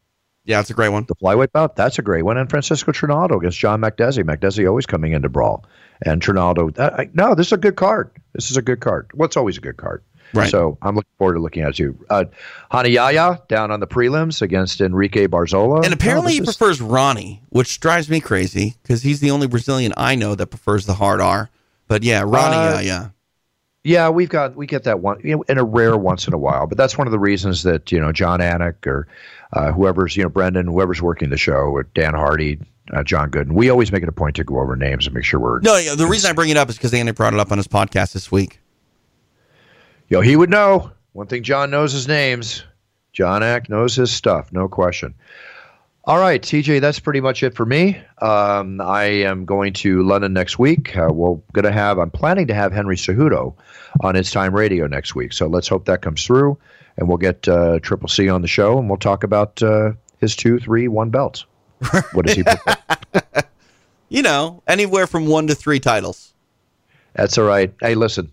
Yeah, 0.44 0.58
it's 0.60 0.70
a 0.70 0.74
great 0.74 0.88
one. 0.88 1.04
the 1.06 1.14
flyweight 1.14 1.52
bout. 1.52 1.76
That's 1.76 1.98
a 1.98 2.02
great 2.02 2.22
one. 2.24 2.36
And 2.38 2.48
Francisco 2.50 2.90
Trinaldo 2.92 3.36
against 3.36 3.58
John 3.58 3.80
Makdessi. 3.80 4.24
Makdessi 4.24 4.66
always 4.66 4.86
coming 4.86 5.12
into 5.12 5.28
brawl, 5.28 5.64
and 6.04 6.20
Trinaldo. 6.20 6.76
Uh, 6.76 6.90
I, 6.98 7.10
no, 7.14 7.34
this 7.36 7.46
is 7.48 7.52
a 7.52 7.56
good 7.58 7.76
card. 7.76 8.10
This 8.32 8.50
is 8.50 8.56
a 8.56 8.62
good 8.62 8.80
card. 8.80 9.08
What's 9.14 9.36
always 9.36 9.58
a 9.58 9.60
good 9.60 9.76
card. 9.76 10.02
Right. 10.32 10.50
So 10.50 10.78
I'm 10.82 10.94
looking 10.94 11.10
forward 11.18 11.34
to 11.34 11.40
looking 11.40 11.62
at 11.62 11.78
you. 11.78 11.98
Uh, 12.08 12.24
Rani 12.72 12.90
Yahya 12.90 13.42
down 13.48 13.70
on 13.70 13.80
the 13.80 13.86
prelims 13.86 14.42
against 14.42 14.80
Enrique 14.80 15.26
Barzola. 15.26 15.84
And 15.84 15.92
apparently 15.92 16.32
Oh, 16.32 16.34
he 16.34 16.38
is- 16.40 16.56
prefers 16.56 16.80
Ronnie, 16.80 17.42
which 17.48 17.80
drives 17.80 18.08
me 18.08 18.20
crazy 18.20 18.76
because 18.82 19.02
he's 19.02 19.20
the 19.20 19.30
only 19.30 19.46
Brazilian 19.46 19.92
I 19.96 20.14
know 20.14 20.34
that 20.34 20.46
prefers 20.48 20.86
the 20.86 20.94
hard 20.94 21.20
R. 21.20 21.50
But 21.88 22.02
yeah, 22.04 22.22
Ronnie, 22.24 22.56
Uh, 22.56 22.72
yeah, 22.74 22.80
yeah. 22.80 23.08
Yeah, 23.82 24.10
we've 24.10 24.28
got 24.28 24.56
we 24.56 24.66
get 24.66 24.84
that 24.84 25.00
one 25.00 25.20
you 25.24 25.36
know, 25.36 25.42
in 25.48 25.56
a 25.56 25.64
rare 25.64 25.96
once 25.96 26.26
in 26.26 26.34
a 26.34 26.38
while, 26.38 26.66
but 26.66 26.76
that's 26.76 26.98
one 26.98 27.06
of 27.06 27.12
the 27.12 27.18
reasons 27.18 27.62
that 27.62 27.90
you 27.90 27.98
know 27.98 28.12
Jon 28.12 28.40
Anik 28.40 28.86
or 28.86 29.08
uh, 29.54 29.72
whoever's 29.72 30.16
you 30.18 30.22
know 30.22 30.28
Brendan, 30.28 30.66
whoever's 30.66 31.00
working 31.00 31.30
the 31.30 31.38
show, 31.38 31.54
or 31.74 31.84
Dan 31.84 32.12
Hardy, 32.12 32.58
uh, 32.92 33.02
John 33.02 33.30
Gooden, 33.30 33.52
we 33.52 33.70
always 33.70 33.90
make 33.90 34.02
it 34.02 34.08
a 34.08 34.12
point 34.12 34.36
to 34.36 34.44
go 34.44 34.60
over 34.60 34.76
names 34.76 35.06
and 35.06 35.14
make 35.14 35.24
sure 35.24 35.40
we're 35.40 35.60
No, 35.60 35.78
yeah, 35.78 35.94
the 35.94 36.06
reason 36.06 36.28
I 36.28 36.34
bring 36.34 36.50
it 36.50 36.58
up 36.58 36.68
is 36.68 36.76
because 36.76 36.92
Andy 36.92 37.12
brought 37.12 37.32
it 37.32 37.40
up 37.40 37.50
on 37.50 37.56
his 37.56 37.66
podcast 37.68 38.12
this 38.12 38.30
week. 38.30 38.60
Yo, 40.10 40.20
he 40.20 40.34
would 40.34 40.50
know. 40.50 40.90
One 41.12 41.28
thing 41.28 41.44
John 41.44 41.70
knows 41.70 41.92
his 41.92 42.08
names. 42.08 42.64
Jon 43.12 43.42
Anik 43.42 43.68
knows 43.68 43.94
his 43.94 44.10
stuff, 44.10 44.52
no 44.52 44.66
question. 44.66 45.14
All 46.02 46.18
right, 46.18 46.42
TJ, 46.42 46.80
that's 46.80 46.98
pretty 46.98 47.20
much 47.20 47.44
it 47.44 47.54
for 47.54 47.64
me. 47.64 47.96
Um, 48.20 48.80
I 48.80 49.04
am 49.04 49.44
going 49.44 49.72
to 49.74 50.02
London 50.02 50.32
next 50.32 50.58
week. 50.58 50.96
Uh, 50.96 51.10
we're 51.12 51.36
going 51.52 51.64
to 51.64 51.70
have, 51.70 51.98
I'm 51.98 52.10
planning 52.10 52.48
to 52.48 52.54
have 52.54 52.72
Henry 52.72 52.96
Cejudo 52.96 53.54
on 54.00 54.16
It's 54.16 54.32
Time 54.32 54.52
Radio 54.52 54.88
next 54.88 55.14
week. 55.14 55.32
So 55.32 55.46
let's 55.46 55.68
hope 55.68 55.84
that 55.84 56.02
comes 56.02 56.26
through, 56.26 56.58
and 56.96 57.06
we'll 57.06 57.18
get 57.18 57.46
uh, 57.46 57.78
Triple 57.78 58.08
C 58.08 58.28
on 58.28 58.42
the 58.42 58.48
show, 58.48 58.78
and 58.80 58.88
we'll 58.88 58.98
talk 58.98 59.22
about 59.22 59.62
uh, 59.62 59.92
his 60.18 60.34
two, 60.34 60.58
three, 60.58 60.88
one 60.88 61.10
belts. 61.10 61.44
What 62.12 62.26
does 62.26 62.34
he 62.34 62.42
prefer? 62.42 62.76
You 64.08 64.22
know, 64.22 64.60
anywhere 64.66 65.06
from 65.06 65.28
one 65.28 65.46
to 65.46 65.54
three 65.54 65.78
titles. 65.78 66.34
That's 67.14 67.38
all 67.38 67.44
right. 67.44 67.72
Hey, 67.80 67.94
listen, 67.94 68.32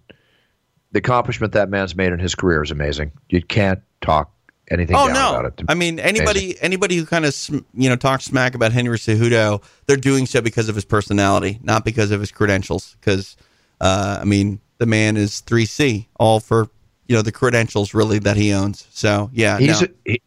the 0.91 0.99
accomplishment 0.99 1.53
that 1.53 1.69
man's 1.69 1.95
made 1.95 2.13
in 2.13 2.19
his 2.19 2.35
career 2.35 2.63
is 2.63 2.71
amazing. 2.71 3.11
You 3.29 3.41
can't 3.41 3.81
talk 4.01 4.31
anything 4.69 4.95
Oh 4.95 5.07
down 5.07 5.13
no! 5.13 5.39
about 5.39 5.59
it. 5.59 5.65
I 5.67 5.73
mean, 5.75 5.99
anybody 5.99 6.59
anybody 6.61 6.97
who 6.97 7.05
kind 7.05 7.25
of 7.25 7.35
you 7.73 7.89
know 7.89 7.95
talks 7.95 8.25
smack 8.25 8.55
about 8.55 8.71
Henry 8.71 8.97
Cejudo, 8.97 9.63
they're 9.85 9.97
doing 9.97 10.25
so 10.25 10.41
because 10.41 10.69
of 10.69 10.75
his 10.75 10.85
personality, 10.85 11.59
not 11.63 11.85
because 11.85 12.11
of 12.11 12.19
his 12.19 12.31
credentials. 12.31 12.95
Because 12.99 13.37
uh, 13.81 14.19
I 14.21 14.25
mean, 14.25 14.59
the 14.77 14.85
man 14.85 15.17
is 15.17 15.41
three 15.41 15.65
C, 15.65 16.07
all 16.19 16.39
for 16.39 16.69
you 17.07 17.15
know 17.15 17.21
the 17.21 17.31
credentials 17.31 17.93
really 17.93 18.19
that 18.19 18.37
he 18.37 18.53
owns. 18.53 18.87
So 18.91 19.29
yeah, 19.33 19.57
He's 19.57 19.81
no. 19.81 19.87
a, 20.05 20.11
he, 20.11 20.21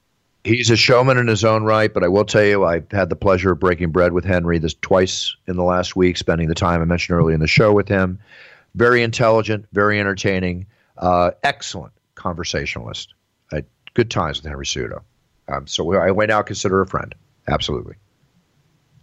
he's 0.45 0.71
a 0.71 0.77
showman 0.77 1.19
in 1.19 1.27
his 1.27 1.45
own 1.45 1.65
right, 1.65 1.93
but 1.93 2.03
I 2.03 2.09
will 2.09 2.25
tell 2.25 2.45
you, 2.45 2.65
I've 2.65 2.91
had 2.91 3.09
the 3.11 3.17
pleasure 3.17 3.53
of 3.53 3.61
breaking 3.61 3.91
bread 3.91 4.13
with 4.13 4.25
Henry 4.25 4.59
this 4.59 4.75
twice 4.75 5.35
in 5.47 5.57
the 5.57 5.65
last 5.65 5.97
week, 5.97 6.17
spending 6.17 6.49
the 6.49 6.55
time 6.55 6.81
I 6.81 6.85
mentioned 6.85 7.19
earlier 7.19 7.35
in 7.35 7.41
the 7.41 7.47
show 7.47 7.73
with 7.73 7.89
him. 7.89 8.19
Very 8.75 9.03
intelligent, 9.03 9.66
very 9.73 9.99
entertaining. 9.99 10.66
Uh, 10.99 11.33
excellent 11.43 11.93
conversationalist. 12.14 13.14
I 13.53 13.64
good 13.95 14.11
times 14.11 14.39
with 14.39 14.47
Henry 14.47 14.66
Cejudo. 14.66 15.03
Um, 15.49 15.66
so 15.66 15.93
I 15.95 16.09
I 16.09 16.27
now 16.27 16.43
consider 16.43 16.81
a 16.81 16.87
friend. 16.87 17.14
Absolutely. 17.49 17.97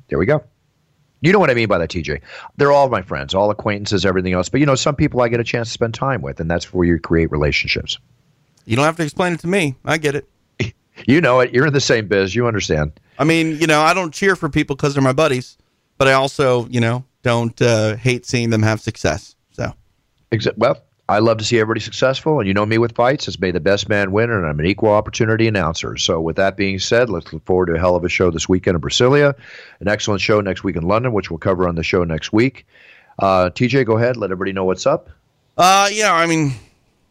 There 0.10 0.20
we 0.20 0.26
go. 0.26 0.44
You 1.22 1.34
know 1.34 1.40
what 1.40 1.50
I 1.50 1.56
mean 1.56 1.68
by 1.68 1.80
that, 1.80 1.90
TJ. 1.90 2.22
They're 2.58 2.72
all 2.72 2.90
my 2.90 3.02
friends, 3.02 3.34
all 3.34 3.50
acquaintances, 3.50 4.06
everything 4.06 4.34
else. 4.34 4.50
But 4.50 4.60
you 4.60 4.66
know, 4.66 4.76
some 4.76 4.96
people 4.96 5.22
I 5.22 5.30
get 5.30 5.40
a 5.40 5.44
chance 5.44 5.70
to 5.70 5.74
spend 5.74 5.94
time 5.96 6.22
with, 6.22 6.40
and 6.40 6.50
that's 6.50 6.72
where 6.74 6.86
you 6.86 7.00
create 7.00 7.32
relationships. 7.32 7.98
You 8.66 8.76
don't 8.76 8.86
have 8.86 8.98
to 8.98 9.04
explain 9.04 9.34
it 9.34 9.40
to 9.40 9.48
me. 9.48 9.76
I 9.86 9.98
get 9.98 10.16
it. 10.16 10.28
You 11.06 11.22
know 11.22 11.42
it. 11.42 11.54
You're 11.54 11.68
in 11.68 11.74
the 11.74 11.80
same 11.80 12.08
biz. 12.08 12.34
You 12.34 12.48
understand. 12.48 13.00
I 13.20 13.24
mean, 13.24 13.60
you 13.60 13.68
know, 13.68 13.82
I 13.82 13.94
don't 13.94 14.12
cheer 14.12 14.36
for 14.36 14.50
people 14.50 14.76
because 14.76 14.96
they're 14.96 15.04
my 15.04 15.14
buddies, 15.14 15.56
but 16.00 16.08
I 16.08 16.14
also, 16.14 16.68
you 16.70 16.80
know, 16.82 17.06
don't 17.22 17.62
uh, 17.62 17.98
hate 17.98 18.26
seeing 18.26 18.50
them 18.50 18.64
have 18.64 18.82
success. 18.82 19.36
Well, 20.58 20.78
I 21.10 21.20
love 21.20 21.38
to 21.38 21.46
see 21.46 21.58
everybody 21.58 21.80
successful, 21.80 22.40
and 22.40 22.48
you 22.48 22.54
know 22.54 22.66
me 22.66 22.78
with 22.78 22.94
fights. 22.94 23.30
It's 23.30 23.40
may 23.40 23.52
the 23.52 23.62
best 23.62 23.88
man 23.88 24.12
win, 24.12 24.30
and 24.30 24.46
I'm 24.46 24.60
an 24.60 24.66
equal 24.66 24.92
opportunity 24.92 25.48
announcer. 25.48 25.96
So, 25.96 26.20
with 26.20 26.36
that 26.36 26.58
being 26.58 26.80
said, 26.80 27.10
let's 27.10 27.32
look 27.32 27.46
forward 27.46 27.68
to 27.68 27.76
a 27.76 27.80
hell 27.80 27.96
of 27.96 28.04
a 28.04 28.10
show 28.10 28.30
this 28.30 28.50
weekend 28.50 28.76
in 28.76 28.82
Brasilia, 28.82 29.34
an 29.80 29.88
excellent 29.88 30.20
show 30.20 30.42
next 30.42 30.66
week 30.66 30.76
in 30.76 30.84
London, 30.84 31.14
which 31.14 31.32
we'll 31.32 31.38
cover 31.38 31.68
on 31.68 31.76
the 31.76 31.84
show 31.84 32.04
next 32.04 32.34
week. 32.34 32.66
Uh, 33.20 33.50
TJ, 33.50 33.86
go 33.86 33.98
ahead. 33.98 34.18
Let 34.18 34.32
everybody 34.32 34.52
know 34.52 34.66
what's 34.66 34.86
up. 34.86 35.10
uh, 35.58 35.90
yeah, 35.92 36.14
I 36.14 36.26
mean, 36.26 36.52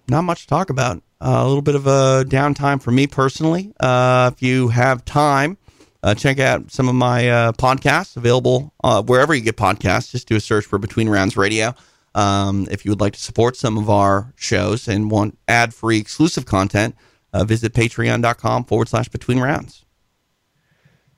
not 0.08 0.22
much 0.22 0.42
to 0.42 0.46
talk 0.46 0.68
about. 0.68 0.98
Uh, 1.18 1.38
a 1.38 1.46
little 1.46 1.62
bit 1.62 1.74
of 1.74 1.86
a 1.86 2.24
downtime 2.28 2.82
for 2.82 2.90
me 2.90 3.06
personally. 3.06 3.72
Uh, 3.80 4.30
if 4.34 4.42
you 4.42 4.68
have 4.68 5.06
time, 5.06 5.56
uh, 6.02 6.14
check 6.14 6.38
out 6.38 6.70
some 6.70 6.88
of 6.88 6.94
my 6.94 7.30
uh, 7.30 7.52
podcasts 7.52 8.18
available 8.18 8.74
uh, 8.84 9.02
wherever 9.02 9.34
you 9.34 9.40
get 9.40 9.56
podcasts. 9.56 10.10
Just 10.10 10.28
do 10.28 10.36
a 10.36 10.40
search 10.40 10.66
for 10.66 10.78
Between 10.78 11.08
Rounds 11.08 11.36
Radio. 11.36 11.74
Um, 12.16 12.66
if 12.70 12.84
you 12.84 12.90
would 12.90 13.00
like 13.00 13.12
to 13.12 13.20
support 13.20 13.56
some 13.56 13.76
of 13.76 13.90
our 13.90 14.32
shows 14.36 14.88
and 14.88 15.10
want 15.10 15.38
ad 15.46 15.74
free 15.74 15.98
exclusive 15.98 16.46
content, 16.46 16.96
uh, 17.34 17.44
visit 17.44 17.74
patreon.com 17.74 18.64
forward 18.64 18.88
slash 18.88 19.08
between 19.10 19.38
rounds. 19.38 19.84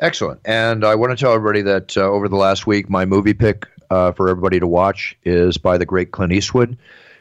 Excellent. 0.01 0.41
And 0.45 0.85
I 0.85 0.97
want 0.97 1.17
to 1.17 1.17
tell 1.17 1.33
everybody 1.33 1.63
that 1.63 1.97
uh, 1.97 2.03
over 2.03 2.29
the 2.29 2.37
last 2.37 2.67
week, 2.67 2.91
my 2.91 3.05
movie 3.05 3.33
pick 3.33 3.67
uh, 3.91 4.11
for 4.11 4.29
everybody 4.29 4.59
to 4.59 4.67
watch 4.67 5.17
is 5.25 5.57
by 5.57 5.79
the 5.79 5.87
great 5.87 6.11
Clint 6.11 6.33
Eastwood, 6.33 6.77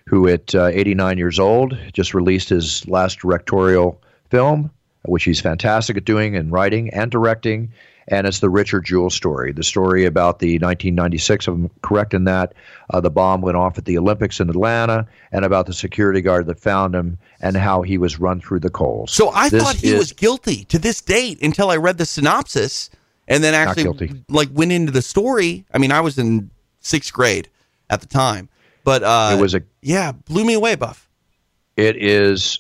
who 0.08 0.28
at 0.28 0.56
uh, 0.56 0.66
89 0.74 1.20
years 1.20 1.38
old 1.38 1.78
just 1.94 2.16
released 2.16 2.50
his 2.50 2.88
last 2.88 3.20
directorial 3.20 4.02
film, 4.32 4.72
which 5.06 5.24
he's 5.24 5.40
fantastic 5.40 5.98
at 5.98 6.06
doing 6.06 6.36
and 6.36 6.52
writing 6.52 6.90
and 6.96 7.12
directing. 7.12 7.72
And 8.10 8.26
it's 8.26 8.40
the 8.40 8.50
Richard 8.50 8.86
Jewell 8.86 9.10
story, 9.10 9.52
the 9.52 9.64
story 9.64 10.06
about 10.06 10.40
the 10.40 10.54
1996, 10.60 11.48
if 11.48 11.54
I'm 11.54 11.70
correct 11.82 12.14
in 12.14 12.24
that, 12.24 12.54
uh, 12.90 13.02
the 13.02 13.10
bomb 13.10 13.42
went 13.42 13.58
off 13.58 13.78
at 13.78 13.84
the 13.84 13.98
Olympics 13.98 14.40
in 14.40 14.50
Atlanta, 14.50 15.06
and 15.34 15.44
about 15.44 15.66
the 15.66 15.74
security 15.74 16.22
guard 16.22 16.46
that 16.46 16.58
found 16.60 16.96
him 16.96 17.18
and 17.42 17.58
how 17.58 17.82
he 17.82 17.98
was 17.98 18.18
run 18.18 18.40
through 18.40 18.62
the 18.62 18.70
coals. 18.70 19.12
So 19.12 19.30
I 19.32 19.50
This 19.50 19.62
thought 19.62 19.76
he 19.76 19.90
is- 19.90 20.00
was 20.00 20.14
guilty 20.14 20.64
to 20.66 20.80
this 20.80 21.02
date 21.02 21.42
until 21.42 21.70
I 21.70 21.76
read 21.76 21.98
the 21.98 22.06
synopsis 22.06 22.90
and 23.28 23.44
then 23.44 23.54
actually 23.54 24.24
like 24.30 24.50
went 24.54 24.72
into 24.72 24.92
the 24.94 25.02
story. 25.02 25.66
I 25.74 25.78
mean, 25.78 25.92
I 25.92 26.00
was 26.00 26.18
in 26.18 26.50
sixth 26.80 27.12
grade 27.12 27.50
at 27.90 28.00
the 28.00 28.08
time, 28.08 28.48
but 28.86 29.04
uh, 29.04 29.36
It 29.38 29.42
was 29.42 29.54
a 29.54 29.64
yeah, 29.82 30.14
blew 30.14 30.46
me 30.46 30.54
away, 30.54 30.76
Buff. 30.76 31.10
It 31.76 31.98
is 32.02 32.60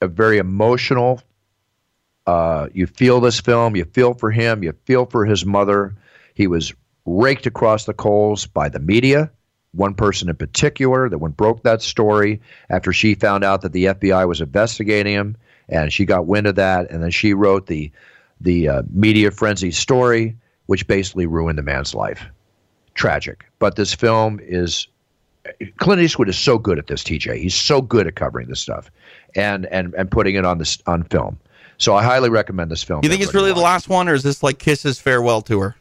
a 0.00 0.06
very 0.06 0.38
emotional. 0.38 1.22
Uh, 2.26 2.68
you 2.72 2.86
feel 2.86 3.20
this 3.20 3.40
film. 3.40 3.76
You 3.76 3.84
feel 3.84 4.14
for 4.14 4.30
him. 4.30 4.62
You 4.62 4.74
feel 4.84 5.06
for 5.06 5.24
his 5.24 5.44
mother. 5.44 5.94
He 6.34 6.46
was 6.46 6.72
raked 7.06 7.46
across 7.46 7.84
the 7.84 7.94
coals 7.94 8.46
by 8.46 8.68
the 8.68 8.78
media. 8.78 9.30
One 9.72 9.94
person 9.94 10.28
in 10.28 10.36
particular 10.36 11.08
that 11.08 11.18
went 11.18 11.36
broke 11.36 11.62
that 11.62 11.80
story 11.80 12.40
after 12.68 12.92
she 12.92 13.14
found 13.14 13.44
out 13.44 13.62
that 13.62 13.72
the 13.72 13.86
FBI 13.86 14.26
was 14.26 14.40
investigating 14.40 15.12
him, 15.12 15.36
and 15.68 15.92
she 15.92 16.04
got 16.04 16.26
wind 16.26 16.48
of 16.48 16.56
that, 16.56 16.90
and 16.90 17.02
then 17.02 17.10
she 17.10 17.34
wrote 17.34 17.66
the 17.66 17.90
the 18.40 18.68
uh, 18.68 18.82
media 18.90 19.30
frenzy 19.30 19.70
story, 19.70 20.36
which 20.66 20.86
basically 20.86 21.26
ruined 21.26 21.58
the 21.58 21.62
man's 21.62 21.94
life. 21.94 22.24
Tragic. 22.94 23.44
But 23.58 23.76
this 23.76 23.94
film 23.94 24.40
is 24.42 24.88
Clint 25.78 26.00
Eastwood 26.00 26.28
is 26.28 26.38
so 26.38 26.58
good 26.58 26.78
at 26.78 26.86
this, 26.86 27.02
TJ. 27.02 27.40
He's 27.40 27.54
so 27.54 27.80
good 27.80 28.06
at 28.06 28.16
covering 28.16 28.48
this 28.48 28.60
stuff 28.60 28.90
and 29.34 29.66
and 29.66 29.94
and 29.94 30.10
putting 30.10 30.34
it 30.34 30.44
on 30.44 30.58
this 30.58 30.78
on 30.86 31.04
film. 31.04 31.38
So 31.80 31.94
I 31.94 32.02
highly 32.02 32.28
recommend 32.28 32.70
this 32.70 32.82
film. 32.82 33.00
You 33.02 33.08
think 33.08 33.22
it's 33.22 33.34
really 33.34 33.52
the 33.52 33.60
last 33.60 33.88
one, 33.88 34.08
or 34.08 34.14
is 34.14 34.22
this 34.22 34.42
like 34.42 34.58
Kiss's 34.58 35.00
farewell 35.00 35.40
tour? 35.40 35.76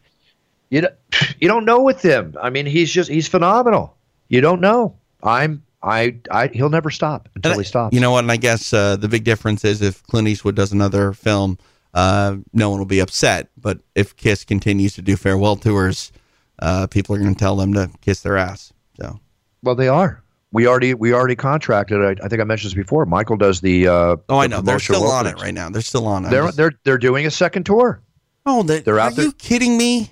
You 0.70 0.82
don't, 0.82 0.95
you 1.39 1.47
don't 1.47 1.66
know 1.66 1.82
with 1.82 2.02
him. 2.02 2.36
I 2.41 2.50
mean, 2.50 2.66
he's 2.66 2.91
just 2.91 3.10
he's 3.10 3.28
phenomenal. 3.28 3.95
You 4.30 4.39
don't 4.39 4.62
know. 4.62 4.95
I'm 5.22 5.64
I 5.84 6.16
I 6.32 6.47
he'll 6.47 6.70
never 6.70 6.89
stop 6.89 7.28
until 7.36 7.58
he 7.58 7.66
stops. 7.66 7.93
You 7.93 8.00
know 8.00 8.12
what? 8.12 8.24
And 8.24 8.32
I 8.32 8.38
guess 8.38 8.72
uh, 8.72 8.95
the 8.95 9.10
big 9.10 9.26
difference 9.26 9.66
is 9.66 9.82
if 9.82 10.02
Clint 10.04 10.30
Eastwood 10.30 10.56
does 10.56 10.72
another 10.72 11.12
film, 11.12 11.58
uh, 11.93 12.38
no 12.54 12.70
one 12.70 12.80
will 12.80 12.86
be 12.86 13.00
upset. 13.00 13.50
But 13.58 13.80
if 13.93 14.16
Kiss 14.16 14.45
continues 14.45 14.93
to 14.95 15.02
do 15.02 15.18
farewell 15.18 15.58
tours, 15.58 16.14
uh, 16.60 16.88
people 16.88 17.14
are 17.16 17.20
going 17.20 17.34
to 17.34 17.39
tell 17.39 17.58
them 17.58 17.74
to 17.74 17.89
kiss 18.00 18.22
their 18.22 18.38
ass. 18.38 18.72
So 19.02 19.20
well, 19.64 19.76
they 19.76 19.89
are. 19.89 20.24
We 20.52 20.68
already 20.68 20.93
we 20.95 21.14
already 21.14 21.36
contracted. 21.36 22.02
I, 22.02 22.26
I 22.26 22.28
think 22.28 22.41
I 22.41 22.43
mentioned 22.43 22.72
this 22.72 22.76
before. 22.78 23.06
Michael 23.06 23.38
does 23.38 23.62
the. 23.62 23.88
Uh, 23.88 24.16
oh, 24.30 24.38
I 24.39 24.47
the 24.47 24.56
know 24.56 24.62
they're 24.62 24.80
still 24.80 25.06
on 25.08 25.28
it 25.28 25.36
right 25.39 25.54
now. 25.54 25.70
They're 25.70 25.82
still 25.82 26.08
on 26.08 26.26
it. 26.26 26.30
They're 26.30 26.45
just- 26.45 26.58
they're 26.58 26.74
they're 26.84 26.97
doing 26.97 27.26
a 27.28 27.32
second 27.32 27.66
tour. 27.66 28.02
oh, 28.45 28.64
they, 28.64 28.80
they're 28.80 28.95
are 28.95 29.00
out 29.00 29.16
there- 29.16 29.26
you 29.26 29.32
kidding 29.34 29.78
me? 29.78 30.12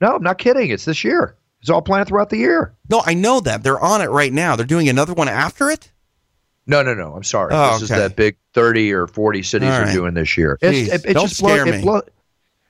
No, 0.00 0.16
I'm 0.16 0.22
not 0.22 0.38
kidding. 0.38 0.70
It's 0.70 0.84
this 0.84 1.04
year. 1.04 1.36
It's 1.60 1.70
all 1.70 1.82
planned 1.82 2.08
throughout 2.08 2.30
the 2.30 2.36
year. 2.36 2.74
No, 2.90 3.02
I 3.04 3.14
know 3.14 3.40
that 3.40 3.62
they're 3.62 3.80
on 3.80 4.00
it 4.02 4.10
right 4.10 4.32
now. 4.32 4.56
They're 4.56 4.66
doing 4.66 4.88
another 4.88 5.14
one 5.14 5.28
after 5.28 5.70
it. 5.70 5.90
No, 6.66 6.82
no, 6.82 6.94
no. 6.94 7.14
I'm 7.14 7.22
sorry. 7.24 7.54
Oh, 7.54 7.74
this 7.74 7.82
is 7.82 7.88
that 7.90 8.14
big 8.16 8.36
30 8.54 8.92
or 8.92 9.06
40 9.06 9.42
cities 9.42 9.68
All 9.70 9.80
are 9.80 9.92
doing 9.92 10.14
this 10.14 10.36
year. 10.36 10.58
Jeez, 10.60 10.86
It's, 10.92 11.04
it, 11.04 11.10
it 11.10 11.14
don't 11.14 11.28
just 11.28 11.38
scare 11.38 11.66
it, 11.66 11.76
me. 11.76 11.82
blow- 11.82 12.02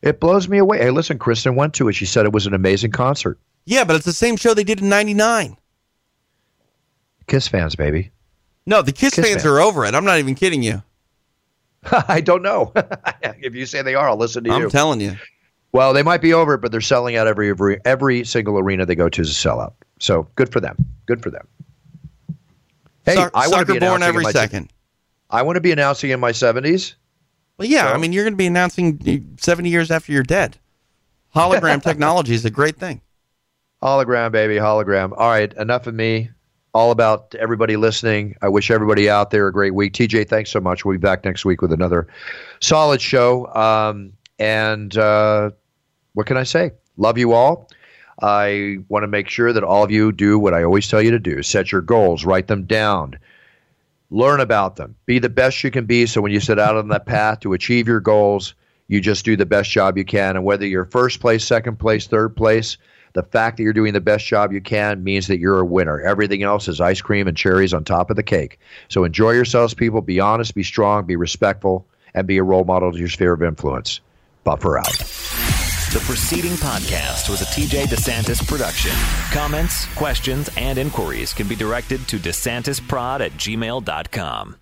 it 0.03 0.21
blows 0.21 0.49
me 0.49 0.59
away. 0.59 0.79
Hey, 0.79 0.91
listen, 0.91 1.19
Kristen 1.19 1.57
went 1.57 1.75
to 1.75 1.89
it. 1.89 1.95
She 1.95 2.07
said 2.07 2.27
it 2.27 2.33
was 2.33 2.47
an 2.47 2.55
amazing 2.55 2.93
concert. 2.93 3.39
Yeah, 3.65 3.85
but 3.85 3.97
it's 3.97 4.05
the 4.05 4.13
same 4.13 4.37
show 4.37 4.55
they 4.55 4.65
did 4.65 4.81
in 4.81 4.89
'99. 4.89 5.57
Kiss 7.27 7.49
fans, 7.49 7.75
baby. 7.77 8.11
No, 8.67 8.83
the 8.83 8.93
Kiss, 8.93 9.15
Kiss 9.15 9.25
fans 9.25 9.43
fans. 9.43 9.47
are 9.47 9.61
over 9.61 9.85
it. 9.85 9.95
I'm 9.95 10.05
not 10.05 10.19
even 10.19 10.35
kidding 10.35 10.63
you. 10.63 10.83
I 12.09 12.21
don't 12.21 12.43
know. 12.43 12.73
if 13.23 13.55
you 13.55 13.67
say 13.67 13.83
they 13.83 13.95
are, 13.95 14.09
I'll 14.09 14.17
listen 14.17 14.45
to 14.45 14.51
you. 14.51 14.57
I'm 14.57 14.71
telling 14.71 15.01
you. 15.01 15.17
well, 15.73 15.93
they 15.93 16.03
might 16.03 16.21
be 16.21 16.33
over 16.33 16.55
it, 16.55 16.59
but 16.61 16.73
they're 16.73 16.81
selling 16.81 17.17
out 17.17 17.27
every, 17.27 17.51
every 17.51 17.79
every 17.85 18.25
single 18.25 18.59
arena 18.59 18.85
they 18.87 18.95
go 18.95 19.09
to 19.09 19.21
is 19.23 19.31
a 19.31 19.49
sellout. 19.49 19.73
So 20.01 20.29
good 20.35 20.51
for 20.53 20.61
them. 20.61 20.77
Good 21.07 21.23
for 21.23 21.31
them. 21.31 21.47
Hey, 23.05 23.15
Suck- 23.15 23.33
I 23.35 23.49
want 23.49 23.67
to 23.67 23.73
be 23.73 23.79
born 23.79 24.03
every 24.03 24.25
second. 24.27 24.71
I 25.31 25.43
want 25.43 25.57
to 25.57 25.61
be 25.61 25.71
announcing 25.73 26.11
in 26.11 26.19
my 26.21 26.33
70s. 26.33 26.95
Well, 27.57 27.69
yeah, 27.69 27.87
So- 27.87 27.95
I 27.95 27.99
mean, 27.99 28.13
you're 28.13 28.25
going 28.25 28.33
to 28.35 28.39
be 28.39 28.47
announcing 28.47 29.37
70 29.41 29.69
years 29.71 29.91
after 29.91 30.13
you're 30.13 30.23
dead. 30.25 30.59
Hologram 31.35 31.83
technology 31.85 32.35
is 32.35 32.45
a 32.45 32.51
great 32.51 32.77
thing. 32.77 33.01
Hologram, 33.83 34.33
baby, 34.33 34.57
hologram. 34.57 35.13
All 35.17 35.31
right, 35.31 35.53
enough 35.55 35.87
of 35.87 35.95
me. 35.95 36.31
All 36.77 36.91
about 36.91 37.35
everybody 37.37 37.79
listening. 37.79 38.37
I 38.43 38.51
wish 38.51 38.71
everybody 38.71 39.09
out 39.09 39.31
there 39.31 39.47
a 39.47 39.53
great 39.53 39.75
week. 39.75 39.95
TJ, 39.95 40.29
thanks 40.29 40.51
so 40.51 40.61
much. 40.61 40.85
We'll 40.85 40.93
be 40.93 40.99
back 40.99 41.25
next 41.25 41.47
week 41.47 41.63
with 41.63 41.73
another 41.73 42.07
solid 42.61 43.01
show. 43.01 43.47
Um, 43.55 44.13
and 44.39 44.95
uh, 44.95 45.53
what 46.13 46.27
can 46.27 46.37
I 46.37 46.43
say? 46.43 46.73
Love 46.99 47.17
you 47.17 47.33
all. 47.33 47.71
I 48.21 48.77
want 48.91 49.05
to 49.05 49.07
make 49.09 49.31
sure 49.31 49.55
that 49.55 49.65
all 49.65 49.85
of 49.85 49.91
you 49.91 50.13
do 50.13 50.39
what 50.39 50.53
I 50.53 50.65
always 50.65 50.87
tell 50.87 51.01
you 51.01 51.11
to 51.13 51.19
do 51.19 51.43
set 51.43 51.73
your 51.73 51.81
goals, 51.81 52.27
write 52.27 52.47
them 52.47 52.65
down, 52.65 53.19
learn 54.11 54.41
about 54.41 54.77
them, 54.77 54.97
be 55.07 55.19
the 55.19 55.31
best 55.31 55.65
you 55.65 55.71
can 55.71 55.87
be. 55.87 56.05
So 56.05 56.21
when 56.21 56.31
you 56.31 56.41
set 56.41 56.59
out 56.59 56.77
on 56.77 56.89
that 56.89 57.07
path 57.07 57.41
to 57.41 57.55
achieve 57.55 57.89
your 57.89 58.01
goals, 58.01 58.53
you 58.89 59.01
just 59.01 59.25
do 59.25 59.35
the 59.35 59.47
best 59.47 59.71
job 59.71 59.97
you 59.97 60.05
can. 60.05 60.37
And 60.37 60.45
whether 60.45 60.67
you're 60.67 60.85
first 60.85 61.21
place, 61.21 61.43
second 61.43 61.79
place, 61.79 62.07
third 62.07 62.37
place, 62.37 62.77
the 63.17 63.23
fact 63.23 63.57
that 63.57 63.63
you're 63.63 63.73
doing 63.73 63.95
the 63.95 64.01
best 64.01 64.27
job 64.27 64.53
you 64.53 64.61
can 64.61 65.03
means 65.03 65.27
that 65.27 65.39
you're 65.39 65.59
a 65.59 65.65
winner. 65.65 66.03
Everything 66.03 66.43
else 66.43 66.69
is 66.69 66.83
ice 66.83 67.01
cream 67.01 67.27
and 67.27 67.35
cherries 67.35 67.73
on 67.73 67.83
top 67.83 68.11
of 68.11 68.17
the 68.17 68.23
cake. 68.23 68.59
So 68.89 69.05
enjoy 69.05 69.31
yourselves, 69.31 69.73
people. 69.73 70.03
Be 70.03 70.21
honest, 70.21 70.55
be 70.55 70.63
strong, 70.63 71.07
be 71.07 71.17
respectful, 71.17 71.87
and 72.13 72.27
be 72.27 72.37
a 72.37 72.43
role 72.43 72.65
model 72.65 72.93
to 72.93 72.99
your 72.99 73.09
sphere 73.09 73.33
of 73.33 73.43
influence. 73.43 74.01
Buffer 74.45 74.79
out. 74.79 74.99
The 75.95 76.03
preceding 76.05 76.53
podcast 76.53 77.31
was 77.31 77.41
a 77.41 77.47
TJ 77.47 77.85
DeSantis 77.85 78.47
production. 78.47 78.93
Comments, 79.33 79.87
questions, 79.95 80.51
and 80.59 80.77
inquiries 80.77 81.33
can 81.33 81.49
be 81.49 81.57
directed 81.57 82.07
to 82.09 82.19
DeSantisProd 82.19 83.21
at 83.25 83.33
gmail.com. 83.33 84.57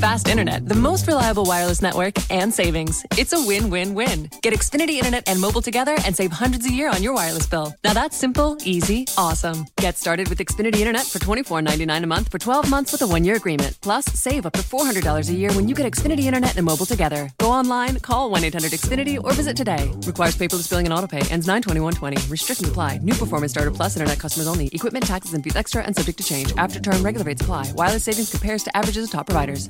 fast 0.00 0.28
internet, 0.28 0.68
the 0.68 0.74
most 0.74 1.06
reliable 1.06 1.44
wireless 1.44 1.80
network, 1.80 2.16
and 2.30 2.52
savings. 2.52 3.04
It's 3.16 3.32
a 3.32 3.40
win-win-win. 3.40 4.30
Get 4.42 4.52
Xfinity 4.52 4.96
internet 4.98 5.24
and 5.26 5.40
mobile 5.40 5.62
together 5.62 5.96
and 6.04 6.14
save 6.14 6.32
hundreds 6.32 6.66
a 6.66 6.72
year 6.72 6.90
on 6.90 7.02
your 7.02 7.14
wireless 7.14 7.46
bill. 7.46 7.74
Now 7.84 7.94
that's 7.94 8.16
simple, 8.16 8.58
easy, 8.64 9.06
awesome. 9.16 9.66
Get 9.76 9.96
started 9.96 10.28
with 10.28 10.38
Xfinity 10.38 10.76
internet 10.76 11.06
for 11.06 11.18
$24.99 11.20 12.02
a 12.02 12.06
month 12.06 12.28
for 12.30 12.38
12 12.38 12.68
months 12.68 12.92
with 12.92 13.02
a 13.02 13.06
one-year 13.06 13.36
agreement. 13.36 13.78
Plus, 13.80 14.04
save 14.06 14.44
up 14.44 14.52
to 14.52 14.60
$400 14.60 15.28
a 15.28 15.32
year 15.32 15.52
when 15.52 15.68
you 15.68 15.74
get 15.74 15.90
Xfinity 15.90 16.24
internet 16.24 16.56
and 16.56 16.66
mobile 16.66 16.86
together. 16.86 17.30
Go 17.38 17.50
online, 17.50 17.96
call 18.00 18.30
1-800-XFINITY 18.30 19.22
or 19.24 19.32
visit 19.32 19.56
today. 19.56 19.90
Requires 20.06 20.36
paperless 20.36 20.68
billing 20.68 20.86
and 20.86 20.94
autopay. 20.94 21.30
Ends 21.30 21.46
92120. 21.46 22.30
Restrictions 22.30 22.68
apply. 22.68 22.98
New 22.98 23.14
performance 23.14 23.52
starter 23.52 23.70
plus 23.70 23.96
internet 23.96 24.18
customers 24.18 24.46
only. 24.46 24.68
Equipment, 24.68 25.06
taxes, 25.06 25.32
and 25.34 25.42
fees 25.42 25.56
extra 25.56 25.82
and 25.82 25.96
subject 25.96 26.18
to 26.18 26.24
change. 26.24 26.52
After 26.56 26.80
term, 26.80 27.02
regular 27.02 27.24
rates 27.24 27.42
apply. 27.42 27.72
Wireless 27.74 28.04
savings 28.04 28.30
compares 28.30 28.64
to 28.64 28.76
averages 28.76 29.04
of 29.04 29.10
top 29.10 29.26
providers. 29.26 29.69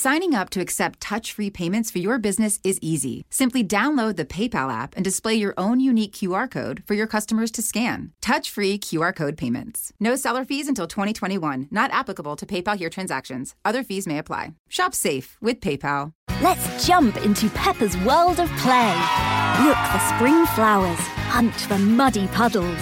Signing 0.00 0.34
up 0.34 0.48
to 0.48 0.62
accept 0.62 0.98
touch 0.98 1.34
free 1.34 1.50
payments 1.50 1.90
for 1.90 1.98
your 1.98 2.18
business 2.18 2.58
is 2.64 2.78
easy. 2.80 3.26
Simply 3.28 3.62
download 3.62 4.16
the 4.16 4.24
PayPal 4.24 4.72
app 4.72 4.96
and 4.96 5.04
display 5.04 5.34
your 5.34 5.52
own 5.58 5.78
unique 5.78 6.12
QR 6.14 6.50
code 6.50 6.82
for 6.86 6.94
your 6.94 7.06
customers 7.06 7.50
to 7.50 7.60
scan. 7.60 8.10
Touch 8.22 8.48
free 8.48 8.78
QR 8.78 9.14
code 9.14 9.36
payments. 9.36 9.92
No 10.00 10.16
seller 10.16 10.46
fees 10.46 10.68
until 10.68 10.86
2021, 10.86 11.68
not 11.70 11.90
applicable 11.90 12.34
to 12.36 12.46
PayPal 12.46 12.78
here 12.78 12.88
transactions. 12.88 13.54
Other 13.62 13.82
fees 13.82 14.06
may 14.06 14.16
apply. 14.16 14.54
Shop 14.70 14.94
safe 14.94 15.36
with 15.42 15.60
PayPal. 15.60 16.14
Let's 16.40 16.86
jump 16.86 17.18
into 17.18 17.50
Peppa's 17.50 17.94
world 17.98 18.40
of 18.40 18.48
play. 18.56 18.96
Look 19.66 19.76
for 19.92 20.00
spring 20.14 20.46
flowers, 20.56 20.98
hunt 21.28 21.54
for 21.54 21.76
muddy 21.76 22.26
puddles, 22.28 22.80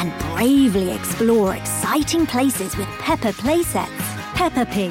and 0.00 0.12
bravely 0.34 0.90
explore 0.90 1.54
exciting 1.54 2.26
places 2.26 2.76
with 2.76 2.88
Peppa 2.98 3.34
playsets. 3.34 4.16
Peppa 4.34 4.64
Pig, 4.64 4.90